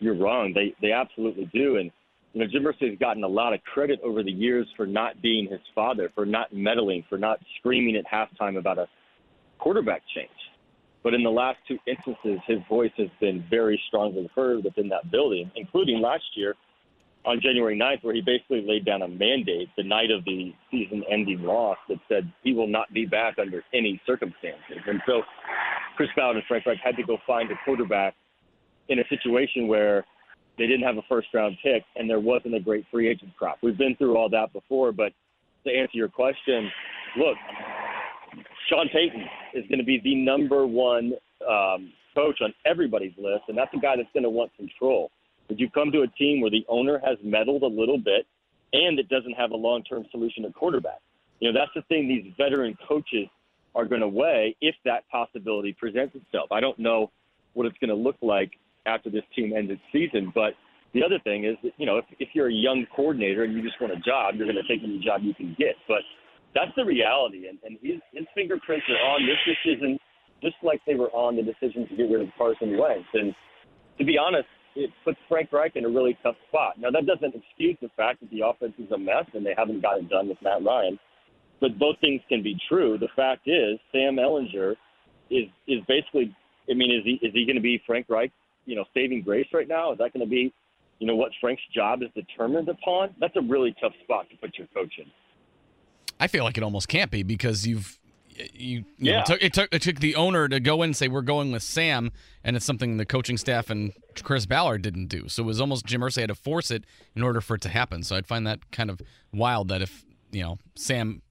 you're 0.00 0.16
wrong. 0.16 0.52
They 0.54 0.74
they 0.80 0.92
absolutely 0.92 1.50
do. 1.52 1.76
And 1.76 1.90
you 2.32 2.40
know, 2.40 2.46
Jim 2.50 2.64
Irsay 2.64 2.90
has 2.90 2.98
gotten 2.98 3.22
a 3.24 3.28
lot 3.28 3.52
of 3.52 3.62
credit 3.62 4.00
over 4.02 4.22
the 4.22 4.32
years 4.32 4.66
for 4.76 4.86
not 4.86 5.22
being 5.22 5.48
his 5.48 5.60
father, 5.74 6.10
for 6.14 6.26
not 6.26 6.52
meddling, 6.52 7.04
for 7.08 7.18
not 7.18 7.38
screaming 7.58 7.96
at 7.96 8.04
halftime 8.06 8.58
about 8.58 8.78
a 8.78 8.88
quarterback 9.58 10.02
change. 10.14 10.30
But 11.04 11.14
in 11.14 11.22
the 11.22 11.30
last 11.30 11.58
two 11.68 11.78
instances, 11.86 12.40
his 12.46 12.58
voice 12.68 12.90
has 12.96 13.08
been 13.20 13.44
very 13.50 13.80
strongly 13.88 14.28
heard 14.34 14.64
within 14.64 14.88
that 14.88 15.10
building, 15.10 15.50
including 15.54 16.00
last 16.00 16.24
year 16.34 16.54
on 17.24 17.40
January 17.40 17.78
9th, 17.78 18.02
where 18.02 18.14
he 18.14 18.20
basically 18.20 18.64
laid 18.66 18.84
down 18.84 19.02
a 19.02 19.08
mandate 19.08 19.68
the 19.76 19.82
night 19.82 20.10
of 20.10 20.24
the 20.24 20.52
season 20.70 21.02
ending 21.10 21.42
loss 21.42 21.78
that 21.88 21.98
said 22.08 22.30
he 22.42 22.52
will 22.52 22.66
not 22.66 22.92
be 22.92 23.06
back 23.06 23.38
under 23.38 23.62
any 23.72 24.00
circumstances. 24.06 24.78
And 24.86 25.00
so 25.06 25.22
Chris 25.96 26.08
Ballard 26.16 26.36
and 26.36 26.44
Frank 26.46 26.66
Reich 26.66 26.78
had 26.82 26.96
to 26.96 27.02
go 27.02 27.18
find 27.26 27.50
a 27.50 27.54
quarterback 27.64 28.14
in 28.88 28.98
a 28.98 29.04
situation 29.08 29.68
where 29.68 30.04
they 30.58 30.66
didn't 30.66 30.82
have 30.82 30.98
a 30.98 31.02
first 31.08 31.28
round 31.32 31.56
pick 31.62 31.82
and 31.96 32.08
there 32.08 32.20
wasn't 32.20 32.54
a 32.54 32.60
great 32.60 32.84
free 32.90 33.08
agent 33.08 33.32
crop. 33.36 33.58
We've 33.62 33.78
been 33.78 33.96
through 33.96 34.16
all 34.16 34.28
that 34.30 34.52
before, 34.52 34.92
but 34.92 35.12
to 35.66 35.70
answer 35.72 35.96
your 35.96 36.08
question, 36.08 36.70
look, 37.16 37.36
Sean 38.68 38.88
Payton 38.88 39.24
is 39.54 39.64
going 39.68 39.78
to 39.78 39.84
be 39.84 40.00
the 40.02 40.14
number 40.14 40.66
one 40.66 41.12
um, 41.48 41.92
coach 42.14 42.40
on 42.42 42.54
everybody's 42.64 43.12
list, 43.18 43.44
and 43.48 43.56
that's 43.56 43.72
a 43.74 43.78
guy 43.78 43.96
that's 43.96 44.08
going 44.12 44.22
to 44.22 44.30
want 44.30 44.54
control. 44.56 45.10
Would 45.48 45.60
you 45.60 45.68
come 45.70 45.92
to 45.92 46.02
a 46.02 46.08
team 46.08 46.40
where 46.40 46.50
the 46.50 46.64
owner 46.68 47.00
has 47.04 47.18
meddled 47.22 47.62
a 47.62 47.66
little 47.66 47.98
bit 47.98 48.26
and 48.72 48.98
it 48.98 49.08
doesn't 49.08 49.34
have 49.34 49.50
a 49.50 49.56
long 49.56 49.82
term 49.84 50.04
solution 50.10 50.44
at 50.44 50.54
quarterback? 50.54 51.00
You 51.40 51.52
know, 51.52 51.58
that's 51.58 51.72
the 51.74 51.82
thing 51.82 52.08
these 52.08 52.32
veteran 52.36 52.76
coaches 52.88 53.28
are 53.74 53.84
going 53.84 54.00
to 54.00 54.08
weigh 54.08 54.56
if 54.60 54.74
that 54.84 55.08
possibility 55.10 55.74
presents 55.78 56.14
itself. 56.14 56.50
I 56.52 56.60
don't 56.60 56.78
know 56.78 57.10
what 57.54 57.66
it's 57.66 57.76
going 57.78 57.90
to 57.90 57.96
look 57.96 58.16
like 58.22 58.52
after 58.86 59.10
this 59.10 59.24
team 59.34 59.52
ends 59.56 59.70
its 59.70 59.82
season, 59.92 60.32
but 60.34 60.54
the 60.92 61.02
other 61.02 61.18
thing 61.24 61.44
is 61.44 61.56
that, 61.62 61.72
you 61.76 61.86
know, 61.86 61.98
if, 61.98 62.04
if 62.20 62.28
you're 62.34 62.48
a 62.48 62.54
young 62.54 62.86
coordinator 62.94 63.42
and 63.42 63.52
you 63.52 63.62
just 63.62 63.80
want 63.80 63.92
a 63.92 63.96
job, 63.96 64.36
you're 64.36 64.46
going 64.46 64.62
to 64.62 64.68
take 64.68 64.84
any 64.84 65.02
job 65.04 65.22
you 65.22 65.34
can 65.34 65.56
get. 65.58 65.74
But 65.88 66.02
that's 66.54 66.70
the 66.76 66.84
reality, 66.84 67.48
and, 67.48 67.58
and 67.64 67.78
his, 67.82 68.00
his 68.12 68.26
fingerprints 68.34 68.86
are 68.88 69.02
on 69.10 69.26
this 69.26 69.38
decision 69.42 69.98
just 70.42 70.56
like 70.62 70.80
they 70.86 70.94
were 70.94 71.10
on 71.10 71.36
the 71.36 71.42
decision 71.42 71.88
to 71.88 71.96
get 71.96 72.04
rid 72.10 72.20
of 72.20 72.28
Carson 72.36 72.76
Wentz. 72.76 73.08
And 73.14 73.34
to 73.98 74.04
be 74.04 74.18
honest, 74.18 74.46
it 74.76 74.90
puts 75.04 75.18
Frank 75.28 75.52
Reich 75.52 75.76
in 75.76 75.84
a 75.84 75.88
really 75.88 76.16
tough 76.22 76.36
spot. 76.48 76.78
Now, 76.78 76.90
that 76.90 77.06
doesn't 77.06 77.34
excuse 77.34 77.76
the 77.80 77.90
fact 77.96 78.20
that 78.20 78.30
the 78.30 78.40
offense 78.46 78.74
is 78.78 78.90
a 78.90 78.98
mess 78.98 79.26
and 79.34 79.44
they 79.44 79.54
haven't 79.56 79.82
got 79.82 79.98
it 79.98 80.08
done 80.08 80.28
with 80.28 80.38
Matt 80.42 80.64
Ryan. 80.64 80.98
But 81.60 81.78
both 81.78 81.96
things 82.00 82.20
can 82.28 82.42
be 82.42 82.56
true. 82.68 82.98
The 82.98 83.08
fact 83.14 83.46
is, 83.46 83.78
Sam 83.92 84.16
Ehlinger 84.16 84.74
is 85.30 85.44
is 85.66 85.80
basically. 85.86 86.34
I 86.68 86.74
mean, 86.74 86.90
is 86.90 87.04
he 87.04 87.26
is 87.26 87.32
he 87.32 87.44
going 87.46 87.56
to 87.56 87.62
be 87.62 87.80
Frank 87.86 88.06
Reich? 88.08 88.32
You 88.66 88.76
know, 88.76 88.84
saving 88.94 89.22
grace 89.22 89.46
right 89.52 89.68
now? 89.68 89.92
Is 89.92 89.98
that 89.98 90.12
going 90.12 90.24
to 90.24 90.30
be, 90.30 90.52
you 90.98 91.06
know, 91.06 91.14
what 91.14 91.30
Frank's 91.40 91.62
job 91.74 92.02
is 92.02 92.08
determined 92.14 92.68
upon? 92.68 93.14
That's 93.20 93.36
a 93.36 93.42
really 93.42 93.74
tough 93.80 93.92
spot 94.02 94.28
to 94.30 94.36
put 94.36 94.58
your 94.58 94.66
coach 94.74 94.92
in. 94.98 95.06
I 96.18 96.26
feel 96.26 96.44
like 96.44 96.56
it 96.56 96.62
almost 96.62 96.88
can't 96.88 97.10
be 97.10 97.22
because 97.22 97.66
you've 97.66 97.98
you, 98.34 98.78
you 98.78 98.84
Yeah. 98.98 99.12
know, 99.12 99.20
it, 99.20 99.26
took, 99.26 99.42
it 99.42 99.52
took 99.52 99.74
it 99.74 99.82
took 99.82 100.00
the 100.00 100.14
owner 100.16 100.48
to 100.48 100.60
go 100.60 100.82
in 100.82 100.88
and 100.88 100.96
say 100.96 101.08
we're 101.08 101.22
going 101.22 101.52
with 101.52 101.62
Sam, 101.62 102.10
and 102.42 102.56
it's 102.56 102.64
something 102.64 102.96
the 102.96 103.06
coaching 103.06 103.36
staff 103.36 103.70
and 103.70 103.92
Chris 104.22 104.46
Ballard 104.46 104.82
didn't 104.82 105.06
do. 105.06 105.28
So 105.28 105.42
it 105.42 105.46
was 105.46 105.60
almost 105.60 105.86
Jim 105.86 106.00
Irsay 106.00 106.20
had 106.20 106.28
to 106.28 106.34
force 106.34 106.70
it 106.70 106.84
in 107.14 107.22
order 107.22 107.40
for 107.40 107.54
it 107.56 107.60
to 107.62 107.68
happen. 107.68 108.02
So 108.02 108.16
I'd 108.16 108.26
find 108.26 108.46
that 108.46 108.70
kind 108.70 108.90
of 108.90 109.00
wild 109.32 109.68
that 109.68 109.82
if 109.82 110.04
you 110.32 110.42
know 110.42 110.58
Sam 110.74 111.22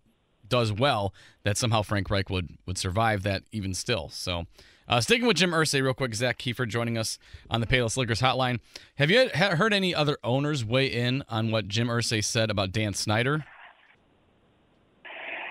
does 0.47 0.71
well, 0.71 1.13
that 1.43 1.57
somehow 1.57 1.81
Frank 1.81 2.09
Reich 2.09 2.29
would 2.29 2.57
would 2.65 2.77
survive 2.77 3.23
that 3.23 3.43
even 3.51 3.73
still. 3.73 4.09
So. 4.09 4.45
Uh, 4.85 4.99
sticking 4.99 5.25
with 5.25 5.37
Jim 5.37 5.51
Irsay 5.51 5.81
real 5.81 5.93
quick, 5.93 6.13
Zak 6.13 6.37
Keefer 6.37 6.67
joining 6.67 6.97
us 6.97 7.17
on 7.49 7.61
the 7.61 7.65
Payless 7.65 7.95
Liquors 7.95 8.19
hotline. 8.19 8.59
Have 8.95 9.09
you 9.09 9.29
ha- 9.33 9.55
heard 9.55 9.73
any 9.73 9.95
other 9.95 10.17
owners 10.25 10.65
weigh 10.65 10.87
in 10.87 11.23
on 11.29 11.51
what 11.51 11.69
Jim 11.69 11.87
Irsay 11.87 12.21
said 12.21 12.51
about 12.51 12.73
Dan 12.73 12.93
Snyder? 12.93 13.45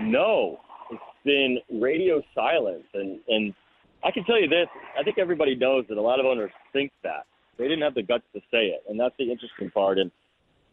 No, 0.01 0.61
been 1.25 1.59
radio 1.71 2.23
silence, 2.35 2.85
and 2.95 3.21
and 3.29 3.55
I 4.05 4.11
can 4.11 4.25
tell 4.25 4.41
you 4.41 4.49
this: 4.49 4.69
I 4.99 5.03
think 5.03 5.19
everybody 5.19 5.55
knows 5.55 5.85
that 5.89 5.99
a 5.99 6.03
lot 6.03 6.21
of 6.21 6.27
owners 6.27 6.53
think 6.73 6.91
that 7.03 7.27
they 7.59 7.65
didn't 7.65 7.83
have 7.83 7.95
the 7.95 8.03
guts 8.03 8.25
to 8.35 8.41
say 8.51 8.67
it, 8.69 8.83
and 8.89 8.99
that's 8.99 9.15
the 9.19 9.31
interesting 9.31 9.71
part. 9.71 9.99
And 9.99 10.11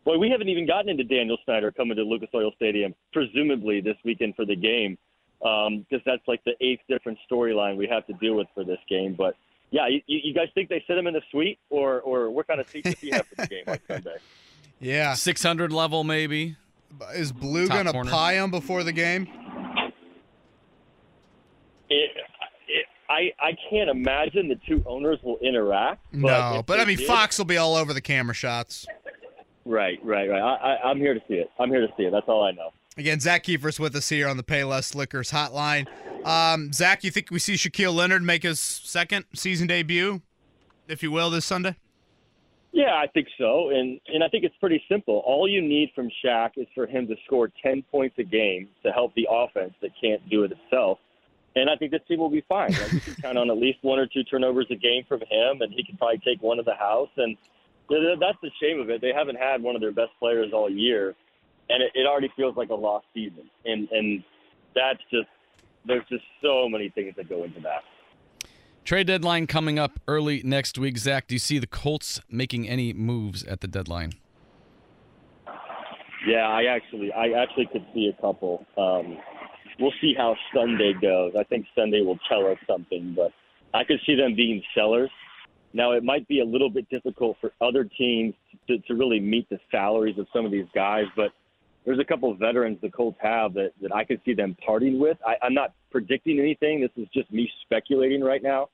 boy, 0.06 0.18
we 0.18 0.30
haven't 0.30 0.50
even 0.50 0.66
gotten 0.68 0.90
into 0.90 1.04
Daniel 1.04 1.38
Snyder 1.46 1.72
coming 1.72 1.96
to 1.98 2.04
Lucas 2.04 2.30
Oil 2.34 2.52
Stadium, 2.56 2.94
presumably 3.14 3.82
this 3.82 3.98
weekend 4.04 4.36
for 4.36 4.46
the 4.46 4.56
game, 4.56 4.98
um, 5.46 5.86
because 5.90 6.04
that's 6.06 6.28
like 6.28 6.44
the 6.46 6.54
eighth 6.62 6.82
different 6.90 7.18
storyline 7.30 7.78
we 7.78 7.88
have 7.88 8.06
to 8.08 8.14
deal 8.14 8.36
with 8.36 8.48
for 8.54 8.64
this 8.64 8.80
game. 8.90 9.14
But 9.18 9.36
Yeah, 9.72 9.88
you, 9.88 10.02
you 10.08 10.34
guys 10.34 10.48
think 10.56 10.70
they 10.70 10.84
sit 10.88 10.98
him 10.98 11.06
in 11.08 11.14
the 11.14 11.22
suite, 11.32 11.60
or 11.70 12.02
or 12.02 12.30
what 12.32 12.48
kind 12.48 12.60
of 12.60 12.68
seats 12.70 12.90
does 12.90 13.00
he 13.00 13.10
have 13.12 13.28
for 13.28 13.36
the 13.36 13.48
game 13.48 13.64
on 13.68 13.80
Sunday? 13.88 14.18
Yeah. 14.80 15.14
600 15.14 15.72
level 15.74 16.04
maybe. 16.04 16.56
Is 17.14 17.32
Blue 17.32 17.68
Top 17.68 17.78
gonna 17.78 17.92
corner. 17.92 18.10
pie 18.10 18.34
him 18.34 18.50
before 18.50 18.84
the 18.84 18.92
game? 18.94 19.28
It, 21.90 22.12
it, 22.68 22.86
I 23.10 23.32
I 23.40 23.52
can't 23.70 23.90
imagine 23.90 24.48
the 24.48 24.60
two 24.68 24.84
owners 24.86 25.20
will 25.24 25.38
interact. 25.40 26.06
But 26.12 26.20
no, 26.54 26.64
but 26.66 26.80
I 26.80 26.86
mean, 26.86 26.98
did- 26.98 27.08
Fox 27.08 27.38
will 27.38 27.46
be 27.46 27.58
all 27.58 27.76
over 27.76 27.94
the 27.94 28.02
camera 28.02 28.36
shots. 28.36 28.86
Right, 29.66 30.00
right, 30.04 30.30
right. 30.30 30.42
I, 30.42 30.56
I, 30.56 30.90
I'm 30.90 30.98
here 30.98 31.14
to 31.14 31.20
see 31.28 31.36
it. 31.36 31.50
I'm 31.60 31.70
here 31.70 31.82
to 31.82 31.94
see 31.96 32.04
it. 32.04 32.12
That's 32.12 32.28
all 32.28 32.44
I 32.44 32.52
know. 32.52 32.72
Again, 32.98 33.20
Zak 33.20 33.44
Keefer's 33.44 33.80
with 33.80 33.96
us 33.96 34.10
here 34.10 34.28
on 34.28 34.36
the 34.36 34.44
Payless 34.44 34.96
Liquors 34.96 35.32
hotline. 35.32 35.88
Um, 36.26 36.74
Zach, 36.74 37.04
you 37.04 37.12
think 37.12 37.30
we 37.32 37.40
see 37.40 37.54
Shaquille 37.54 37.94
Leonard 37.94 38.24
make 38.24 38.44
his 38.44 38.60
second 38.60 39.26
season 39.36 39.68
debut, 39.68 40.22
if 40.88 41.04
you 41.04 41.12
will, 41.12 41.30
this 41.30 41.46
Sunday? 41.46 41.76
Yeah, 42.72 42.94
I 42.96 43.08
think 43.08 43.28
so, 43.38 43.70
and 43.70 44.00
and 44.14 44.24
I 44.24 44.28
think 44.28 44.44
it's 44.44 44.56
pretty 44.60 44.84
simple. 44.90 45.24
All 45.26 45.48
you 45.48 45.62
need 45.62 45.92
from 45.96 46.10
Shaq 46.24 46.52
is 46.58 46.68
for 46.76 46.86
him 46.86 47.08
to 47.08 47.16
score 47.26 47.52
ten 47.64 47.84
points 47.92 48.16
a 48.20 48.24
game 48.24 48.70
to 48.84 48.92
help 48.92 49.14
the 49.16 49.28
offense 49.30 49.74
that 49.82 49.92
can't 50.02 50.28
do 50.30 50.44
it 50.44 50.52
itself. 50.52 51.00
And 51.56 51.70
I 51.70 51.76
think 51.76 51.92
this 51.92 52.02
team 52.08 52.20
will 52.20 52.30
be 52.30 52.44
fine. 52.48 52.72
Like, 52.72 52.94
you 52.94 53.00
can 53.00 53.16
count 53.16 53.38
on 53.38 53.50
at 53.50 53.58
least 53.58 53.80
one 53.82 54.00
or 54.00 54.06
two 54.06 54.24
turnovers 54.24 54.68
a 54.70 54.76
game 54.76 55.04
from 55.08 55.22
him, 55.22 55.62
and 55.62 55.74
he 55.74 55.84
can 55.84 55.98
probably 55.98 56.20
take 56.20 56.42
one 56.42 56.58
to 56.58 56.64
the 56.64 56.76
house. 56.76 57.10
And 57.18 57.36
th- 57.90 58.02
th- 58.02 58.20
that's 58.20 58.38
the 58.42 58.52
shame 58.62 58.80
of 58.80 58.90
it. 58.90 59.02
They 59.02 59.12
haven't 59.14 59.38
had 59.38 59.62
one 59.62 59.76
of 59.76 59.82
their 59.82 59.92
best 59.92 60.12
players 60.20 60.54
all 60.54 60.70
year, 60.70 61.16
and 61.70 61.82
it, 61.84 61.92
it 61.96 62.06
already 62.06 62.32
feels 62.36 62.56
like 62.56 62.70
a 62.70 62.76
lost 62.76 63.08
season. 63.14 63.50
And 63.66 63.90
and 63.92 64.24
that's 64.76 65.02
just 65.12 65.28
there's 65.86 66.06
just 66.10 66.24
so 66.42 66.70
many 66.70 66.90
things 66.90 67.16
that 67.18 67.28
go 67.28 67.44
into 67.44 67.60
that. 67.62 67.84
Trade 68.86 69.08
deadline 69.08 69.46
coming 69.46 69.78
up 69.78 70.00
early 70.08 70.42
next 70.44 70.78
week. 70.78 70.98
Zach, 70.98 71.28
do 71.28 71.36
you 71.36 71.40
see 71.40 71.60
the 71.60 71.68
Colts 71.68 72.22
making 72.30 72.68
any 72.68 72.94
moves 72.94 73.44
at 73.44 73.62
the 73.62 73.68
deadline? 73.68 74.14
Yeah, 76.28 76.48
I 76.48 76.66
actually, 76.66 77.12
I 77.14 77.30
actually 77.42 77.68
could 77.72 77.86
see 77.94 78.08
a 78.08 78.22
couple. 78.22 78.66
Um, 78.78 79.18
we'll 79.80 79.94
see 80.02 80.14
how 80.16 80.36
Sunday 80.54 80.94
goes. 80.94 81.34
I 81.38 81.44
think 81.44 81.66
Sunday 81.76 82.02
will 82.02 82.20
tell 82.28 82.46
us 82.48 82.58
something, 82.68 83.14
but 83.16 83.32
I 83.74 83.84
could 83.84 84.00
see 84.06 84.16
them 84.16 84.36
being 84.36 84.62
sellers. 84.76 85.10
Now, 85.74 85.92
it 85.92 86.04
might 86.04 86.28
be 86.28 86.40
a 86.40 86.46
little 86.46 86.70
bit 86.70 86.90
difficult 86.90 87.38
for 87.40 87.52
other 87.62 87.84
teams 87.84 88.34
to, 88.68 88.80
to 88.80 88.96
really 88.96 89.20
meet 89.20 89.48
the 89.50 89.60
salaries 89.72 90.18
of 90.18 90.28
some 90.34 90.46
of 90.46 90.52
these 90.52 90.66
guys, 90.74 91.06
but 91.16 91.32
there's 91.86 92.00
a 92.00 92.04
couple 92.04 92.32
of 92.32 92.40
veterans 92.40 92.78
the 92.82 92.90
Colts 92.90 93.18
have 93.22 93.54
that, 93.54 93.72
that 93.82 93.94
I 93.94 94.04
could 94.04 94.20
see 94.26 94.34
them 94.34 94.56
parting 94.66 95.00
with. 95.00 95.18
I, 95.26 95.36
I'm 95.44 95.54
not 95.54 95.74
predicting 95.92 96.40
anything. 96.40 96.82
This 96.82 96.92
is 96.98 97.08
just 97.14 97.32
me 97.32 97.50
speculating 97.64 98.22
right 98.22 98.44
now. 98.44 98.70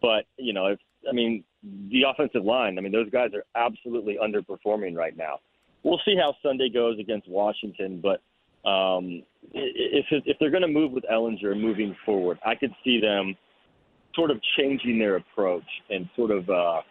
But, 0.00 0.24
you 0.36 0.52
know, 0.52 0.66
if, 0.66 0.78
I 1.08 1.12
mean, 1.12 1.44
the 1.90 2.02
offensive 2.08 2.44
line, 2.44 2.78
I 2.78 2.80
mean, 2.80 2.92
those 2.92 3.10
guys 3.10 3.30
are 3.34 3.44
absolutely 3.54 4.16
underperforming 4.22 4.96
right 4.96 5.16
now 5.16 5.40
we'll 5.82 6.00
see 6.04 6.16
how 6.16 6.34
Sunday 6.42 6.68
goes 6.68 6.98
against 6.98 7.28
Washington. 7.28 8.00
But 8.02 8.20
um, 8.64 9.22
if 9.52 10.06
if 10.10 10.36
they're 10.38 10.50
going 10.50 10.62
to 10.62 10.68
move 10.68 10.92
with 10.92 11.04
Ehlinger 11.04 11.58
moving 11.58 11.96
forward, 12.04 12.38
I 12.44 12.54
could 12.54 12.72
see 12.84 13.00
them 13.00 13.36
sort 14.14 14.30
of 14.30 14.40
changing 14.58 14.98
their 14.98 15.16
approach 15.16 15.64
and 15.90 16.08
sort 16.16 16.30
of 16.30 16.48
uh, 16.50 16.82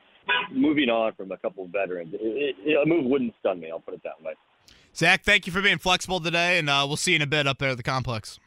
moving 0.52 0.90
on 0.90 1.14
from 1.14 1.32
a 1.32 1.38
couple 1.38 1.66
of 1.66 1.72
veterans. 1.72 2.14
It, 2.14 2.56
it, 2.66 2.82
a 2.82 2.86
move 2.86 3.06
wouldn't 3.06 3.34
stun 3.40 3.60
me. 3.60 3.70
I'll 3.70 3.80
put 3.80 3.94
it 3.94 4.02
that 4.04 4.22
way. 4.24 4.34
Zach, 4.96 5.24
thank 5.24 5.46
you 5.46 5.54
for 5.54 5.62
being 5.62 5.78
flexible 5.78 6.20
today, 6.20 6.58
and 6.58 6.70
uh, 6.70 6.86
we'll 6.88 6.98
see 6.98 7.12
you 7.12 7.18
in 7.18 7.22
a 7.22 7.28
bit 7.28 7.48
up 7.48 7.60
there 7.60 7.70
at 7.70 7.78
the 7.78 7.84
complex. 7.84 8.40